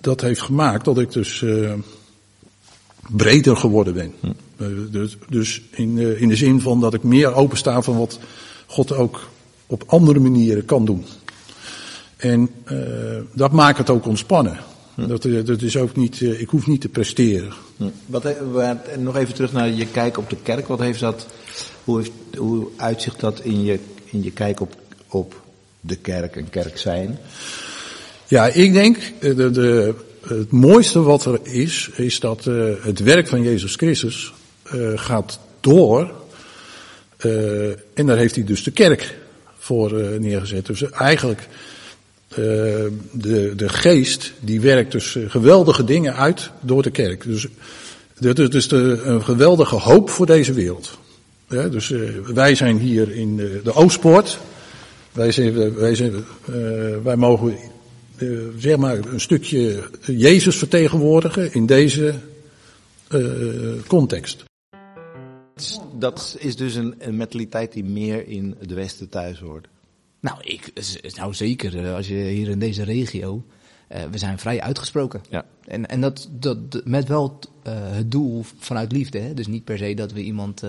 dat 0.00 0.20
heeft 0.20 0.40
gemaakt 0.40 0.84
dat 0.84 0.98
ik 0.98 1.12
dus 1.12 1.42
eh, 1.42 1.72
breder 3.08 3.56
geworden 3.56 3.94
ben. 3.94 4.12
Eh, 4.56 4.66
dus 4.90 5.16
dus 5.28 5.62
in, 5.70 5.94
de, 5.94 6.18
in 6.18 6.28
de 6.28 6.36
zin 6.36 6.60
van 6.60 6.80
dat 6.80 6.94
ik 6.94 7.02
meer 7.02 7.34
opensta 7.34 7.82
van 7.82 7.98
wat 7.98 8.18
God 8.66 8.92
ook 8.92 9.28
op 9.66 9.82
andere 9.86 10.18
manieren 10.20 10.64
kan 10.64 10.84
doen. 10.84 11.04
En 12.16 12.50
eh, 12.64 12.76
dat 13.32 13.52
maakt 13.52 13.78
het 13.78 13.90
ook 13.90 14.06
ontspannen. 14.06 14.58
Dat, 15.06 15.24
eh, 15.24 15.44
dat 15.44 15.62
is 15.62 15.76
ook 15.76 15.96
niet, 15.96 16.20
eh, 16.22 16.40
ik 16.40 16.48
hoef 16.48 16.66
niet 16.66 16.80
te 16.80 16.88
presteren. 16.88 17.52
Hm. 17.76 17.84
Wat, 18.06 18.26
nog 18.98 19.16
even 19.16 19.34
terug 19.34 19.52
naar 19.52 19.68
je 19.68 19.86
kijk 19.86 20.18
op 20.18 20.30
de 20.30 20.36
kerk. 20.42 20.66
Wat 20.66 20.78
heeft 20.78 21.00
dat, 21.00 21.26
hoe, 21.84 21.98
heeft, 21.98 22.10
hoe 22.36 22.68
uitzicht 22.76 23.20
dat 23.20 23.40
in 23.40 23.64
je, 23.64 23.78
in 24.04 24.22
je 24.22 24.30
kijk 24.30 24.60
op, 24.60 24.76
op 25.08 25.40
de 25.80 25.96
kerk 25.96 26.36
en 26.36 26.50
kerk 26.50 26.78
zijn? 26.78 27.18
Ja, 28.26 28.46
ik 28.46 28.72
denk, 28.72 28.96
eh, 28.96 29.36
de, 29.36 29.50
de, 29.50 29.94
het 30.26 30.50
mooiste 30.50 31.02
wat 31.02 31.24
er 31.24 31.38
is, 31.42 31.90
is 31.94 32.20
dat 32.20 32.44
het 32.82 32.98
werk 32.98 33.28
van 33.28 33.42
Jezus 33.42 33.74
Christus 33.74 34.32
gaat 34.94 35.38
door. 35.60 36.12
en 37.94 38.06
daar 38.06 38.16
heeft 38.16 38.34
hij 38.34 38.44
dus 38.44 38.62
de 38.62 38.70
kerk 38.70 39.18
voor 39.58 39.92
neergezet. 40.20 40.66
Dus 40.66 40.90
eigenlijk, 40.90 41.48
de, 42.28 43.52
de 43.56 43.68
geest, 43.68 44.32
die 44.40 44.60
werkt 44.60 44.92
dus 44.92 45.16
eh, 45.16 45.30
geweldige 45.30 45.84
dingen 45.84 46.16
uit 46.16 46.50
door 46.60 46.82
de 46.82 46.90
kerk. 46.90 47.24
Dus 47.24 47.46
dat 48.18 48.38
is 48.38 48.50
dus 48.50 48.70
een 48.70 49.24
geweldige 49.24 49.76
hoop 49.76 50.10
voor 50.10 50.26
deze 50.26 50.52
wereld. 50.52 50.98
Dus 51.48 51.90
eh, 51.90 52.00
wij 52.34 52.54
zijn 52.54 52.78
hier 52.78 53.10
in 53.10 53.36
de, 53.36 53.74
Oostpoort. 53.74 54.38
Wij, 55.12 55.32
zijn, 55.32 55.74
wij, 55.74 55.94
zijn, 55.94 56.14
eh, 56.14 56.54
wij 57.02 57.16
mogen 57.16 57.56
eh, 58.18 58.28
zeg 58.56 58.76
maar 58.76 58.98
een 58.98 59.20
stukje 59.20 59.82
Jezus 60.06 60.56
vertegenwoordigen 60.56 61.52
in 61.52 61.66
deze 61.66 62.14
eh, 63.08 63.20
context. 63.86 64.44
Dat 65.98 66.36
is 66.38 66.56
dus 66.56 66.74
een, 66.74 66.94
een 66.98 67.16
mentaliteit 67.16 67.72
die 67.72 67.84
meer 67.84 68.26
in 68.26 68.54
het 68.58 68.72
Westen 68.72 69.08
thuis 69.08 69.38
hoort. 69.38 69.68
Nou, 70.20 70.38
ik, 70.42 70.72
nou 71.16 71.34
zeker, 71.34 71.84
eh, 71.84 71.94
als 71.94 72.08
je 72.08 72.14
hier 72.14 72.48
in 72.48 72.58
deze 72.58 72.82
regio, 72.82 73.44
eh, 73.88 74.02
we 74.10 74.18
zijn 74.18 74.38
vrij 74.38 74.60
uitgesproken. 74.60 75.20
Ja. 75.28 75.44
En, 75.64 75.88
en 75.88 76.00
dat, 76.00 76.28
dat, 76.30 76.56
met 76.84 77.08
wel 77.08 77.38
eh, 77.62 77.72
het 77.74 78.10
doel 78.10 78.44
vanuit 78.58 78.92
liefde. 78.92 79.18
Hè? 79.18 79.34
Dus 79.34 79.46
niet 79.46 79.64
per 79.64 79.78
se 79.78 79.94
dat 79.94 80.12
we 80.12 80.22
iemand, 80.22 80.60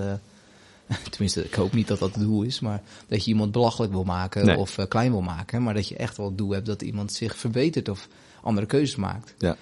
tenminste 1.12 1.44
ik 1.44 1.54
hoop 1.54 1.74
niet 1.74 1.88
dat 1.88 2.00
dat 2.00 2.16
het 2.16 2.24
doel 2.24 2.44
is, 2.44 2.60
maar 2.60 2.82
dat 3.08 3.24
je 3.24 3.32
iemand 3.32 3.52
belachelijk 3.52 3.92
wil 3.92 4.04
maken 4.04 4.46
Nee. 4.46 4.58
of 4.58 4.78
klein 4.88 5.12
wil 5.12 5.22
maken. 5.22 5.64
Maar 5.64 5.74
dat 5.74 5.88
je 5.88 5.96
echt 5.96 6.18
wel 6.18 6.26
het 6.26 6.38
doel 6.38 6.52
hebt 6.52 6.66
dat 6.66 6.82
iemand 6.82 7.14
zich 7.14 7.38
verbetert 7.38 7.90
of 7.90 8.08
andere 8.42 8.68
keuzes 8.68 8.96
maakt. 8.96 9.34
Ja. 9.38 9.58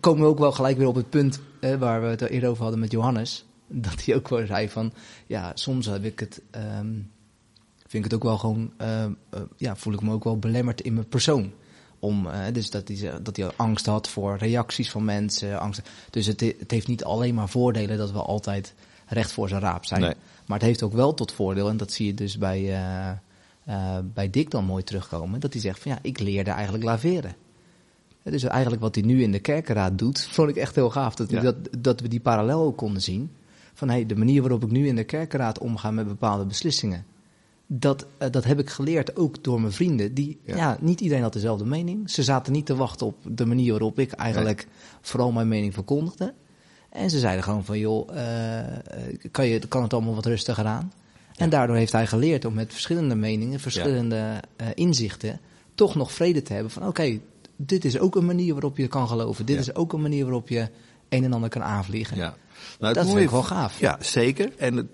Komen 0.00 0.22
we 0.22 0.28
ook 0.28 0.38
wel 0.38 0.52
gelijk 0.52 0.76
weer 0.76 0.86
op 0.86 0.94
het 0.94 1.10
punt 1.10 1.40
waar 1.78 2.00
we 2.00 2.06
het 2.06 2.20
eerder 2.20 2.50
over 2.50 2.62
hadden 2.62 2.80
met 2.80 2.90
Johannes. 2.90 3.44
Dat 3.72 4.04
hij 4.04 4.14
ook 4.14 4.28
wel 4.28 4.46
zei 4.46 4.68
van, 4.68 4.92
ja, 5.26 5.52
soms 5.54 5.86
heb 5.86 6.04
ik 6.04 6.20
het, 6.20 6.40
ehm, 6.50 6.88
vind 7.90 8.04
ik 8.04 8.10
het 8.10 8.14
ook 8.14 8.26
wel 8.28 8.38
gewoon, 8.38 8.72
ehm, 8.76 9.12
eh, 9.30 9.40
ja, 9.56 9.76
voel 9.76 9.92
ik 9.92 10.02
me 10.02 10.12
ook 10.12 10.24
wel 10.24 10.38
belemmerd 10.38 10.80
in 10.80 10.94
mijn 10.94 11.08
persoon. 11.08 11.52
Om, 11.98 12.26
eh, 12.26 12.52
dus 12.52 12.70
dat 12.70 12.88
hij, 12.88 13.22
dat 13.22 13.36
hij 13.36 13.50
angst 13.56 13.86
had 13.86 14.08
voor 14.08 14.36
reacties 14.36 14.90
van 14.90 15.04
mensen. 15.04 15.60
Angst, 15.60 15.82
dus 16.10 16.26
het, 16.26 16.40
he- 16.40 16.54
het 16.58 16.70
heeft 16.70 16.86
niet 16.88 17.04
alleen 17.04 17.34
maar 17.34 17.48
voordelen 17.48 17.98
dat 17.98 18.12
we 18.12 18.18
altijd 18.18 18.74
recht 19.06 19.32
voor 19.32 19.48
zijn 19.48 19.60
raap 19.60 19.84
zijn. 19.84 20.00
Nee. 20.00 20.14
Maar 20.46 20.58
het 20.58 20.66
heeft 20.66 20.82
ook 20.82 20.92
wel 20.92 21.14
tot 21.14 21.32
voordeel, 21.32 21.68
en 21.68 21.76
dat 21.76 21.92
zie 21.92 22.06
je 22.06 22.14
dus 22.14 22.38
bij, 22.38 22.58
eh, 22.68 23.10
eh, 23.64 23.98
bij 24.14 24.30
Dick 24.30 24.50
dan 24.50 24.64
mooi 24.64 24.84
terugkomen. 24.84 25.40
Dat 25.40 25.52
hij 25.52 25.62
zegt 25.62 25.78
van 25.80 25.92
ja, 25.92 25.98
ik 26.02 26.18
leerde 26.20 26.50
eigenlijk 26.50 26.84
laveren. 26.84 27.34
Dus 28.22 28.42
eigenlijk 28.42 28.82
wat 28.82 28.94
hij 28.94 29.04
nu 29.04 29.22
in 29.22 29.32
de 29.32 29.38
kerkenraad 29.38 29.98
doet, 29.98 30.26
vond 30.32 30.48
ik 30.48 30.56
echt 30.56 30.74
heel 30.74 30.90
gaaf. 30.90 31.14
Dat, 31.14 31.30
Ja. 31.30 31.40
dat, 31.40 31.54
dat 31.78 32.00
we 32.00 32.08
die 32.08 32.20
parallel 32.20 32.60
ook 32.62 32.76
konden 32.76 33.02
zien. 33.02 33.30
Van 33.74 33.88
hey, 33.88 34.06
de 34.06 34.16
manier 34.16 34.40
waarop 34.40 34.62
ik 34.64 34.70
nu 34.70 34.86
in 34.86 34.96
de 34.96 35.04
kerkenraad 35.04 35.58
omga 35.58 35.90
met 35.90 36.06
bepaalde 36.08 36.44
beslissingen. 36.44 37.04
Dat, 37.72 38.06
eh, 38.18 38.30
dat 38.30 38.44
heb 38.44 38.58
ik 38.58 38.70
geleerd 38.70 39.16
ook 39.16 39.44
door 39.44 39.60
mijn 39.60 39.72
vrienden. 39.72 40.14
Die, 40.14 40.40
Ja. 40.44 40.56
ja. 40.56 40.76
niet 40.80 41.00
iedereen 41.00 41.22
had 41.22 41.32
dezelfde 41.32 41.64
mening. 41.64 42.10
Ze 42.10 42.22
zaten 42.22 42.52
niet 42.52 42.66
te 42.66 42.76
wachten 42.76 43.06
op 43.06 43.16
de 43.24 43.46
manier 43.46 43.70
waarop 43.70 43.98
ik 43.98 44.12
eigenlijk 44.12 44.66
vooral 45.00 45.32
mijn 45.32 45.48
mening 45.48 45.74
verkondigde. 45.74 46.34
En 46.88 47.10
ze 47.10 47.18
zeiden 47.18 47.44
gewoon 47.44 47.64
van, 47.64 47.78
joh, 47.78 48.16
eh, 48.16 48.64
kan, 49.30 49.46
je, 49.46 49.58
kan 49.58 49.82
het 49.82 49.92
allemaal 49.92 50.14
wat 50.14 50.26
rustiger 50.26 50.64
aan? 50.64 50.92
En 51.36 51.50
daardoor 51.50 51.76
heeft 51.76 51.92
hij 51.92 52.06
geleerd 52.06 52.44
om 52.44 52.54
met 52.54 52.72
verschillende 52.72 53.14
meningen, 53.14 53.60
verschillende 53.60 54.40
eh, 54.56 54.66
inzichten, 54.74 55.40
toch 55.74 55.94
nog 55.94 56.12
vrede 56.12 56.42
te 56.42 56.52
hebben 56.52 56.70
van, 56.70 56.86
oké, 56.86 57.18
dit 57.56 57.84
is 57.84 57.98
ook 57.98 58.16
een 58.16 58.26
manier 58.26 58.52
waarop 58.52 58.76
je 58.76 58.88
kan 58.88 59.08
geloven. 59.08 59.46
Dit 59.46 59.58
is 59.58 59.74
ook 59.74 59.92
een 59.92 60.02
manier 60.02 60.24
waarop 60.24 60.48
je 60.48 60.68
een 61.08 61.24
en 61.24 61.32
ander 61.32 61.48
kan 61.50 61.62
aanvliegen. 61.62 62.34
Nou, 62.78 62.94
Dat 62.94 63.06
vind 63.06 63.18
ik 63.18 63.30
wel 63.30 63.42
gaaf. 63.42 63.80
Ja, 63.80 63.96
zeker. 64.00 64.52
En 64.56 64.76
het, 64.76 64.86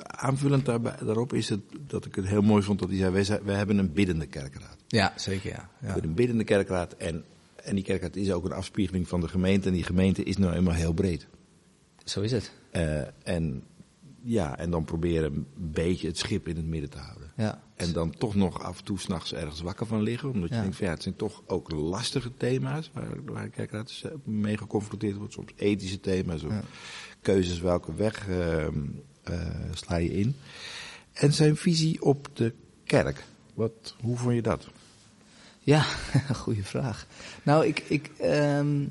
aanvullend 0.00 0.64
daarbij, 0.64 0.94
daarop 1.04 1.32
is 1.32 1.48
het 1.48 1.60
dat 1.86 2.04
ik 2.04 2.14
het 2.14 2.26
heel 2.26 2.42
mooi 2.42 2.62
vond 2.62 2.78
dat 2.78 2.88
hij 2.88 2.98
zei, 2.98 3.10
wij, 3.10 3.40
wij 3.44 3.56
hebben 3.56 3.78
een 3.78 3.92
biddende 3.92 4.26
kerkraad. 4.26 4.76
Ja, 4.86 5.12
zeker 5.16 5.50
ja. 5.50 5.68
We 5.78 5.86
hebben 5.86 6.04
een 6.04 6.14
biddende 6.14 6.44
kerkraad 6.44 6.92
en, 6.92 7.24
en 7.64 7.74
die 7.74 7.84
kerkraad 7.84 8.16
is 8.16 8.32
ook 8.32 8.44
een 8.44 8.52
afspiegeling 8.52 9.08
van 9.08 9.20
de 9.20 9.28
gemeente. 9.28 9.68
En 9.68 9.74
die 9.74 9.84
gemeente 9.84 10.22
is 10.22 10.36
nou 10.36 10.54
eenmaal 10.54 10.74
heel 10.74 10.92
breed. 10.92 11.26
Zo 12.04 12.20
is 12.20 12.32
het. 12.32 12.52
Eh, 12.70 13.00
en 13.22 13.62
ja, 14.22 14.58
en 14.58 14.70
dan 14.70 14.84
proberen 14.84 15.32
een 15.34 15.46
beetje 15.56 16.06
het 16.06 16.18
schip 16.18 16.48
in 16.48 16.56
het 16.56 16.66
midden 16.66 16.90
te 16.90 16.98
houden. 16.98 17.25
Ja. 17.36 17.62
En 17.76 17.92
dan 17.92 18.10
toch 18.10 18.34
nog 18.34 18.62
af 18.62 18.78
en 18.78 18.84
toe 18.84 18.98
s'nachts 18.98 19.34
ergens 19.34 19.60
wakker 19.60 19.86
van 19.86 20.02
liggen. 20.02 20.30
Omdat 20.30 20.48
je 20.48 20.60
denkt 20.60 20.76
van 20.76 20.86
ja, 20.86 20.92
het 20.92 21.02
zijn 21.02 21.16
toch 21.16 21.42
ook 21.46 21.70
lastige 21.70 22.30
thema's 22.36 22.90
waar, 22.92 23.24
waar 23.24 23.42
de 23.44 23.50
kerkraad 23.50 24.02
mee 24.24 24.56
geconfronteerd 24.56 25.16
wordt. 25.16 25.32
Soms 25.32 25.52
ethische 25.56 26.00
thema's 26.00 26.42
of 26.42 26.50
Ja. 26.52 26.62
keuzes 27.22 27.60
welke 27.60 27.94
weg 27.94 28.28
eh, 28.28 28.66
sla 29.74 29.96
je 29.96 30.12
in. 30.12 30.36
En 31.12 31.32
zijn 31.32 31.56
visie 31.56 32.02
op 32.02 32.28
de 32.32 32.52
kerk. 32.84 33.24
Wat, 33.54 33.94
hoe 34.00 34.16
vond 34.16 34.34
je 34.34 34.42
dat? 34.42 34.66
Ja, 35.60 35.80
goede 36.44 36.62
vraag. 36.64 37.06
Nou, 37.42 37.66
ik, 37.66 37.78
ik, 37.88 38.10
ehm, 38.18 38.84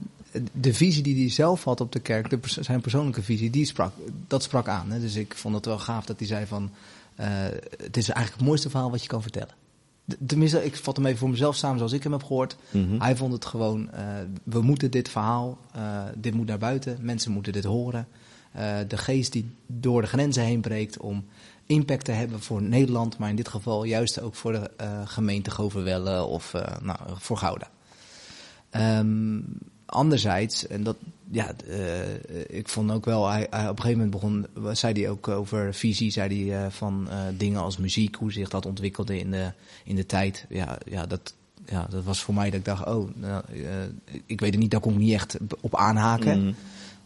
de 0.51 0.73
visie 0.73 1.03
die 1.03 1.15
hij 1.19 1.29
zelf 1.29 1.63
had 1.63 1.81
op 1.81 1.91
de 1.91 1.99
kerk, 1.99 2.29
de 2.29 2.37
pers- 2.37 2.57
zijn 2.57 2.81
persoonlijke 2.81 3.21
visie, 3.23 3.49
die 3.49 3.65
sprak, 3.65 3.93
dat 4.27 4.43
sprak 4.43 4.67
aan. 4.67 4.91
Hè. 4.91 4.99
Dus 4.99 5.15
ik 5.15 5.33
vond 5.35 5.55
het 5.55 5.65
wel 5.65 5.79
gaaf 5.79 6.05
dat 6.05 6.17
hij 6.19 6.27
zei 6.27 6.45
van, 6.45 6.63
eh, 6.63 6.71
het 7.15 7.97
is 7.97 8.09
eigenlijk 8.09 8.37
het 8.37 8.47
mooiste 8.47 8.69
verhaal 8.69 8.91
wat 8.91 9.01
je 9.01 9.07
kan 9.07 9.21
vertellen. 9.21 9.53
Tenminste, 10.25 10.65
ik 10.65 10.75
vat 10.75 10.95
hem 10.95 11.05
even 11.05 11.17
voor 11.17 11.29
mezelf 11.29 11.55
samen 11.55 11.77
zoals 11.77 11.93
ik 11.93 12.03
hem 12.03 12.11
heb 12.11 12.23
gehoord. 12.23 12.55
Mhm. 12.71 12.99
Hij 13.01 13.15
vond 13.15 13.33
het 13.33 13.45
gewoon, 13.45 13.91
eh, 13.91 14.03
we 14.43 14.61
moeten 14.61 14.91
dit 14.91 15.09
verhaal, 15.09 15.57
eh, 15.73 16.03
dit 16.15 16.33
moet 16.33 16.47
naar 16.47 16.57
buiten, 16.57 16.97
mensen 17.01 17.31
moeten 17.31 17.53
dit 17.53 17.63
horen. 17.63 18.07
Eh, 18.55 18.77
de 18.87 18.97
geest 18.97 19.31
die 19.31 19.51
door 19.67 20.01
de 20.01 20.07
grenzen 20.07 20.43
heen 20.43 20.61
breekt 20.61 20.97
om 20.97 21.25
impact 21.65 22.05
te 22.05 22.11
hebben 22.11 22.41
voor 22.41 22.61
Nederland, 22.61 23.17
maar 23.17 23.29
in 23.29 23.35
dit 23.35 23.47
geval 23.47 23.83
juist 23.83 24.21
ook 24.21 24.35
voor 24.35 24.51
de 24.51 24.71
eh, 24.77 25.01
gemeente 25.05 25.51
Goverwelle 25.51 26.23
of 26.23 26.53
eh, 26.53 26.81
nou, 26.81 26.99
voor 27.15 27.37
Gouda. 27.37 27.69
Ehm, 28.69 29.39
anderzijds, 29.85 30.67
en 30.67 30.83
dat, 30.83 30.95
ja, 31.31 31.53
eh, 31.69 32.57
ik 32.57 32.67
vond 32.67 32.91
ook 32.91 33.05
wel, 33.05 33.29
hij, 33.29 33.47
hij 33.49 33.69
op 33.69 33.77
een 33.77 33.83
gegeven 33.83 34.09
moment 34.09 34.11
begon, 34.11 34.75
zei 34.75 35.01
hij 35.01 35.09
ook 35.09 35.27
over 35.27 35.73
visie, 35.73 36.11
zei 36.11 36.49
hij 36.49 36.65
eh, 36.65 36.71
van 36.71 37.07
eh, 37.09 37.17
dingen 37.37 37.61
als 37.61 37.77
muziek, 37.77 38.15
hoe 38.15 38.31
zich 38.31 38.49
dat 38.49 38.65
ontwikkelde 38.65 39.19
in 39.19 39.31
de, 39.31 39.51
in 39.83 39.95
de 39.95 40.05
tijd. 40.05 40.45
Ja, 40.49 40.77
ja, 40.85 41.05
dat, 41.05 41.33
ja, 41.65 41.87
dat 41.89 42.03
was 42.03 42.21
voor 42.21 42.33
mij 42.33 42.49
dat 42.49 42.59
ik 42.59 42.65
dacht, 42.65 42.85
oh, 42.85 43.09
nou, 43.15 43.43
eh, 43.53 44.19
ik 44.25 44.39
weet 44.39 44.51
het 44.51 44.59
niet, 44.59 44.71
daar 44.71 44.79
kon 44.79 44.93
ik 44.93 44.99
niet 44.99 45.13
echt 45.13 45.37
op 45.61 45.75
aanhaken. 45.75 46.43
Mhm. 46.43 46.53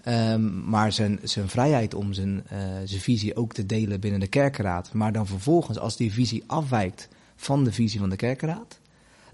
Ehm, 0.03 0.69
maar 0.69 0.91
zijn, 0.91 1.19
zijn 1.23 1.49
vrijheid 1.49 1.93
om 1.93 2.13
zijn, 2.13 2.43
eh, 2.47 2.59
zijn 2.83 3.01
visie 3.01 3.35
ook 3.35 3.53
te 3.53 3.65
delen 3.65 3.99
binnen 3.99 4.19
de 4.19 4.27
kerkenraad. 4.27 4.93
Maar 4.93 5.11
dan 5.11 5.27
vervolgens, 5.27 5.79
als 5.79 5.95
die 5.95 6.13
visie 6.13 6.43
afwijkt 6.47 7.07
van 7.35 7.63
de 7.63 7.71
visie 7.71 7.99
van 7.99 8.09
de 8.09 8.15
kerkenraad, 8.15 8.79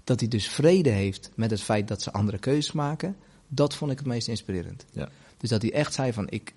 dat 0.04 0.20
hij 0.20 0.28
dus 0.28 0.48
vrede 0.48 0.90
heeft 0.90 1.30
met 1.34 1.50
het 1.50 1.62
feit 1.62 1.88
dat 1.88 2.02
ze 2.02 2.12
andere 2.12 2.38
keuzes 2.38 2.72
maken, 2.72 3.16
dat 3.48 3.74
vond 3.74 3.90
ik 3.90 3.98
het 3.98 4.06
meest 4.06 4.28
inspirerend. 4.28 4.84
Ja. 4.90 5.08
Dus 5.36 5.50
dat 5.50 5.62
hij 5.62 5.72
echt 5.72 5.94
zei 5.94 6.12
van, 6.12 6.26
ik, 6.28 6.54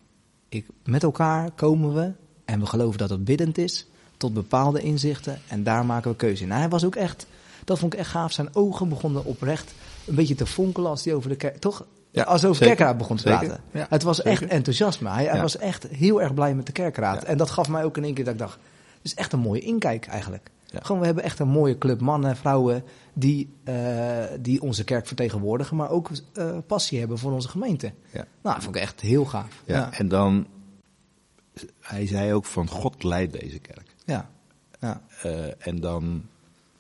ik, 0.50 0.66
met 0.84 1.04
elkaar 1.04 1.52
komen 1.52 1.94
we 1.94 2.12
en 2.46 2.60
we 2.60 2.66
geloven 2.66 2.98
dat 2.98 3.10
het 3.10 3.24
biddend 3.24 3.58
is 3.58 3.88
tot 4.18 4.34
bepaalde 4.34 4.82
inzichten 4.82 5.40
en 5.48 5.64
daar 5.64 5.86
maken 5.86 6.12
we 6.12 6.18
keuze 6.18 6.44
in. 6.44 6.52
Hij 6.52 6.70
was 6.70 6.86
ook 6.86 6.96
echt, 6.96 7.28
dat 7.66 7.80
vond 7.80 7.94
ik 7.94 8.00
echt 8.00 8.10
gaaf, 8.10 8.32
zijn 8.32 8.56
ogen 8.56 8.90
begonnen 8.90 9.26
oprecht 9.26 9.74
een 10.06 10.16
beetje 10.16 10.36
te 10.36 10.46
fonkelen 10.46 10.90
als 10.90 11.06
hij 11.06 11.14
over 11.14 11.30
de 11.30 11.36
kerk, 11.36 11.58
toch? 11.58 11.86
Ja, 12.12 12.24
als 12.24 12.44
over 12.44 12.56
zeker. 12.56 12.70
de 12.70 12.76
kerkraad 12.76 12.98
begon 12.98 13.16
te 13.16 13.22
Zeker. 13.22 13.40
praten. 13.40 13.64
Ja, 13.72 13.86
het 13.90 14.04
was 14.04 14.18
zeker. 14.18 14.32
echt 14.32 14.52
enthousiasme. 14.52 15.10
Hij, 15.10 15.26
hij 15.26 15.42
was 15.42 15.58
echt 15.58 15.88
heel 15.88 16.22
erg 16.22 16.34
blij 16.34 16.56
met 16.56 16.66
de 16.66 16.72
kerkraad. 16.72 17.24
En 17.24 17.38
dat 17.38 17.50
gaf 17.50 17.70
mij 17.70 17.84
ook 17.84 17.98
in 17.98 18.04
één 18.04 18.14
keer 18.14 18.24
dat 18.24 18.34
ik 18.34 18.40
dacht, 18.40 18.60
het 18.94 19.02
is 19.02 19.14
echt 19.14 19.34
een 19.34 19.40
mooie 19.40 19.62
inkijk 19.62 20.08
eigenlijk. 20.08 20.50
Ja. 20.72 20.80
Gewoon, 20.82 21.00
we 21.00 21.06
hebben 21.06 21.24
echt 21.24 21.40
een 21.40 21.48
mooie 21.48 21.78
club 21.78 22.02
mannen 22.02 22.30
en 22.30 22.38
vrouwen 22.38 22.84
die, 23.14 23.50
eh, 23.64 24.24
die 24.40 24.62
onze 24.62 24.84
kerk 24.84 25.08
vertegenwoordigen, 25.08 25.78
maar 25.78 25.90
ook 25.90 26.10
eh, 26.34 26.58
passie 26.68 27.00
hebben 27.00 27.18
voor 27.18 27.32
onze 27.32 27.50
gemeente. 27.50 27.94
Ja. 28.12 28.26
Nou, 28.42 28.56
dat 28.56 28.64
vond 28.64 28.76
ik 28.76 28.82
echt 28.82 29.02
heel 29.02 29.26
gaaf. 29.26 29.64
Ja, 29.66 29.76
ja. 29.76 29.94
En 29.94 30.08
dan, 30.08 30.48
hij 31.80 32.08
zei 32.08 32.34
ook 32.34 32.46
van 32.46 32.68
God 32.68 33.04
leidt 33.04 33.40
deze 33.40 33.60
kerk. 33.60 33.96
ja. 34.06 34.30
ja. 34.80 35.02
Eh, 35.22 35.68
en 35.68 35.80
dan, 35.80 36.26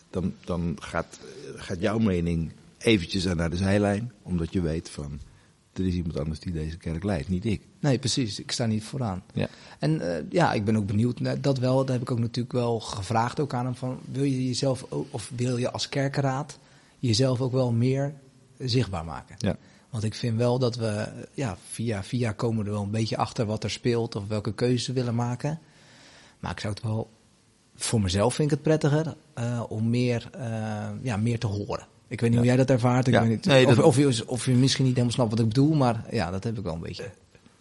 dan, 0.09 0.33
dan 0.45 0.77
gaat, 0.79 1.19
gaat 1.55 1.81
jouw 1.81 1.97
mening 1.97 2.51
eventjes 2.77 3.23
naar 3.25 3.49
de 3.49 3.57
zijlijn, 3.57 4.11
omdat 4.23 4.53
je 4.53 4.61
weet 4.61 4.89
van, 4.89 5.19
er 5.79 5.87
is 5.87 5.93
iemand 5.93 6.19
anders 6.19 6.39
die 6.39 6.53
deze 6.53 6.77
kerk 6.77 7.03
leidt, 7.03 7.29
niet 7.29 7.45
ik. 7.45 7.61
Nee, 7.79 7.99
precies. 7.99 8.39
Ik 8.39 8.51
sta 8.51 8.65
niet 8.65 8.83
vooraan. 8.83 9.23
Ja. 9.33 9.47
En 9.79 10.15
eh, 10.15 10.23
ja, 10.29 10.53
ik 10.53 10.65
ben 10.65 10.75
ook 10.75 10.85
benieuwd. 10.85 11.43
Dat 11.43 11.57
wel, 11.57 11.77
dat 11.77 11.89
heb 11.89 12.01
ik 12.01 12.11
ook 12.11 12.19
natuurlijk 12.19 12.53
wel 12.53 12.79
gevraagd 12.79 13.39
ook 13.39 13.53
aan 13.53 13.65
hem. 13.65 13.75
Van, 13.75 13.99
wil 14.11 14.23
je 14.23 14.47
jezelf 14.47 14.85
ook, 14.89 15.07
of 15.09 15.31
wil 15.35 15.57
je 15.57 15.71
als 15.71 15.89
kerkenraad 15.89 16.59
jezelf 16.99 17.41
ook 17.41 17.51
wel 17.51 17.71
meer 17.71 18.13
zichtbaar 18.57 19.05
maken? 19.05 19.35
Ja. 19.37 19.57
Want 19.89 20.03
ik 20.03 20.13
vind 20.13 20.37
wel 20.37 20.59
dat 20.59 20.75
we, 20.75 21.07
ja, 21.33 21.57
via 21.69 22.03
via 22.03 22.31
komen 22.31 22.59
we 22.59 22.65
er 22.65 22.75
wel 22.75 22.83
een 22.83 22.91
beetje 22.91 23.17
achter 23.17 23.45
wat 23.45 23.63
er 23.63 23.71
speelt 23.71 24.15
of 24.15 24.27
welke 24.27 24.53
keuzes 24.53 24.87
we 24.87 24.93
willen 24.93 25.15
maken. 25.15 25.59
Maar 26.39 26.51
ik 26.51 26.59
zou 26.59 26.73
het 26.73 26.83
wel, 26.83 27.09
voor 27.75 28.01
mezelf 28.01 28.35
vind 28.35 28.51
ik 28.51 28.57
het 28.57 28.67
prettiger 28.67 29.15
eh, 29.33 29.63
om 29.69 29.89
meer, 29.89 30.29
eh, 30.31 30.89
ja, 31.01 31.17
meer 31.17 31.39
te 31.39 31.47
horen. 31.47 31.87
Ik 32.09 32.21
weet 32.21 32.29
niet 32.29 32.39
hoe 32.39 32.47
jij 32.47 32.57
dat 32.57 32.69
ervaart. 32.69 33.07
Ik 33.07 33.13
Ja, 33.13 33.21
weet 33.21 33.29
niet, 33.29 33.45
nee, 33.45 33.65
of, 33.67 33.75
dat- 33.75 33.85
of, 33.85 33.97
je, 33.97 34.23
of 34.27 34.45
je 34.45 34.51
misschien 34.51 34.83
niet 34.85 34.93
helemaal 34.93 35.15
snapt 35.15 35.29
wat 35.29 35.39
ik 35.39 35.47
bedoel, 35.47 35.73
maar 35.73 36.05
ja, 36.11 36.31
dat 36.31 36.43
heb 36.43 36.57
ik 36.57 36.63
wel 36.63 36.73
een 36.73 36.79
beetje. 36.79 37.09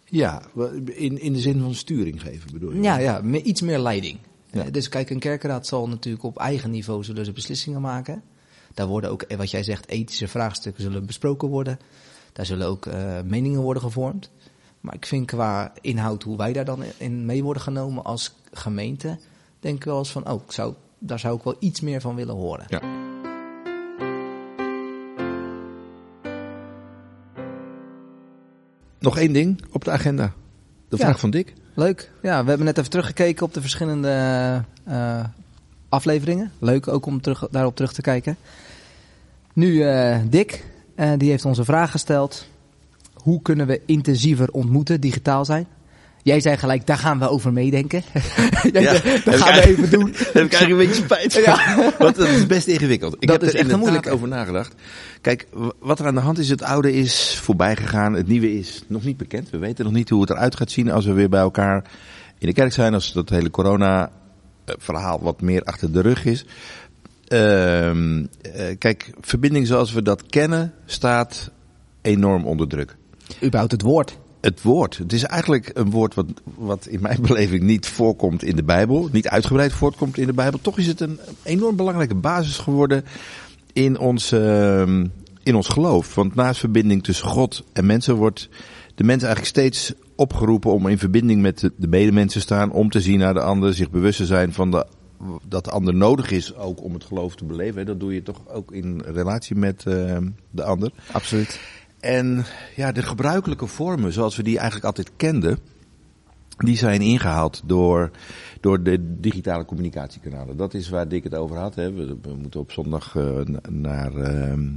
Ja, 0.05 0.41
in, 0.85 1.21
in 1.21 1.33
de 1.33 1.39
zin 1.39 1.59
van 1.61 1.73
sturing 1.73 2.21
geven 2.21 2.51
bedoel 2.53 2.71
je? 2.73 2.81
Ja, 2.81 2.97
ja 2.97 3.21
iets 3.23 3.61
meer 3.61 3.79
leiding. 3.79 4.17
Ja. 4.51 4.63
Eh, 4.65 4.71
Dus 4.71 4.89
kijk, 4.89 5.09
een 5.09 5.19
kerkenraad 5.19 5.67
zal 5.67 5.87
natuurlijk 5.89 6.23
op 6.23 6.37
eigen 6.37 6.71
niveau 6.71 7.03
zullen 7.03 7.25
ze 7.25 7.31
beslissingen 7.31 7.81
maken. 7.81 8.21
Daar 8.73 8.87
worden 8.87 9.09
ook, 9.09 9.21
eh, 9.21 9.37
wat 9.37 9.51
jij 9.51 9.63
zegt, 9.63 9.87
ethische 9.89 10.27
vraagstukken 10.27 10.83
zullen 10.83 11.05
besproken 11.05 11.47
worden. 11.47 11.79
Daar 12.33 12.45
zullen 12.45 12.67
ook 12.67 12.85
eh, 12.85 13.21
meningen 13.25 13.61
worden 13.61 13.83
gevormd. 13.83 14.31
Maar 14.81 14.93
ik 14.95 15.05
vind 15.05 15.25
qua 15.25 15.73
inhoud, 15.81 16.23
hoe 16.23 16.37
wij 16.37 16.53
daar 16.53 16.65
dan 16.65 16.83
in 16.97 17.25
mee 17.25 17.43
worden 17.43 17.61
genomen 17.63 18.03
als 18.03 18.35
gemeente, 18.51 19.17
denk 19.59 19.75
ik 19.75 19.83
wel 19.83 19.97
eens 19.97 20.11
van, 20.11 20.29
oh, 20.29 20.41
ik 20.45 20.51
zou, 20.51 20.73
daar 20.99 21.19
zou 21.19 21.37
ik 21.37 21.43
wel 21.43 21.55
iets 21.59 21.81
meer 21.81 22.01
van 22.01 22.15
willen 22.15 22.35
horen. 22.35 22.65
Ja. 22.67 22.81
Nog 28.99 29.17
één 29.17 29.33
ding 29.33 29.61
op 29.71 29.83
de 29.83 29.91
agenda. 29.91 30.33
De 30.89 30.97
Ja. 30.97 31.03
vraag 31.03 31.19
van 31.19 31.29
Dick. 31.29 31.53
Leuk. 31.73 32.11
Ja, 32.21 32.41
we 32.43 32.47
hebben 32.49 32.65
net 32.65 32.77
even 32.77 32.89
teruggekeken 32.89 33.45
op 33.45 33.53
de 33.53 33.61
verschillende 33.61 34.09
eh, 34.85 35.23
afleveringen. 35.89 36.51
Leuk 36.59 36.87
ook 36.87 37.05
om 37.05 37.21
terug, 37.21 37.47
daarop 37.51 37.75
terug 37.75 37.93
te 37.93 38.01
kijken. 38.01 38.37
Nu 39.53 39.83
eh, 39.83 40.17
Dick, 40.29 40.65
eh, 40.95 41.11
die 41.17 41.29
heeft 41.29 41.45
ons 41.45 41.57
een 41.57 41.65
vraag 41.65 41.91
gesteld. 41.91 42.47
Hoe 43.13 43.41
kunnen 43.41 43.67
we 43.67 43.81
intensiever 43.85 44.51
ontmoeten, 44.51 45.01
digitaal 45.01 45.45
zijn? 45.45 45.67
Jij 46.23 46.39
zei 46.39 46.57
gelijk, 46.57 46.87
daar 46.87 46.97
gaan 46.97 47.19
we 47.19 47.29
over 47.29 47.53
meedenken. 47.53 48.03
Ja, 48.73 48.91
dat 49.25 49.35
gaan 49.35 49.53
we 49.53 49.67
even 49.67 49.89
doen. 49.89 50.11
Daar 50.11 50.29
heb 50.33 50.45
ik 50.45 50.53
eigenlijk 50.53 50.69
een 50.69 50.77
beetje 50.77 51.03
spijt 51.03 51.33
van. 51.33 51.41
Ja. 51.41 51.75
Want 51.99 52.15
dat 52.15 52.27
is 52.27 52.45
best 52.47 52.67
ingewikkeld. 52.67 53.15
Ik 53.19 53.27
Dat 53.27 53.41
heb 53.41 53.49
is 53.49 53.59
er 53.59 53.65
echt 53.65 53.77
moeilijke. 53.77 54.09
over 54.09 54.27
nagedacht. 54.27 54.73
Kijk, 55.21 55.47
wat 55.79 55.99
er 55.99 56.05
aan 56.05 56.15
de 56.15 56.21
hand 56.21 56.37
is, 56.37 56.49
het 56.49 56.61
oude 56.63 56.93
is 56.93 57.39
voorbij 57.41 57.75
gegaan. 57.75 58.13
Het 58.13 58.27
nieuwe 58.27 58.57
is 58.57 58.83
nog 58.87 59.03
niet 59.03 59.17
bekend. 59.17 59.49
We 59.49 59.57
weten 59.57 59.85
nog 59.85 59.93
niet 59.93 60.09
hoe 60.09 60.21
het 60.21 60.29
eruit 60.29 60.55
gaat 60.55 60.71
zien 60.71 60.91
als 60.91 61.05
we 61.05 61.13
weer 61.13 61.29
bij 61.29 61.39
elkaar 61.39 61.83
in 62.37 62.47
de 62.47 62.53
kerk 62.53 62.73
zijn. 62.73 62.93
Als 62.93 63.13
dat 63.13 63.29
hele 63.29 63.49
corona 63.49 64.11
eh, 64.65 64.75
verhaal 64.77 65.19
wat 65.21 65.41
meer 65.41 65.61
achter 65.63 65.91
de 65.91 66.01
rug 66.01 66.25
is. 66.25 66.45
Ehm, 67.27 68.25
eh, 68.41 68.77
kijk, 68.77 69.09
verbinding 69.21 69.67
zoals 69.67 69.91
we 69.91 70.01
dat 70.01 70.25
kennen 70.25 70.73
staat 70.85 71.51
enorm 72.01 72.45
onder 72.45 72.67
druk. 72.67 72.95
Überhaupt 73.43 73.71
het 73.71 73.81
woord. 73.81 74.17
Het 74.41 74.61
woord. 74.61 74.97
Het 74.97 75.13
is 75.13 75.23
eigenlijk 75.23 75.71
een 75.73 75.89
woord 75.89 76.15
wat, 76.15 76.25
wat 76.43 76.85
in 76.85 77.01
mijn 77.01 77.21
beleving 77.27 77.63
niet 77.63 77.87
voorkomt 77.87 78.43
in 78.43 78.55
de 78.55 78.63
Bijbel. 78.63 79.09
Niet 79.11 79.27
uitgebreid 79.27 79.73
voortkomt 79.73 80.17
in 80.17 80.25
de 80.25 80.33
Bijbel. 80.33 80.59
Toch 80.61 80.77
is 80.77 80.87
het 80.87 80.99
een 80.99 81.19
enorm 81.43 81.75
belangrijke 81.75 82.15
basis 82.15 82.57
geworden 82.57 83.03
in 83.73 83.99
ons, 83.99 84.31
ehm, 84.31 85.05
in 85.43 85.55
ons 85.55 85.67
geloof. 85.67 86.15
Want 86.15 86.35
naast 86.35 86.59
verbinding 86.59 87.03
tussen 87.03 87.27
God 87.27 87.63
en 87.73 87.85
mensen 87.85 88.15
wordt 88.15 88.49
de 88.95 89.03
mens 89.03 89.23
eigenlijk 89.23 89.51
steeds 89.51 89.93
opgeroepen 90.15 90.71
om 90.71 90.87
in 90.87 90.97
verbinding 90.97 91.41
met 91.41 91.59
de, 91.59 91.71
de 91.75 91.87
medemensen 91.87 92.39
te 92.39 92.45
staan. 92.45 92.71
Om 92.71 92.89
te 92.89 93.01
zien 93.01 93.19
naar 93.19 93.33
de 93.33 93.41
ander. 93.41 93.73
Zich 93.73 93.89
bewust 93.89 94.17
te 94.17 94.25
zijn 94.25 94.53
van 94.53 94.71
de, 94.71 94.85
dat 95.47 95.63
de 95.63 95.71
ander 95.71 95.95
nodig 95.95 96.31
is 96.31 96.55
ook 96.55 96.83
om 96.83 96.93
het 96.93 97.03
geloof 97.03 97.35
te 97.35 97.45
beleven. 97.45 97.85
Dat 97.85 97.99
doe 97.99 98.13
je 98.13 98.23
toch 98.23 98.41
ook 98.47 98.71
in 98.71 99.01
relatie 99.05 99.55
met 99.55 99.85
ehm, 99.85 100.27
de 100.51 100.63
ander. 100.63 100.91
Absoluut. 101.11 101.59
En 101.99 102.45
ja, 102.75 102.91
de 102.91 103.01
gebruikelijke 103.01 103.67
vormen 103.67 104.13
zoals 104.13 104.35
we 104.35 104.43
die 104.43 104.57
eigenlijk 104.57 104.85
altijd 104.85 105.11
kenden, 105.17 105.59
die 106.57 106.77
zijn 106.77 107.01
ingehaald 107.01 107.61
door, 107.65 108.11
door 108.61 108.83
de 108.83 109.19
digitale 109.19 109.65
communicatiekanalen. 109.65 110.57
Dat 110.57 110.73
is 110.73 110.89
waar 110.89 111.07
Dick 111.07 111.23
het 111.23 111.35
over 111.35 111.57
had. 111.57 111.75
Hè. 111.75 111.93
We, 111.93 112.17
moeten 112.41 112.59
op 112.59 112.71
zondag 112.71 113.15
eh, 113.15 113.39
na- 113.45 113.59
naar, 113.69 114.15
ehm, 114.15 114.67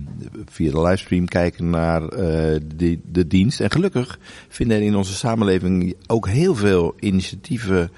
via 0.44 0.70
de 0.70 0.80
livestream 0.80 1.26
kijken 1.26 1.70
naar 1.70 2.08
eh, 2.08 2.60
de, 2.76 2.98
de 3.12 3.26
dienst. 3.26 3.60
En 3.60 3.70
gelukkig 3.70 4.18
vinden 4.48 4.76
er 4.76 4.82
in 4.82 4.96
onze 4.96 5.14
samenleving 5.14 5.96
ook 6.06 6.28
heel 6.28 6.54
veel 6.54 6.94
initiatieven 6.98 7.90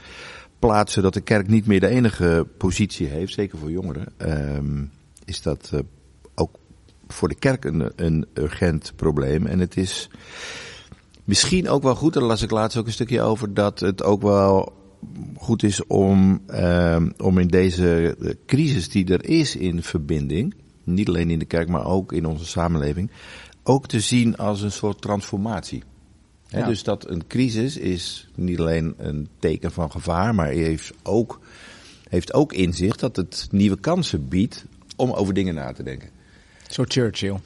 plaatsen 0.58 1.02
dat 1.02 1.14
de 1.14 1.20
kerk 1.20 1.48
niet 1.48 1.66
meer 1.66 1.80
de 1.80 1.88
enige 1.88 2.46
positie 2.58 3.06
heeft, 3.06 3.32
zeker 3.32 3.58
voor 3.58 3.70
jongeren. 3.70 4.06
Ehm, 4.16 4.84
is 5.24 5.42
dat 5.42 5.70
eh, 5.72 5.80
voor 7.14 7.28
de 7.28 7.34
kerk 7.34 7.64
een, 7.64 7.92
een 7.96 8.26
urgent 8.34 8.92
probleem. 8.96 9.46
En 9.46 9.58
het 9.58 9.76
is 9.76 10.10
misschien 11.24 11.68
ook 11.68 11.82
wel 11.82 11.94
goed, 11.94 12.12
daar 12.12 12.22
las 12.22 12.42
ik 12.42 12.50
laatst 12.50 12.76
ook 12.78 12.86
een 12.86 12.92
stukje 12.92 13.22
over, 13.22 13.54
dat 13.54 13.80
het 13.80 14.02
ook 14.02 14.22
wel 14.22 14.72
goed 15.36 15.62
is 15.62 15.86
om, 15.86 16.42
ehm, 16.46 17.10
om 17.18 17.38
in 17.38 17.48
deze 17.48 18.16
crisis 18.46 18.88
die 18.88 19.12
er 19.12 19.28
is 19.28 19.56
in 19.56 19.82
verbinding, 19.82 20.54
niet 20.84 21.08
alleen 21.08 21.30
in 21.30 21.38
de 21.38 21.44
kerk, 21.44 21.68
maar 21.68 21.86
ook 21.86 22.12
in 22.12 22.26
onze 22.26 22.46
samenleving, 22.46 23.10
ook 23.62 23.86
te 23.86 24.00
zien 24.00 24.36
als 24.36 24.62
een 24.62 24.72
soort 24.72 25.00
transformatie. 25.00 25.82
Dus 26.48 26.82
dat 26.82 27.08
een 27.08 27.26
crisis 27.26 27.76
is 27.76 28.28
niet 28.34 28.58
alleen 28.58 28.94
een 28.96 29.28
teken 29.38 29.72
van 29.72 29.90
gevaar, 29.90 30.34
maar 30.34 30.48
heeft 30.48 30.92
ook, 31.02 31.40
heeft 32.08 32.34
ook 32.34 32.52
inzicht 32.52 33.00
dat 33.00 33.16
het 33.16 33.48
nieuwe 33.50 33.80
kansen 33.80 34.28
biedt 34.28 34.64
om 34.96 35.12
over 35.12 35.34
dingen 35.34 35.54
na 35.54 35.72
te 35.72 35.82
denken. 35.82 36.08
Zo 36.74 36.84
Churchill. 36.88 37.36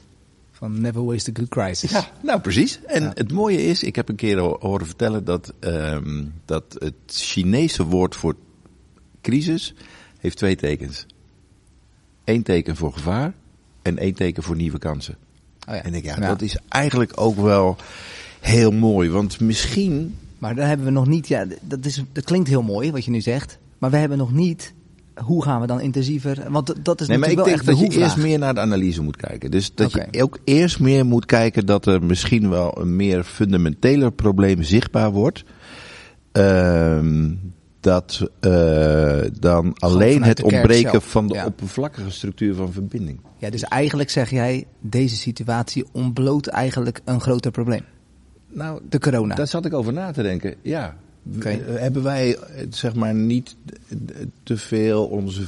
Van 0.51 0.81
never 0.81 1.05
waste 1.05 1.29
a 1.29 1.33
good 1.37 1.49
crisis. 1.49 1.91
Ja, 1.91 2.07
nou 2.23 2.39
precies. 2.41 2.79
En 2.85 3.03
Ja. 3.03 3.11
het 3.13 3.31
mooie 3.31 3.63
is, 3.63 3.83
ik 3.83 3.95
heb 3.95 4.09
een 4.09 4.15
keer 4.15 4.37
ho- 4.39 4.57
horen 4.59 4.85
vertellen 4.85 5.23
dat, 5.25 5.53
ehm, 5.59 6.25
dat 6.45 6.63
het 6.79 6.93
Chinese 7.05 7.83
woord 7.85 8.15
voor 8.15 8.35
crisis 9.21 9.73
heeft 10.19 10.37
twee 10.37 10.55
tekens. 10.55 11.05
Eén 12.23 12.43
teken 12.43 12.75
voor 12.75 12.93
gevaar 12.93 13.33
en 13.81 13.97
één 13.97 14.13
teken 14.13 14.43
voor 14.43 14.55
nieuwe 14.55 14.77
kansen. 14.79 15.15
Oh 15.67 15.75
ja. 15.75 15.83
En 15.83 15.93
ik, 15.93 16.03
ja, 16.03 16.15
Ja. 16.19 16.27
dat 16.27 16.41
is 16.41 16.57
eigenlijk 16.69 17.11
ook 17.15 17.35
wel 17.35 17.75
heel 18.39 18.71
mooi. 18.71 19.09
Want 19.09 19.39
misschien, 19.39 20.17
Maar 20.37 20.55
dan 20.55 20.65
hebben 20.67 20.85
we 20.85 20.91
nog 20.91 21.07
niet, 21.07 21.27
ja, 21.27 21.45
dat, 21.61 21.85
is, 21.85 22.03
dat 22.11 22.23
klinkt 22.23 22.47
heel 22.49 22.61
mooi 22.61 22.91
wat 22.91 23.05
je 23.05 23.11
nu 23.11 23.21
zegt. 23.21 23.57
Maar 23.77 23.89
we 23.91 23.97
hebben 23.97 24.17
nog 24.17 24.31
niet, 24.31 24.73
hoe 25.23 25.43
gaan 25.43 25.61
we 25.61 25.67
dan 25.67 25.81
intensiever? 25.81 26.51
Want 26.51 26.85
dat- 26.85 27.01
is 27.01 27.07
nee, 27.07 27.17
maar 27.17 27.29
ik 27.29 27.35
natuurlijk 27.37 27.65
wel 27.65 27.75
denk 27.75 27.87
echt 27.87 27.93
dat 27.93 27.93
je 27.93 27.99
eerst 27.99 28.17
meer 28.27 28.39
naar 28.39 28.53
de 28.53 28.59
analyse 28.59 29.01
moet 29.03 29.15
kijken. 29.17 29.51
Dus 29.51 29.73
dat 29.75 29.91
je 29.91 30.23
ook 30.23 30.39
eerst 30.43 30.79
meer 30.79 31.05
moet 31.05 31.25
kijken 31.25 31.65
dat 31.65 31.85
er 31.85 32.03
misschien 32.03 32.49
wel 32.49 32.81
een 32.81 32.95
meer 32.95 33.23
fundamenteler 33.23 34.11
probleem 34.11 34.63
zichtbaar 34.63 35.11
wordt. 35.11 35.43
Ehm, 36.31 37.33
dat 37.79 38.29
eh, 38.39 39.19
dan 39.39 39.73
alleen 39.77 40.23
het 40.23 40.43
ontbreken 40.43 40.91
zelf. 40.91 41.11
van 41.11 41.27
de 41.27 41.33
Ja. 41.33 41.45
oppervlakkige 41.45 42.09
structuur 42.11 42.55
van 42.55 42.71
verbinding. 42.71 43.19
Ja, 43.37 43.49
dus 43.49 43.63
eigenlijk 43.63 44.09
zeg 44.09 44.29
jij, 44.29 44.65
deze 44.79 45.15
situatie 45.15 45.85
ontbloot 45.91 46.47
eigenlijk 46.47 47.01
een 47.05 47.21
groter 47.21 47.51
probleem. 47.51 47.83
Nou, 48.47 48.81
De 48.89 48.99
corona. 48.99 49.35
daar 49.35 49.47
zat 49.47 49.65
ik 49.65 49.73
over 49.73 49.93
na 49.93 50.11
te 50.11 50.21
denken. 50.21 50.55
Ja. 50.61 50.95
Eh, 51.39 51.57
Hebben 51.65 52.03
wij 52.03 52.35
eh, 52.37 52.65
zeg 52.69 52.95
maar 52.95 53.13
niet 53.13 53.55
eh, 53.87 53.97
te 54.43 54.57
veel 54.57 55.05
onze 55.05 55.41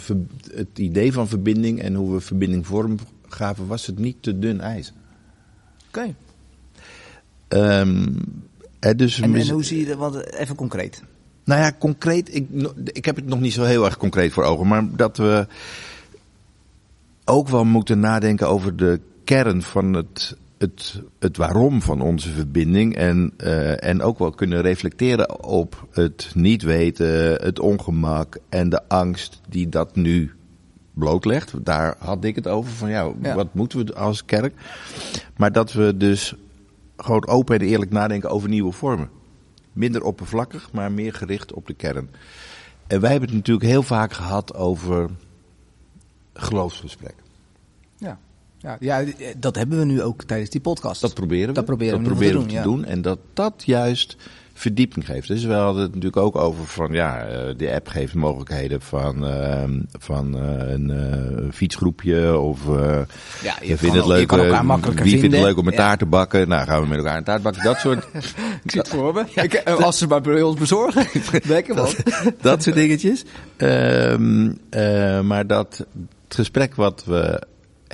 het 0.54 0.80
idee 0.80 1.14
van 1.14 1.28
verbinding 1.28 1.82
en 1.82 1.94
hoe 1.94 2.14
we 2.14 2.20
verbinding 2.20 2.68
vorm 2.68 2.98
gaven, 3.28 3.68
was 3.68 3.86
het 3.86 4.00
niet 4.00 4.16
te 4.20 4.40
dun 4.40 4.62
ijs? 4.62 4.94
Oké. 5.88 6.16
Ehm, 7.48 8.08
dus 8.96 9.20
En, 9.20 9.50
hoe 9.50 9.64
zie 9.64 9.80
je 9.80 9.86
dat, 9.86 9.98
want 9.98 10.32
even 10.34 10.56
concreet. 10.56 11.04
Nou 11.44 11.62
ja, 11.62 11.76
concreet, 11.80 12.36
ik, 12.36 12.48
ik 12.86 13.06
heb 13.06 13.16
het 13.16 13.26
nog 13.26 13.40
niet 13.40 13.54
zo 13.54 13.64
heel 13.64 13.86
erg 13.86 13.98
concreet 13.98 14.34
voor 14.34 14.44
ogen, 14.44 14.68
maar 14.68 14.96
dat 14.96 15.18
we 15.18 15.48
ook 17.26 17.48
wel 17.48 17.66
moeten 17.66 18.00
nadenken 18.00 18.48
over 18.48 18.76
de 18.76 19.00
kern 19.24 19.62
van 19.62 19.94
het, 19.94 20.38
het, 20.62 21.02
het 21.20 21.38
waarom 21.38 21.82
van 21.82 22.02
onze 22.02 22.30
verbinding 22.30 22.96
en, 22.96 23.34
eh, 23.38 23.84
en 23.84 24.02
ook 24.02 24.20
wel 24.20 24.32
kunnen 24.32 24.62
reflecteren 24.62 25.44
op 25.44 25.88
het 25.92 26.32
niet 26.36 26.62
weten, 26.62 27.34
het 27.34 27.60
ongemak 27.60 28.38
en 28.50 28.70
de 28.70 28.88
angst 28.88 29.42
die 29.50 29.70
dat 29.70 29.96
nu 29.96 30.32
blootlegt. 30.94 31.66
Daar 31.66 31.96
had 32.00 32.24
ik 32.24 32.36
het 32.36 32.48
over 32.48 32.72
van 32.72 32.90
ja, 32.90 33.12
Ja. 33.22 33.36
wat 33.36 33.54
moeten 33.54 33.86
we 33.86 33.96
als 33.96 34.26
kerk? 34.26 34.54
Maar 35.38 35.52
dat 35.52 35.74
we 35.74 35.98
dus 35.98 36.36
gewoon 36.98 37.28
open 37.28 37.60
en 37.60 37.66
eerlijk 37.66 37.92
nadenken 37.92 38.30
over 38.30 38.50
nieuwe 38.50 38.72
vormen. 38.72 39.10
Minder 39.74 40.04
oppervlakkig, 40.04 40.72
maar 40.72 40.92
meer 40.92 41.14
gericht 41.14 41.54
op 41.54 41.68
de 41.68 41.74
kern. 41.74 42.10
En 42.88 43.02
wij 43.02 43.12
hebben 43.12 43.30
het 43.30 43.38
natuurlijk 43.38 43.68
heel 43.68 43.84
vaak 43.84 44.14
gehad 44.14 44.56
over 44.56 45.10
geloofsgesprek. 46.34 47.16
Ja. 47.98 48.20
Ja, 48.62 48.78
ja, 48.80 49.04
dat 49.38 49.56
hebben 49.56 49.80
we 49.80 49.86
nu 49.86 50.02
ook 50.02 50.24
tijdens 50.24 50.50
die 50.50 50.62
podcast. 50.62 51.02
Dat 51.02 51.14
proberen 51.14 51.48
we. 51.48 51.54
Dat 51.54 51.66
proberen 51.66 51.98
we 51.98 52.04
dat 52.04 52.12
proberen 52.14 52.34
te 52.42 52.48
we 52.48 52.48
doen, 52.48 52.62
te 52.64 52.70
ja. 52.70 52.76
doen. 52.76 52.86
En 52.86 53.02
dat 53.02 53.20
dat 53.34 53.54
juist 53.66 54.16
verdieping 54.54 55.06
geeft. 55.06 55.28
Dus 55.28 55.44
we 55.44 55.54
hadden 55.54 55.82
het 55.82 55.90
natuurlijk 55.94 56.18
ook 56.26 56.36
over 56.36 56.66
van 56.66 56.92
ja, 56.94 57.26
eh, 57.26 57.54
de 57.58 57.74
app 57.74 57.88
geeft 57.88 58.14
mogelijkheden 58.14 58.82
van, 58.82 59.26
ehm, 59.28 59.80
van 60.00 60.36
eh, 60.40 60.72
een 60.72 60.90
eh, 60.90 61.52
fietsgroepje 61.54 62.38
of 62.38 62.68
eh 62.68 63.00
Ja, 63.44 63.56
je 63.62 63.68
je 63.68 63.78
vindt 63.78 63.96
het 63.96 64.06
leuk. 64.06 64.32
eh, 64.32 64.78
wie 65.04 65.20
vindt 65.20 65.36
het 65.36 65.44
leuk 65.46 65.58
om 65.58 65.66
een 65.68 65.72
Ja. 65.74 65.78
taart 65.78 66.00
te 66.00 66.06
bakken? 66.06 66.48
Nou, 66.48 66.66
gaan 66.68 66.82
we 66.82 66.88
met 66.88 66.98
elkaar 66.98 67.18
een 67.18 67.24
taart 67.24 67.42
bakken. 67.42 67.64
Dat 67.64 67.78
soort, 67.80 68.08
Ik 68.64 68.72
zit 68.72 68.88
voor 68.88 69.14
me. 69.14 69.24
Ik, 69.42 69.54
eh, 69.54 69.76
als 69.80 69.98
ze 69.98 70.08
maar 70.08 70.22
bij 70.22 70.42
ons 70.42 70.60
bezorgen. 70.60 71.06
Lekker 71.44 71.76
man. 71.76 71.90
dat 72.42 72.64
soort 72.64 72.76
dingetjes. 72.76 73.24
Ehm, 73.58 74.52
eh, 74.70 75.22
maar 75.22 75.48
dat 75.48 75.78
het 76.28 76.36
gesprek 76.36 76.76
wat 76.76 77.04
we 77.06 77.42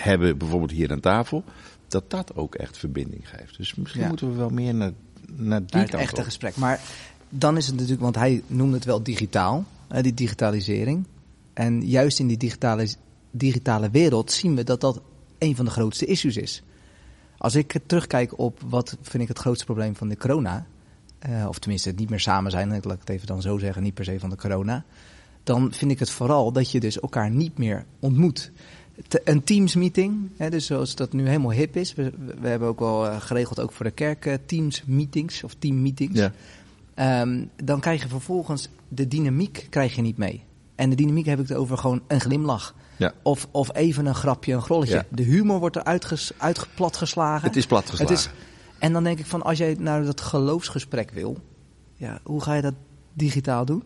hebben, 0.01 0.37
bijvoorbeeld 0.37 0.71
hier 0.71 0.91
aan 0.91 0.99
tafel, 0.99 1.43
dat 1.87 2.09
dat 2.09 2.35
ook 2.35 2.55
echt 2.55 2.77
verbinding 2.77 3.29
geeft. 3.29 3.57
Dus 3.57 3.75
misschien 3.75 4.01
Ja. 4.01 4.07
moeten 4.07 4.31
we 4.31 4.37
wel 4.37 4.49
meer 4.49 4.73
naar, 4.75 4.91
naar 5.35 5.59
die 5.59 5.69
kant 5.85 5.93
echte 5.93 6.15
op. 6.17 6.23
gesprek. 6.23 6.55
Maar 6.55 6.79
dan 7.29 7.57
is 7.57 7.65
het 7.65 7.73
natuurlijk, 7.75 8.01
want 8.01 8.15
hij 8.15 8.43
noemde 8.47 8.75
het 8.75 8.85
wel 8.85 9.03
digitaal, 9.03 9.65
hè, 9.87 10.01
die 10.01 10.13
digitalisering. 10.13 11.05
En 11.53 11.87
juist 11.87 12.19
in 12.19 12.27
die 12.27 12.37
digitale, 12.37 12.87
digitale 13.31 13.89
wereld 13.89 14.31
zien 14.31 14.55
we 14.55 14.63
dat 14.63 14.81
dat 14.81 15.01
een 15.37 15.55
van 15.55 15.65
de 15.65 15.71
grootste 15.71 16.05
issues 16.05 16.37
is. 16.37 16.63
Als 17.37 17.55
ik 17.55 17.79
terugkijk 17.85 18.39
op 18.39 18.59
wat 18.65 18.97
vind 19.01 19.23
ik 19.23 19.29
het 19.29 19.39
grootste 19.39 19.65
probleem 19.65 19.95
van 19.95 20.09
de 20.09 20.17
corona, 20.17 20.65
eh, 21.19 21.45
of 21.47 21.59
tenminste 21.59 21.89
het 21.89 21.99
niet 21.99 22.09
meer 22.09 22.19
samen 22.19 22.51
zijn, 22.51 22.69
laat 22.69 22.83
ik 22.83 22.99
het 22.99 23.09
even 23.09 23.27
dan 23.27 23.41
zo 23.41 23.57
zeggen, 23.57 23.83
niet 23.83 23.93
per 23.93 24.05
se 24.05 24.19
van 24.19 24.29
de 24.29 24.35
corona, 24.35 24.85
dan 25.43 25.73
vind 25.73 25.91
ik 25.91 25.99
het 25.99 26.09
vooral 26.09 26.51
dat 26.51 26.71
je 26.71 26.79
dus 26.79 26.99
elkaar 26.99 27.29
niet 27.29 27.57
meer 27.57 27.85
ontmoet. 27.99 28.51
Te- 29.07 29.21
Een 29.23 29.43
Teams-meeting, 29.43 30.29
hè, 30.37 30.49
dus 30.49 30.65
zoals 30.65 30.95
dat 30.95 31.13
nu 31.13 31.27
helemaal 31.27 31.51
hip 31.51 31.75
is. 31.75 31.93
We, 31.93 32.11
we 32.39 32.47
hebben 32.47 32.67
ook 32.67 32.79
wel 32.79 33.07
eh, 33.07 33.21
geregeld 33.21 33.59
ook 33.59 33.71
voor 33.71 33.85
de 33.85 33.91
kerk 33.91 34.25
eh, 34.25 34.33
Teams-meetings 34.45 35.43
of 35.43 35.55
team-meetings. 35.59 36.19
Ja. 36.19 36.31
Ehm, 36.93 37.45
dan 37.63 37.79
krijg 37.79 38.01
je 38.01 38.07
vervolgens 38.07 38.69
de 38.87 39.07
dynamiek 39.07 39.67
krijg 39.69 39.95
je 39.95 40.01
niet 40.01 40.17
mee. 40.17 40.43
En 40.75 40.89
de 40.89 40.95
dynamiek 40.95 41.25
heb 41.25 41.39
ik 41.39 41.47
het 41.47 41.57
over 41.57 41.77
gewoon 41.77 42.01
een 42.07 42.21
glimlach. 42.21 42.75
Ja. 42.97 43.13
Of, 43.21 43.47
of 43.51 43.75
even 43.75 44.05
een 44.05 44.15
grapje, 44.15 44.53
een 44.53 44.61
grolletje. 44.61 44.95
Ja. 44.95 45.05
De 45.09 45.23
humor 45.23 45.59
wordt 45.59 45.75
er 45.75 45.83
uitges, 45.83 46.31
uitgeplatgeslagen. 46.37 47.47
Het 47.47 47.55
is 47.55 47.65
platgeslagen. 47.65 48.15
Het 48.15 48.25
is, 48.25 48.29
en 48.79 48.93
dan 48.93 49.03
denk 49.03 49.19
ik 49.19 49.25
van, 49.25 49.43
als 49.43 49.57
jij 49.57 49.75
naar 49.79 50.03
dat 50.05 50.21
geloofsgesprek 50.21 51.11
wil, 51.11 51.37
ja, 51.95 52.19
hoe 52.23 52.41
ga 52.41 52.53
je 52.53 52.61
dat 52.61 52.73
digitaal 53.13 53.65
doen? 53.65 53.83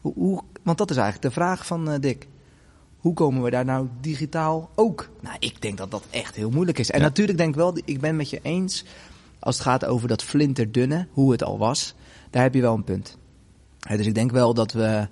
Hoe, 0.00 0.12
hoe, 0.14 0.42
want 0.62 0.78
dat 0.78 0.90
is 0.90 0.96
eigenlijk 0.96 1.26
de 1.26 1.40
vraag 1.40 1.66
van 1.66 1.90
eh, 1.90 2.00
Dick. 2.00 2.28
Hoe 3.02 3.14
komen 3.14 3.42
we 3.42 3.50
daar 3.50 3.64
nou 3.64 3.88
digitaal 4.00 4.70
ook? 4.74 5.08
Nou, 5.20 5.36
ik 5.38 5.62
denk 5.62 5.78
dat 5.78 5.90
dat 5.90 6.04
echt 6.10 6.34
heel 6.34 6.50
moeilijk 6.50 6.78
is. 6.78 6.90
En 6.90 6.98
Ja. 6.98 7.04
natuurlijk 7.04 7.38
denk 7.38 7.50
ik 7.50 7.56
wel, 7.56 7.76
ik 7.84 8.00
ben 8.00 8.16
met 8.16 8.30
je 8.30 8.38
eens, 8.42 8.84
als 9.38 9.54
het 9.58 9.64
gaat 9.66 9.84
over 9.84 10.08
dat 10.08 10.22
flinterdunne, 10.22 11.06
hoe 11.12 11.32
het 11.32 11.42
al 11.44 11.58
was, 11.58 11.94
daar 12.30 12.42
heb 12.42 12.54
je 12.54 12.60
wel 12.60 12.74
een 12.74 12.84
punt. 12.84 13.18
Dus 13.96 14.06
ik 14.06 14.14
denk 14.14 14.30
wel 14.30 14.54
dat 14.54 14.72
we 14.72 15.08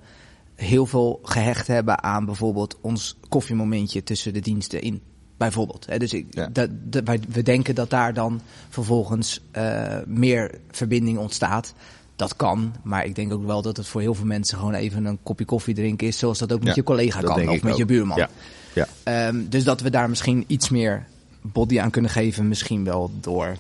heel 0.54 0.86
veel 0.86 1.20
gehecht 1.22 1.66
hebben 1.66 2.02
aan 2.02 2.24
bijvoorbeeld 2.24 2.76
ons 2.80 3.16
koffiemomentje 3.28 4.02
tussen 4.02 4.32
de 4.32 4.40
diensten 4.40 4.80
in. 4.82 5.00
Bijvoorbeeld. 5.36 5.98
Dus 6.00 6.12
ik, 6.12 6.26
Ja. 6.30 6.46
dat, 6.52 6.70
dat- 6.72 7.04
wij, 7.04 7.20
we 7.28 7.42
denken 7.42 7.74
dat 7.74 7.90
daar 7.90 8.14
dan 8.14 8.40
vervolgens 8.68 9.40
eh, 9.50 9.96
meer 10.06 10.58
verbinding 10.70 11.18
ontstaat. 11.18 11.74
Dat 12.20 12.36
kan, 12.36 12.74
maar 12.82 13.04
ik 13.04 13.14
denk 13.14 13.32
ook 13.32 13.46
wel 13.46 13.62
dat 13.62 13.76
het 13.76 13.86
voor 13.86 14.00
heel 14.00 14.14
veel 14.14 14.26
mensen 14.26 14.58
gewoon 14.58 14.74
even 14.74 15.04
een 15.04 15.18
kopje 15.22 15.44
koffie 15.44 15.74
drinken 15.74 16.06
is. 16.06 16.18
Zoals 16.18 16.38
dat 16.38 16.52
ook 16.52 16.58
met 16.58 16.68
Ja, 16.68 16.74
je 16.74 16.82
collega 16.82 17.20
kan 17.20 17.48
of 17.48 17.62
met 17.62 17.76
je 17.76 17.84
buurman. 17.84 18.16
Ja. 18.18 18.28
Ja. 18.74 18.86
Ehm, 19.02 19.36
dus 19.48 19.64
dat 19.64 19.80
we 19.80 19.90
daar 19.90 20.08
misschien 20.08 20.44
iets 20.46 20.68
meer 20.68 21.06
body 21.40 21.80
aan 21.80 21.90
kunnen 21.90 22.10
geven. 22.10 22.48
Misschien 22.48 22.84
wel 22.84 23.10
door 23.20 23.56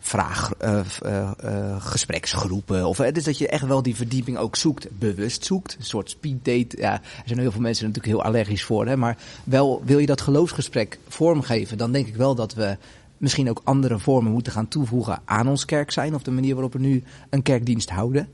vraag, 0.00 0.50
v- 0.84 1.00
eh, 1.00 1.30
eh, 1.40 1.76
gespreksgroepen. 1.78 2.86
Of, 2.86 2.96
dus 2.96 3.24
dat 3.24 3.38
je 3.38 3.48
echt 3.48 3.66
wel 3.66 3.82
die 3.82 3.96
verdieping 3.96 4.36
ook 4.38 4.56
zoekt. 4.56 4.86
Bewust 4.98 5.44
zoekt. 5.44 5.76
Een 5.78 5.84
soort 5.84 6.10
speeddate. 6.10 6.76
Ja, 6.78 6.92
er 6.92 7.22
zijn 7.24 7.38
heel 7.38 7.52
veel 7.52 7.60
mensen 7.60 7.86
natuurlijk 7.86 8.14
heel 8.14 8.24
allergisch 8.24 8.64
voor. 8.64 8.86
Hè, 8.86 8.96
maar 8.96 9.16
wel 9.44 9.82
wil 9.84 9.98
je 9.98 10.06
dat 10.06 10.20
geloofsgesprek 10.20 10.98
vormgeven. 11.08 11.78
Dan 11.78 11.92
denk 11.92 12.06
ik 12.06 12.16
wel 12.16 12.34
dat 12.34 12.54
we 12.54 12.76
misschien 13.20 13.50
ook 13.50 13.60
andere 13.64 13.98
vormen 13.98 14.32
moeten 14.32 14.52
gaan 14.52 14.68
toevoegen 14.68 15.22
aan 15.24 15.48
ons 15.48 15.64
kerk 15.64 15.90
zijn. 15.90 16.14
Of 16.14 16.22
de 16.22 16.30
manier 16.30 16.54
waarop 16.54 16.72
we 16.72 16.78
nu 16.78 17.02
een 17.30 17.42
kerkdienst 17.42 17.90
houden. 17.90 18.28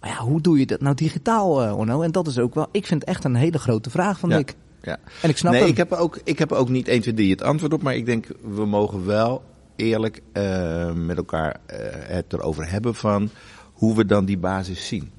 Maar 0.00 0.10
ja, 0.10 0.16
hoe 0.16 0.40
doe 0.40 0.58
je 0.58 0.66
dat 0.66 0.80
nou 0.80 0.94
digitaal, 0.94 1.62
eh 1.62 1.76
Onno? 1.78 2.02
En 2.02 2.12
dat 2.12 2.26
is 2.26 2.38
ook 2.38 2.54
wel, 2.54 2.68
ik 2.72 2.86
vind 2.86 3.00
het 3.00 3.10
echt 3.10 3.24
een 3.24 3.34
hele 3.34 3.58
grote 3.58 3.90
vraag 3.90 4.18
van 4.18 4.28
Ja. 4.28 4.36
Dick. 4.36 4.54
Ja. 4.82 4.98
En 5.22 5.28
ik 5.28 5.36
snap 5.36 5.52
nee, 5.52 5.60
hem. 5.60 5.70
ik 5.70 5.76
heb, 5.76 5.92
ook, 5.92 6.20
ik 6.24 6.38
heb 6.38 6.52
ook 6.52 6.68
niet 6.68 6.88
1, 6.88 7.00
2, 7.00 7.14
3 7.14 7.30
het 7.30 7.42
antwoord 7.42 7.72
op. 7.72 7.82
Maar 7.82 7.94
ik 7.94 8.06
denk, 8.06 8.26
we 8.54 8.66
mogen 8.66 9.06
wel 9.06 9.42
eerlijk 9.76 10.22
eh, 10.32 10.92
met 10.92 11.16
elkaar 11.16 11.56
eh, 11.66 11.78
het 11.90 12.32
erover 12.32 12.70
hebben 12.70 12.94
van 12.94 13.30
hoe 13.72 13.96
we 13.96 14.06
dan 14.06 14.24
die 14.24 14.38
basis 14.38 14.86
zien. 14.86 15.10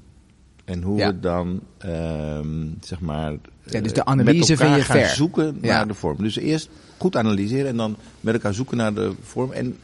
En 0.66 0.82
hoe 0.82 0.98
Ja. 0.98 1.06
we 1.08 1.20
dan, 1.20 1.60
ehm, 1.78 2.66
zeg 2.80 3.00
maar, 3.00 3.32
Ja, 3.62 3.80
dus 3.80 3.90
eh, 3.90 3.94
de 3.96 4.04
analyse 4.04 4.38
met 4.52 4.60
elkaar 4.60 4.66
vind 4.74 4.86
je 4.86 4.92
gaan 4.92 5.00
ver. 5.00 5.08
zoeken 5.16 5.58
Ja. 5.62 5.76
naar 5.76 5.88
de 5.88 5.94
vorm. 5.94 6.16
Dus 6.22 6.36
eerst 6.36 6.68
goed 6.96 7.16
analyseren 7.16 7.66
en 7.66 7.76
dan 7.76 7.96
met 8.20 8.34
elkaar 8.34 8.54
zoeken 8.54 8.76
naar 8.76 8.94
de 8.94 9.12
vorm. 9.22 9.52
En, 9.52 9.76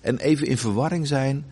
en 0.00 0.18
even 0.18 0.46
in 0.46 0.58
verwarring 0.58 1.06
zijn, 1.06 1.44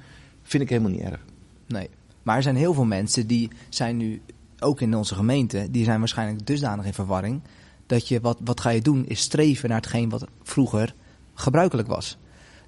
vind 0.43 0.63
ik 0.63 0.69
helemaal 0.69 0.91
niet 0.91 1.01
erg. 1.01 1.21
Nee. 1.67 1.89
Maar 2.23 2.37
er 2.37 2.43
zijn 2.43 2.57
heel 2.57 2.75
veel 2.75 2.85
mensen 2.85 3.27
die 3.27 3.51
zijn 3.69 3.97
nu, 3.97 4.21
ook 4.59 4.81
in 4.81 4.95
onze 4.95 5.15
gemeente, 5.15 5.69
die 5.71 5.85
zijn 5.85 5.99
waarschijnlijk 5.99 6.47
dusdanig 6.47 6.85
in 6.87 6.95
verwarring. 6.95 7.41
Dat 7.87 8.09
je, 8.09 8.21
wat, 8.21 8.39
wat 8.45 8.61
ga 8.61 8.71
je 8.71 8.83
doen, 8.83 9.07
is 9.07 9.21
streven 9.21 9.69
naar 9.69 9.79
hetgeen 9.79 10.09
wat 10.09 10.25
vroeger 10.43 10.95
gebruikelijk 11.35 11.89
was. 11.89 12.19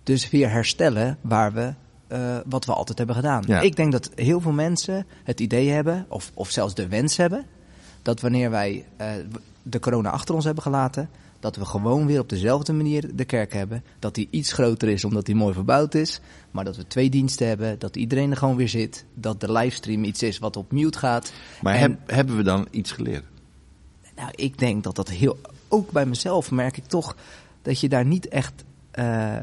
Dus 0.02 0.30
weer 0.30 0.50
herstellen 0.50 1.18
waar 1.20 1.52
we, 1.52 1.74
eh, 2.10 2.36
wat 2.46 2.64
we 2.64 2.72
altijd 2.72 2.98
hebben 2.98 3.16
gedaan. 3.16 3.42
Ja. 3.46 3.60
Ik 3.60 3.76
denk 3.76 3.92
dat 3.92 4.10
heel 4.14 4.40
veel 4.40 4.52
mensen 4.52 5.06
het 5.24 5.40
idee 5.40 5.68
hebben, 5.68 6.06
of, 6.08 6.30
of 6.34 6.50
zelfs 6.50 6.74
de 6.74 6.88
wens 6.88 7.16
hebben, 7.16 7.46
dat 8.02 8.20
wanneer 8.20 8.50
wij 8.50 8.84
eh, 8.96 9.12
de 9.62 9.78
corona 9.78 10.10
achter 10.10 10.34
ons 10.34 10.44
hebben 10.44 10.62
gelaten, 10.62 11.08
dat 11.40 11.56
we 11.56 11.64
gewoon 11.64 12.06
weer 12.06 12.20
op 12.20 12.28
dezelfde 12.28 12.72
manier 12.72 13.10
de 13.14 13.24
kerk 13.24 13.52
hebben. 13.52 13.84
Dat 13.98 14.14
die 14.14 14.28
iets 14.30 14.52
groter 14.52 14.88
is 14.88 15.04
omdat 15.04 15.26
die 15.26 15.34
mooi 15.34 15.54
verbouwd 15.54 15.94
is. 15.94 16.20
Maar 16.50 16.64
dat 16.64 16.76
we 16.76 16.86
twee 16.86 17.10
diensten 17.10 17.46
hebben, 17.46 17.78
dat 17.78 17.96
iedereen 17.96 18.30
er 18.30 18.36
gewoon 18.36 18.56
weer 18.56 18.68
zit. 18.68 19.04
Dat 19.14 19.40
de 19.40 19.52
livestream 19.52 20.04
iets 20.04 20.22
is 20.22 20.38
wat 20.38 20.56
op 20.56 20.72
mute 20.72 20.98
gaat. 20.98 21.32
Maar 21.62 21.74
En- 21.74 21.80
heb, 21.80 21.98
hebben 22.06 22.36
we 22.36 22.42
dan 22.42 22.66
iets 22.70 22.92
geleerd? 22.92 23.24
nou, 24.16 24.30
ik 24.34 24.58
denk 24.58 24.84
dat 24.84 24.96
dat 24.96 25.08
heel. 25.08 25.38
Ook 25.68 25.90
bij 25.90 26.06
mezelf 26.06 26.50
merk 26.50 26.76
ik 26.76 26.86
toch 26.86 27.16
dat 27.62 27.80
je 27.80 27.88
daar 27.88 28.04
niet 28.04 28.28
echt 28.28 28.64
eh, 28.90 29.36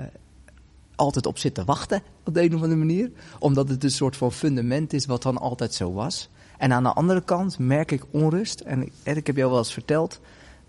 altijd 0.97 1.25
op 1.25 1.37
zit 1.37 1.53
te 1.53 1.65
wachten. 1.65 2.01
Op 2.23 2.33
de 2.33 2.41
een 2.41 2.55
of 2.55 2.61
andere 2.61 2.79
manier. 2.79 3.11
Omdat 3.39 3.69
het 3.69 3.83
een 3.83 3.91
soort 3.91 4.15
van 4.15 4.31
fundament 4.31 4.93
is 4.93 5.05
wat 5.05 5.21
dan 5.21 5.37
altijd 5.37 5.73
zo 5.73 5.93
was. 5.93 6.29
En 6.57 6.73
aan 6.73 6.83
de 6.83 6.93
andere 6.93 7.21
kant 7.21 7.59
merk 7.59 7.91
ik 7.91 8.03
onrust. 8.11 8.59
En 8.59 8.89
ik, 9.03 9.27
heb 9.27 9.35
jou 9.35 9.49
wel 9.49 9.57
eens 9.57 9.73
verteld. 9.73 10.19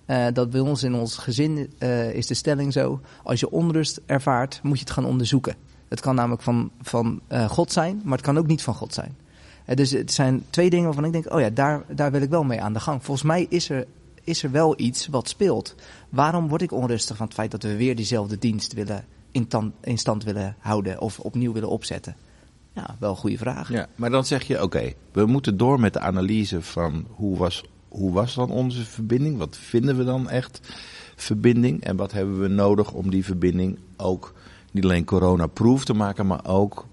eh, 0.06 0.26
dat 0.32 0.50
bij 0.50 0.60
ons 0.60 0.82
in 0.82 0.94
ons 0.94 1.16
gezin 1.16 1.72
eh, 1.78 2.12
is 2.12 2.26
de 2.26 2.34
stelling 2.34 2.72
zo. 2.72 3.00
Als 3.22 3.40
je 3.40 3.50
onrust 3.50 4.00
ervaart, 4.06 4.60
moet 4.62 4.78
je 4.78 4.84
het 4.84 4.92
gaan 4.92 5.04
onderzoeken. 5.04 5.54
Het 5.88 6.00
kan 6.00 6.14
namelijk 6.14 6.42
van, 6.42 6.70
van 6.80 7.20
eh, 7.26 7.50
God 7.50 7.72
zijn, 7.72 8.00
maar 8.04 8.16
het 8.16 8.26
kan 8.26 8.38
ook 8.38 8.46
niet 8.46 8.62
van 8.62 8.74
God 8.74 8.94
zijn. 8.94 9.16
Dus 9.74 9.90
het 9.90 10.12
zijn 10.12 10.44
twee 10.50 10.70
dingen 10.70 10.84
waarvan 10.84 11.04
ik 11.04 11.12
denk, 11.12 11.32
oh 11.32 11.40
ja, 11.40 11.50
daar, 11.50 11.82
daar 11.88 12.10
wil 12.10 12.22
ik 12.22 12.30
wel 12.30 12.44
mee 12.44 12.60
aan 12.60 12.72
de 12.72 12.80
gang. 12.80 13.04
Volgens 13.04 13.26
mij 13.26 13.46
is 13.48 13.70
er, 13.70 13.86
is 14.24 14.42
er 14.42 14.50
wel 14.50 14.80
iets 14.80 15.06
wat 15.06 15.28
speelt. 15.28 15.74
Waarom 16.08 16.48
word 16.48 16.62
ik 16.62 16.72
onrustig 16.72 17.16
van 17.16 17.26
het 17.26 17.34
feit 17.34 17.50
dat 17.50 17.62
we 17.62 17.76
weer 17.76 17.96
diezelfde 17.96 18.38
dienst 18.38 18.72
willen 18.72 19.04
in, 19.30 19.46
tan- 19.48 19.72
in 19.80 19.98
stand 19.98 20.24
willen 20.24 20.56
houden 20.58 21.00
of 21.00 21.18
opnieuw 21.20 21.52
willen 21.52 21.68
opzetten? 21.68 22.16
Ja, 22.72 22.96
wel 22.98 23.10
een 23.10 23.16
goede 23.16 23.38
vraag. 23.38 23.70
Ja, 23.70 23.86
maar 23.96 24.10
dan 24.10 24.24
zeg 24.24 24.42
je, 24.42 24.62
oké, 24.62 24.92
we 25.12 25.26
moeten 25.26 25.56
door 25.56 25.80
met 25.80 25.92
de 25.92 26.00
analyse 26.00 26.62
van 26.62 27.06
hoe 27.10 27.36
was, 27.36 27.64
hoe 27.88 28.12
was 28.12 28.34
dan 28.34 28.50
onze 28.50 28.84
verbinding? 28.84 29.38
Wat 29.38 29.56
vinden 29.56 29.96
we 29.96 30.04
dan 30.04 30.28
echt 30.28 30.60
verbinding? 31.16 31.84
En 31.84 31.96
wat 31.96 32.12
hebben 32.12 32.40
we 32.40 32.48
nodig 32.48 32.92
om 32.92 33.10
die 33.10 33.24
verbinding 33.24 33.78
ook 33.96 34.34
niet 34.72 34.84
alleen 34.84 35.04
corona-proof 35.04 35.84
te 35.84 35.94
maken, 35.94 36.26
maar 36.26 36.46
ook 36.46 36.86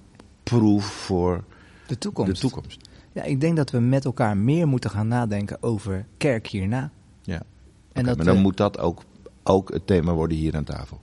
proof 0.44 0.86
voor 0.86 1.44
De 1.88 1.98
toekomst. 1.98 2.34
de 2.34 2.40
toekomst? 2.40 2.80
Ja, 3.12 3.24
ik 3.24 3.42
denk 3.42 3.56
dat 3.58 3.70
we 3.72 3.80
met 3.80 4.06
elkaar 4.06 4.38
meer 4.38 4.68
moeten 4.68 4.90
gaan 4.90 5.08
nadenken 5.08 5.64
over 5.64 6.06
kerk 6.18 6.48
hierna. 6.48 6.92
Ja. 7.22 7.42
En 7.94 8.04
dat 8.06 8.18
maar 8.18 8.26
dan 8.26 8.36
we- 8.36 8.42
moet 8.42 8.58
dat 8.58 8.80
ook, 8.80 9.02
ook 9.44 9.74
het 9.74 9.88
thema 9.88 10.14
worden 10.14 10.38
hier 10.38 10.56
aan 10.56 10.64
tafel. 10.64 11.00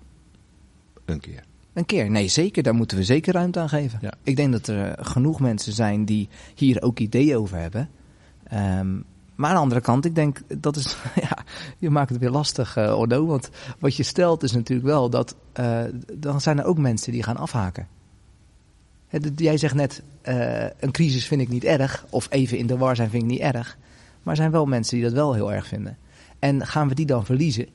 Een 1.04 1.20
keer. 1.20 1.44
Een 1.72 1.86
keer, 1.86 2.10
nee 2.10 2.28
zeker, 2.28 2.62
daar 2.62 2.74
moeten 2.74 2.96
we 2.96 3.04
zeker 3.04 3.32
ruimte 3.32 3.60
aan 3.60 3.68
geven. 3.68 3.98
Ja. 4.02 4.12
Ik 4.22 4.36
denk 4.36 4.52
dat 4.52 4.66
er 4.66 4.96
genoeg 5.00 5.40
mensen 5.40 5.72
zijn 5.72 6.04
die 6.04 6.28
hier 6.54 6.82
ook 6.82 6.98
ideeën 6.98 7.36
over 7.36 7.58
hebben. 7.58 7.88
Ehm, 8.44 8.94
maar 9.34 9.50
aan 9.50 9.56
de 9.56 9.62
andere 9.62 9.80
kant, 9.80 10.04
ik 10.04 10.14
denk 10.14 10.40
dat 10.58 10.76
is, 10.76 10.96
ja, 11.28 11.38
je 11.78 11.90
maakt 11.90 12.10
het 12.10 12.18
weer 12.18 12.30
lastig, 12.30 12.76
eh 12.76 12.98
Ordo. 12.98 13.26
Want 13.26 13.50
wat 13.78 13.96
je 13.96 14.02
stelt 14.02 14.42
is 14.42 14.52
natuurlijk 14.52 14.88
wel 14.88 15.10
dat, 15.10 15.36
eh, 15.52 15.82
dan 16.12 16.40
zijn 16.40 16.58
er 16.58 16.64
ook 16.64 16.78
mensen 16.78 17.12
die 17.12 17.22
gaan 17.22 17.36
afhaken. 17.36 17.88
Hè, 19.08 19.18
Jij 19.36 19.56
zegt 19.56 19.74
net, 19.74 20.02
eh, 20.22 20.64
een 20.80 20.90
crisis 20.90 21.26
vind 21.26 21.40
ik 21.40 21.48
niet 21.48 21.64
erg, 21.64 22.06
of 22.10 22.26
even 22.30 22.58
in 22.58 22.66
de 22.66 22.76
war 22.76 22.96
zijn 22.96 23.10
vind 23.10 23.22
ik 23.22 23.28
niet 23.28 23.40
erg. 23.40 23.78
Maar 24.22 24.34
er 24.34 24.40
zijn 24.40 24.50
wel 24.50 24.66
mensen 24.66 24.94
die 24.96 25.04
dat 25.04 25.14
wel 25.14 25.34
heel 25.34 25.52
erg 25.52 25.66
vinden. 25.66 25.98
En 26.38 26.66
gaan 26.66 26.88
we 26.88 26.94
die 26.94 27.06
dan 27.06 27.24
verliezen? 27.24 27.66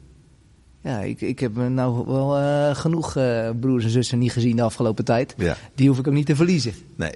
Ja, 0.87 0.99
ik, 0.99 1.21
ik 1.21 1.39
heb 1.39 1.55
nou 1.55 2.05
wel 2.05 2.37
eh, 2.37 2.75
genoeg 2.75 3.15
eh, 3.15 3.49
broers 3.59 3.83
en 3.83 3.89
zussen 3.89 4.19
niet 4.19 4.31
gezien 4.31 4.55
de 4.55 4.61
afgelopen 4.61 5.05
tijd. 5.05 5.33
Ja. 5.37 5.57
Die 5.75 5.87
hoef 5.87 5.97
ik 5.97 6.07
ook 6.07 6.13
niet 6.13 6.25
te 6.25 6.35
verliezen. 6.35 6.73
Nee. 6.95 7.13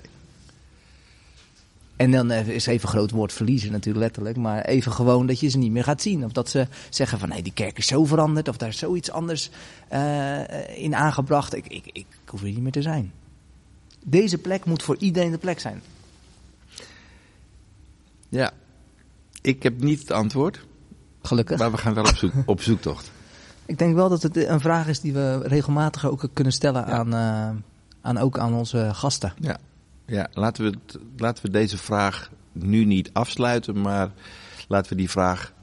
En 1.95 2.11
dan 2.11 2.31
eh, 2.31 2.47
is 2.47 2.65
even 2.65 2.89
groot 2.89 3.11
woord 3.11 3.33
verliezen 3.33 3.71
natuurlijk 3.71 4.03
letterlijk. 4.03 4.37
Maar 4.37 4.65
even 4.65 4.91
gewoon 4.91 5.27
dat 5.27 5.39
je 5.39 5.49
ze 5.49 5.57
niet 5.57 5.71
meer 5.71 5.83
gaat 5.83 6.01
zien. 6.01 6.25
Of 6.25 6.31
dat 6.31 6.49
ze 6.49 6.67
zeggen 6.89 7.19
van 7.19 7.29
nee, 7.29 7.41
die 7.41 7.53
kerk 7.53 7.77
is 7.77 7.87
zo 7.87 8.05
veranderd. 8.05 8.47
Of 8.47 8.57
daar 8.57 8.69
is 8.69 8.77
zoiets 8.77 9.11
anders 9.11 9.49
in 10.75 10.95
aangebracht. 10.95 11.55
Ik, 11.55 11.67
ik, 11.67 11.89
ik 11.91 12.05
hoef 12.25 12.41
hier 12.41 12.53
niet 12.53 12.61
meer 12.63 12.71
te 12.71 12.81
zijn. 12.81 13.11
Deze 14.03 14.37
plek 14.37 14.65
moet 14.65 14.83
voor 14.83 14.95
iedereen 14.99 15.31
de 15.31 15.37
plek 15.37 15.59
zijn. 15.59 15.81
Ja, 18.29 18.51
ik 19.41 19.63
heb 19.63 19.81
niet 19.81 19.99
het 19.99 20.11
antwoord, 20.11 20.65
Gelukkig. 21.21 21.57
maar 21.57 21.71
we 21.71 21.77
gaan 21.77 21.93
wel 21.93 22.03
op, 22.03 22.15
zoek, 22.15 22.33
op 22.45 22.61
zoektocht. 22.61 23.11
Ik 23.71 23.77
denk 23.77 23.95
wel 23.95 24.09
dat 24.09 24.21
het 24.23 24.37
een 24.37 24.59
vraag 24.59 24.87
is 24.87 24.99
die 24.99 25.13
we 25.13 25.39
regelmatig 25.43 26.05
ook 26.05 26.29
kunnen 26.33 26.53
stellen 26.53 26.85
aan, 26.85 27.13
eh, 27.13 27.49
aan, 28.01 28.17
ook 28.17 28.37
aan 28.37 28.53
onze 28.53 28.89
gasten. 28.93 29.33
Ja, 29.39 29.57
ja 30.05 30.27
laten, 30.33 30.63
we 30.63 30.69
het, 30.69 30.99
laten 31.17 31.45
we 31.45 31.51
deze 31.51 31.77
vraag 31.77 32.31
nu 32.51 32.85
niet 32.85 33.09
afsluiten, 33.13 33.81
maar 33.81 34.11
laten 34.67 34.91
we 34.91 34.97
die 34.97 35.09
vraag 35.09 35.53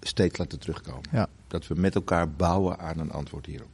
steeds 0.00 0.38
laten 0.38 0.58
terugkomen. 0.58 1.02
Ja. 1.12 1.26
Dat 1.48 1.66
we 1.66 1.74
met 1.74 1.94
elkaar 1.94 2.30
bouwen 2.30 2.78
aan 2.78 2.98
een 2.98 3.10
antwoord 3.12 3.46
hierop. 3.46 3.68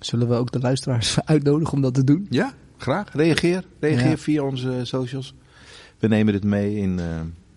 Zullen 0.00 0.28
we 0.28 0.34
ook 0.34 0.52
de 0.52 0.60
luisteraars 0.60 1.18
uitnodigen 1.24 1.74
om 1.74 1.80
dat 1.82 1.94
te 1.94 2.04
doen? 2.04 2.26
Ja, 2.30 2.52
graag. 2.76 3.12
Reageer. 3.12 3.64
Reageer 3.80 4.10
Ja. 4.10 4.16
via 4.16 4.42
onze 4.42 4.80
socials. 4.82 5.34
We 5.98 6.08
nemen 6.08 6.32
dit 6.32 6.44
mee 6.44 6.76
in, 6.76 6.98
eh, 6.98 7.06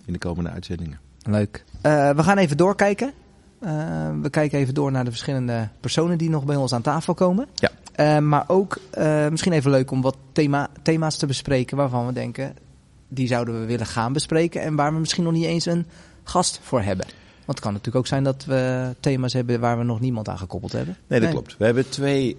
in 0.06 0.14
de 0.14 0.20
komende 0.20 0.50
uitzendingen. 0.50 1.00
Leuk. 1.22 1.64
Eh, 1.82 2.10
we 2.10 2.24
gaan 2.24 2.38
even 2.38 2.58
doorkijken. 2.58 3.14
Eh, 3.60 4.10
we 4.22 4.30
kijken 4.30 4.60
even 4.60 4.74
door 4.74 4.92
naar 4.92 5.04
de 5.04 5.10
verschillende 5.10 5.70
personen 5.80 6.18
die 6.18 6.30
nog 6.30 6.46
bij 6.46 6.56
ons 6.56 6.74
aan 6.74 6.82
tafel 6.82 7.14
komen. 7.14 7.48
Ja. 7.56 7.72
Eh, 7.92 8.20
maar 8.20 8.44
ook 8.48 8.78
eh, 8.92 9.28
misschien 9.30 9.54
even 9.54 9.72
leuk 9.72 9.92
om 9.92 10.02
wat 10.02 10.18
thema, 10.32 10.70
thema's 10.82 11.18
te 11.18 11.26
bespreken 11.26 11.78
waarvan 11.78 12.06
we 12.06 12.14
denken, 12.14 12.56
die 13.08 13.28
zouden 13.28 13.60
we 13.60 13.66
willen 13.66 13.86
gaan 13.86 14.14
bespreken. 14.14 14.62
En 14.62 14.76
waar 14.76 14.94
we 14.94 15.00
misschien 15.00 15.24
nog 15.24 15.34
niet 15.34 15.46
eens 15.46 15.66
een 15.66 15.86
gast 16.24 16.60
voor 16.64 16.82
hebben. 16.82 17.06
Want 17.46 17.58
het 17.58 17.60
kan 17.60 17.72
natuurlijk 17.72 17.98
ook 17.98 18.08
zijn 18.08 18.24
dat 18.24 18.46
we 18.46 18.94
thema's 19.00 19.34
hebben 19.34 19.60
waar 19.60 19.78
we 19.78 19.84
nog 19.84 20.00
niemand 20.00 20.30
aan 20.30 20.38
gekoppeld 20.38 20.72
hebben. 20.72 20.98
Nee, 21.08 21.20
dat 21.20 21.30
klopt. 21.30 21.58
We 21.58 21.66
hebben 21.66 21.90
twee, 21.90 22.36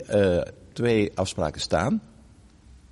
twee 0.73 1.12
afspraken 1.14 1.61
staan. 1.61 2.01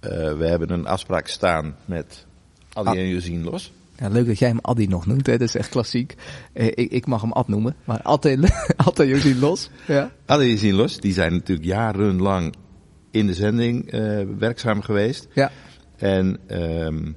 We 0.01 0.47
hebben 0.47 0.70
een 0.70 0.87
afspraak 0.87 1.29
staan 1.29 1.77
met 1.85 2.27
Adi 2.72 3.16
Ah. 3.16 3.45
Los. 3.45 3.72
Ja, 3.97 4.09
leuk 4.09 4.26
dat 4.26 4.38
jij 4.38 4.49
hem 4.49 4.59
Addy 4.61 4.86
nog 4.86 5.07
noemt, 5.07 5.26
hè? 5.26 5.32
dat 5.38 5.49
is 5.49 5.55
echt 5.55 5.68
klassiek. 5.68 6.14
Eh, 6.53 6.66
ik, 6.66 6.90
ik 6.90 7.07
mag 7.07 7.20
hem 7.20 7.32
Ad 7.32 7.49
noemen, 7.49 7.76
maar 7.84 8.03
altijd, 8.03 8.55
altijd 8.86 9.09
Josien 9.09 9.38
los. 9.38 9.70
Ja. 9.86 10.11
Adi 10.26 10.45
en 10.45 10.51
Josien 10.51 10.74
Los, 10.74 11.01
die 11.01 11.12
zijn 11.12 11.32
natuurlijk 11.32 11.66
jarenlang 11.66 12.55
in 13.11 13.26
de 13.26 13.34
zending 13.34 13.90
eh, 13.90 14.20
werkzaam 14.38 14.82
geweest. 14.82 15.28
Ja. 15.32 15.51
En 15.97 16.38
ehm, 16.47 17.12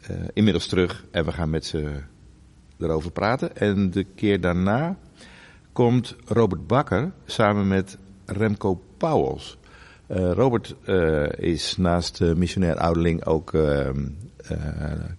eh, 0.00 0.16
inmiddels 0.32 0.66
terug 0.66 1.04
en 1.10 1.24
we 1.24 1.32
gaan 1.32 1.50
met 1.50 1.64
ze 1.64 1.92
erover 2.78 3.10
praten. 3.10 3.56
En 3.56 3.90
de 3.90 4.04
keer 4.14 4.40
daarna 4.40 4.96
komt 5.72 6.16
Robert 6.24 6.66
Bakker 6.66 7.12
samen 7.24 7.68
met 7.68 7.98
Remco 8.26 8.82
Pauwels. 8.96 9.58
Eh, 10.06 10.32
Robert 10.32 10.74
is 11.38 11.76
naast 11.76 12.20
missionair 12.20 12.76
ouderling 12.76 13.24
ook 13.24 13.54
ehm, 13.54 14.04
eh, 14.35 14.35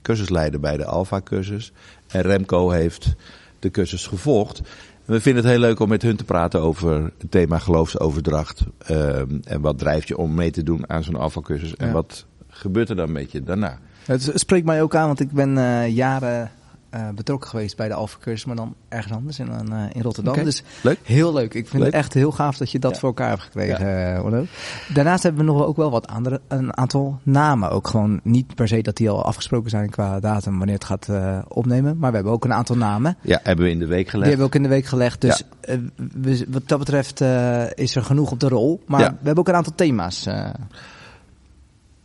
cursusleider 0.02 0.60
bij 0.60 0.78
de 0.78 0.86
Alpha-cursus. 0.86 1.72
En 2.08 2.22
Remco 2.22 2.70
heeft 2.70 3.16
de 3.60 3.72
cursus 3.72 4.08
gevolgd. 4.08 4.58
En 5.06 5.14
we 5.14 5.22
vinden 5.22 5.44
het 5.44 5.52
heel 5.52 5.62
leuk 5.62 5.80
om 5.80 5.90
met 5.90 6.02
hun 6.02 6.16
te 6.16 6.24
praten 6.24 6.62
over 6.62 7.12
het 7.18 7.32
thema 7.32 7.60
geloofsoverdracht. 7.60 8.64
ehm, 8.78 9.38
en 9.44 9.62
wat 9.62 9.80
drijft 9.80 10.08
je 10.08 10.18
om 10.18 10.34
mee 10.34 10.52
te 10.52 10.64
doen 10.64 10.90
aan 10.90 11.04
zo'n 11.04 11.16
Alpha-cursus. 11.16 11.76
En 11.76 11.88
Ja. 11.88 11.94
wat 11.94 12.26
gebeurt 12.50 12.90
er 12.90 12.96
dan 12.96 13.12
met 13.12 13.32
je 13.32 13.44
daarna? 13.44 13.80
Het 14.06 14.32
spreekt 14.34 14.66
mij 14.66 14.82
ook 14.82 14.96
aan, 14.96 15.08
want 15.08 15.20
ik 15.20 15.32
ben 15.32 15.58
eh, 15.58 15.96
jaren 15.96 16.52
eh, 16.90 17.10
betrokken 17.16 17.50
geweest 17.50 17.78
bij 17.78 17.88
de 17.88 17.94
Alpha 17.94 18.18
Cursus, 18.22 18.46
maar 18.46 18.56
dan 18.56 18.76
ergens 18.90 19.14
anders 19.14 19.40
in, 19.40 19.48
eh, 19.72 19.84
in 19.92 20.02
Rotterdam. 20.02 20.44
Dus 20.44 20.64
leuk. 20.82 21.00
heel 21.04 21.34
leuk. 21.34 21.54
Ik 21.54 21.68
vind 21.68 21.84
Leuk. 21.84 21.86
het 21.94 22.02
echt 22.02 22.14
heel 22.14 22.32
gaaf 22.32 22.58
dat 22.58 22.72
je 22.72 22.80
dat 22.80 22.92
Ja. 22.92 22.98
voor 23.00 23.10
elkaar 23.10 23.30
hebt 23.30 23.42
gekregen, 23.42 24.16
eh, 24.16 24.24
Orlo. 24.26 24.46
Daarnaast 24.94 25.24
hebben 25.24 25.46
we 25.46 25.52
nog 25.52 25.66
ook 25.66 25.78
wel 25.78 25.92
wat 25.92 26.08
andere, 26.08 26.42
een 26.48 26.78
aantal 26.78 27.20
namen. 27.24 27.70
Ook 27.70 27.88
gewoon 27.88 28.20
niet 28.24 28.56
per 28.56 28.68
se 28.68 28.82
dat 28.82 28.96
die 28.96 29.10
al 29.10 29.24
afgesproken 29.26 29.70
zijn 29.70 29.90
qua 29.90 30.20
datum 30.20 30.58
wanneer 30.58 30.76
het 30.76 30.86
gaat 30.86 31.10
eh, 31.10 31.40
opnemen, 31.48 31.98
maar 31.98 32.10
we 32.10 32.16
hebben 32.16 32.34
ook 32.34 32.46
een 32.46 32.54
aantal 32.54 32.76
namen. 32.78 33.18
Ja, 33.22 33.40
hebben 33.44 33.66
we 33.66 33.72
in 33.72 33.80
de 33.80 33.86
week 33.86 33.98
Die 34.02 34.10
gelegd. 34.10 34.30
hebben 34.30 34.48
we 34.50 34.52
ook 34.52 34.56
in 34.56 34.64
de 34.70 34.76
week 34.76 34.86
gelegd. 34.86 35.22
Dus 35.22 35.44
eh, 35.62 35.78
we- 36.22 36.46
wat 36.50 36.68
dat 36.68 36.80
betreft 36.80 37.22
eh, 37.22 37.64
is 37.76 37.96
er 37.96 38.04
genoeg 38.04 38.32
op 38.32 38.40
de 38.40 38.48
rol. 38.48 38.84
Maar 38.86 39.00
Ja. 39.02 39.10
we 39.10 39.16
hebben 39.16 39.38
ook 39.38 39.48
een 39.48 39.56
aantal 39.56 39.76
thema's. 39.76 40.26
eh. 40.26 40.50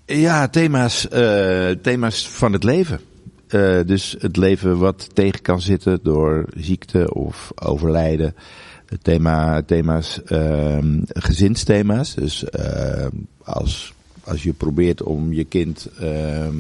Ja, 0.06 0.48
thema's, 0.48 1.08
eh, 1.08 1.70
thema's 1.70 2.28
van 2.28 2.52
het 2.52 2.64
leven. 2.64 3.00
Eh, 3.52 3.80
dus 3.86 4.16
het 4.18 4.36
leven 4.36 4.78
wat 4.78 5.08
tegen 5.14 5.42
kan 5.42 5.60
zitten 5.60 5.98
door 6.02 6.44
ziekte 6.56 7.14
of 7.14 7.52
overlijden. 7.54 8.34
Thema, 9.02 9.62
thema's, 9.62 10.22
ehm 10.22 11.00
gezinsthema's. 11.06 12.14
Dus 12.14 12.44
ehm, 12.44 13.10
als, 13.44 13.94
als 14.24 14.42
je 14.42 14.52
probeert 14.52 15.02
om 15.02 15.32
je 15.32 15.44
kind 15.44 15.88
ehm, 16.00 16.56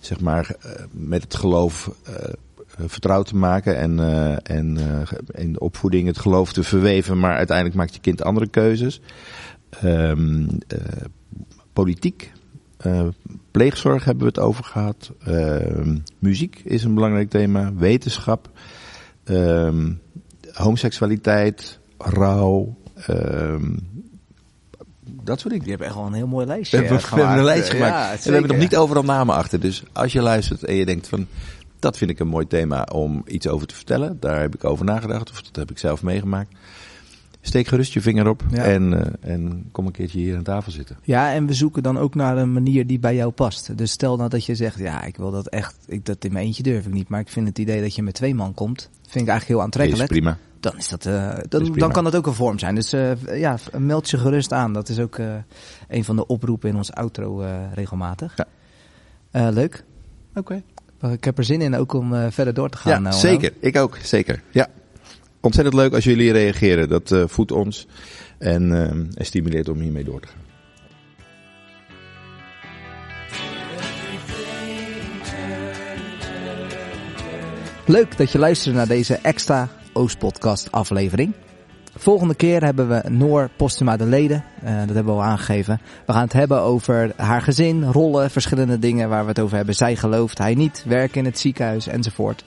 zeg 0.00 0.20
maar, 0.20 0.56
eh, 0.60 0.70
met 0.90 1.22
het 1.22 1.34
geloof 1.34 1.90
eh, 2.02 2.32
vertrouwd 2.84 3.26
te 3.26 3.36
maken 3.36 3.76
en, 3.76 4.00
eh, 4.00 4.56
en 4.56 4.76
eh, 4.76 5.42
in 5.44 5.52
de 5.52 5.60
opvoeding 5.60 6.06
het 6.06 6.18
geloof 6.18 6.52
te 6.52 6.62
verweven, 6.62 7.18
maar 7.18 7.36
uiteindelijk 7.36 7.76
maakt 7.76 7.94
je 7.94 8.00
kind 8.00 8.22
andere 8.22 8.48
keuzes. 8.48 9.00
Ehm, 9.70 10.46
eh, 10.66 10.78
politiek, 11.72 12.32
eh, 12.86 13.06
pleegzorg 13.50 14.04
hebben 14.04 14.22
we 14.22 14.28
het 14.28 14.38
over 14.38 14.64
gehad. 14.64 15.12
Ehm, 15.24 15.96
muziek 16.18 16.60
is 16.64 16.84
een 16.84 16.94
belangrijk 16.94 17.30
thema. 17.30 17.72
Wetenschap. 17.74 18.50
Ehm, 19.24 19.92
homoseksualiteit. 20.52 21.78
Rouw. 21.98 22.76
ehm, 23.06 23.76
dat 25.22 25.40
soort 25.40 25.52
dingen. 25.52 25.60
Die 25.66 25.68
hebben 25.68 25.86
echt 25.86 25.96
wel 25.96 26.06
een 26.06 26.12
heel 26.12 26.26
mooi 26.26 26.46
lijstje 26.46 26.76
We 26.76 26.82
hebben, 26.82 27.02
eh, 27.02 27.10
we 27.10 27.16
hebben 27.20 27.36
een 27.38 27.40
gemaakt. 27.40 27.56
lijstje 27.56 27.76
gemaakt. 27.76 27.94
ja, 27.94 28.10
en 28.12 28.24
we 28.24 28.30
hebben 28.30 28.50
nog 28.50 28.60
niet 28.60 28.76
overal 28.76 29.02
namen 29.02 29.34
achter. 29.34 29.60
Dus 29.60 29.82
als 29.92 30.12
je 30.12 30.20
luistert 30.22 30.64
en 30.64 30.74
je 30.74 30.86
denkt 30.86 31.08
van... 31.08 31.26
Dat 31.78 31.96
vind 31.98 32.10
ik 32.10 32.18
een 32.18 32.28
mooi 32.28 32.46
thema 32.46 32.82
om 32.92 33.22
iets 33.26 33.48
over 33.48 33.66
te 33.66 33.74
vertellen. 33.74 34.16
Daar 34.20 34.40
heb 34.40 34.54
ik 34.54 34.64
over 34.64 34.84
nagedacht. 34.84 35.30
Of 35.30 35.42
dat 35.42 35.56
heb 35.56 35.70
ik 35.70 35.78
zelf 35.78 36.02
meegemaakt. 36.02 36.54
Steek 37.46 37.66
gerust 37.66 37.92
je 37.92 38.00
vinger 38.00 38.28
op. 38.28 38.42
Ja. 38.50 38.64
En, 38.64 38.92
eh, 39.22 39.32
en 39.32 39.68
kom 39.72 39.86
een 39.86 39.92
keertje 39.92 40.18
hier 40.18 40.36
aan 40.36 40.42
tafel 40.42 40.72
zitten. 40.72 40.96
Ja, 41.02 41.32
en 41.32 41.46
we 41.46 41.54
zoeken 41.54 41.82
dan 41.82 41.98
ook 41.98 42.14
naar 42.14 42.36
een 42.36 42.52
manier 42.52 42.86
die 42.86 42.98
bij 42.98 43.14
jou 43.14 43.30
past. 43.30 43.78
Dus 43.78 43.90
stel 43.90 44.16
nou 44.16 44.28
dat 44.28 44.44
je 44.44 44.54
zegt, 44.54 44.78
ja, 44.78 45.04
ik 45.04 45.16
wil 45.16 45.30
dat 45.30 45.46
echt, 45.48 45.76
ik, 45.86 46.04
dat 46.04 46.24
in 46.24 46.32
mijn 46.32 46.46
eentje 46.46 46.62
durf 46.62 46.86
ik 46.86 46.92
niet. 46.92 47.08
Maar 47.08 47.20
ik 47.20 47.28
vind 47.28 47.48
het 47.48 47.58
idee 47.58 47.80
dat 47.80 47.94
je 47.94 48.02
met 48.02 48.14
twee 48.14 48.34
man 48.34 48.54
komt, 48.54 48.90
vind 49.02 49.24
ik 49.24 49.30
eigenlijk 49.30 49.46
heel 49.48 49.58
Is 49.58 49.64
aantrekkelijk. 49.64 50.08
prima. 50.10 50.38
Dan, 50.60 50.76
is 50.78 50.88
dat, 50.88 51.06
eh, 51.06 51.30
dan, 51.48 51.60
prima. 51.62 51.76
dan 51.76 51.92
kan 51.92 52.04
dat 52.04 52.16
ook 52.16 52.26
een 52.26 52.34
vorm 52.34 52.58
zijn. 52.58 52.74
Dus 52.74 52.92
eh, 52.92 53.12
ja, 53.38 53.58
meld 53.78 54.10
je 54.10 54.18
gerust 54.18 54.52
aan. 54.52 54.72
Dat 54.72 54.88
is 54.88 54.98
ook 54.98 55.18
eh, 55.18 55.34
een 55.88 56.04
van 56.04 56.16
de 56.16 56.26
oproepen 56.26 56.68
in 56.68 56.76
ons 56.76 56.92
outro 56.92 57.40
eh, 57.42 57.50
regelmatig. 57.74 58.32
Ja. 58.36 58.46
Eh, 59.30 59.48
leuk. 59.54 59.84
Oké. 60.34 60.62
Ik 61.12 61.24
heb 61.24 61.38
er 61.38 61.44
zin 61.44 61.60
in 61.60 61.76
ook 61.76 61.92
om 61.92 62.14
eh, 62.14 62.26
verder 62.30 62.54
door 62.54 62.68
te 62.68 62.76
gaan. 62.76 63.02
Ja, 63.02 63.12
zeker. 63.12 63.52
Ik 63.60 63.76
ook, 63.76 63.96
zeker. 64.02 64.42
Ja. 64.50 64.66
Ontzettend 65.46 65.76
leuk 65.76 65.94
als 65.94 66.04
jullie 66.04 66.32
reageren. 66.32 66.88
Dat 66.88 67.12
eh, 67.12 67.22
voedt 67.26 67.52
ons 67.52 67.86
en, 68.38 68.72
en 69.14 69.24
stimuleert 69.24 69.68
om 69.68 69.80
hiermee 69.80 70.04
door 70.04 70.20
te 70.20 70.28
gaan. 70.28 70.44
Leuk 77.86 78.16
dat 78.16 78.32
je 78.32 78.38
luisterde 78.38 78.78
naar 78.78 78.86
deze 78.86 79.14
extra 79.14 79.68
Oostpodcast 79.92 80.72
aflevering. 80.72 81.34
Volgende 81.96 82.34
keer 82.34 82.64
hebben 82.64 82.88
we 82.88 83.10
Noor 83.10 83.50
Postuma 83.56 83.96
de 83.96 84.04
Leden. 84.04 84.44
Eh, 84.62 84.78
dat 84.78 84.94
hebben 84.94 85.14
we 85.14 85.20
al 85.20 85.22
aangegeven. 85.22 85.80
We 86.06 86.12
gaan 86.12 86.22
het 86.22 86.32
hebben 86.32 86.60
over 86.60 87.12
haar 87.16 87.42
gezin, 87.42 87.84
rollen, 87.84 88.30
verschillende 88.30 88.78
dingen 88.78 89.08
waar 89.08 89.22
we 89.22 89.28
het 89.28 89.40
over 89.40 89.56
hebben. 89.56 89.74
Zij 89.74 89.96
gelooft, 89.96 90.38
hij 90.38 90.54
niet, 90.54 90.84
werken 90.86 91.18
in 91.18 91.24
het 91.24 91.38
ziekenhuis 91.38 91.86
enzovoort. 91.86 92.44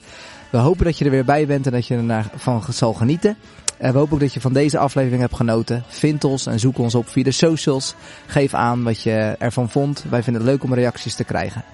We 0.50 0.58
hopen 0.58 0.84
dat 0.84 0.98
je 0.98 1.04
er 1.04 1.10
weer 1.10 1.24
bij 1.24 1.46
bent 1.46 1.66
en 1.66 1.72
dat 1.72 1.86
je 1.86 2.04
ervan 2.32 2.62
zal 2.70 2.92
genieten. 2.92 3.36
En 3.78 3.92
we 3.92 3.98
hopen 3.98 4.14
ook 4.14 4.20
dat 4.20 4.34
je 4.34 4.40
van 4.40 4.52
deze 4.52 4.78
aflevering 4.78 5.20
hebt 5.20 5.36
genoten. 5.36 5.84
Vind 5.88 6.24
ons 6.24 6.46
en 6.46 6.60
zoek 6.60 6.78
ons 6.78 6.94
op 6.94 7.08
via 7.08 7.22
de 7.22 7.30
socials. 7.30 7.94
Geef 8.26 8.54
aan 8.54 8.82
wat 8.82 9.02
je 9.02 9.36
ervan 9.38 9.70
vond. 9.70 10.04
Wij 10.08 10.22
vinden 10.22 10.42
het 10.42 10.50
leuk 10.50 10.62
om 10.64 10.74
reacties 10.74 11.14
te 11.14 11.24
krijgen. 11.24 11.64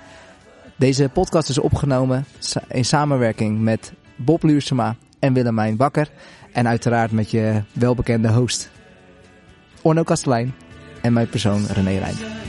Deze 0.77 1.09
podcast 1.09 1.49
is 1.49 1.59
opgenomen 1.59 2.25
in 2.69 2.85
samenwerking 2.85 3.61
met 3.61 3.93
Bob 4.17 4.43
Luursema 4.43 4.97
en 5.19 5.33
Willemijn 5.33 5.77
Bakker. 5.77 6.11
En 6.53 6.69
uiteraard 6.69 7.11
met 7.13 7.31
je 7.31 7.63
welbekende 7.73 8.33
host 8.33 8.71
Orno 9.83 10.03
Kastelein 10.03 10.55
en 11.03 11.13
mijn 11.13 11.29
persoon 11.29 11.67
René 11.67 11.99
Rijn. 11.99 12.46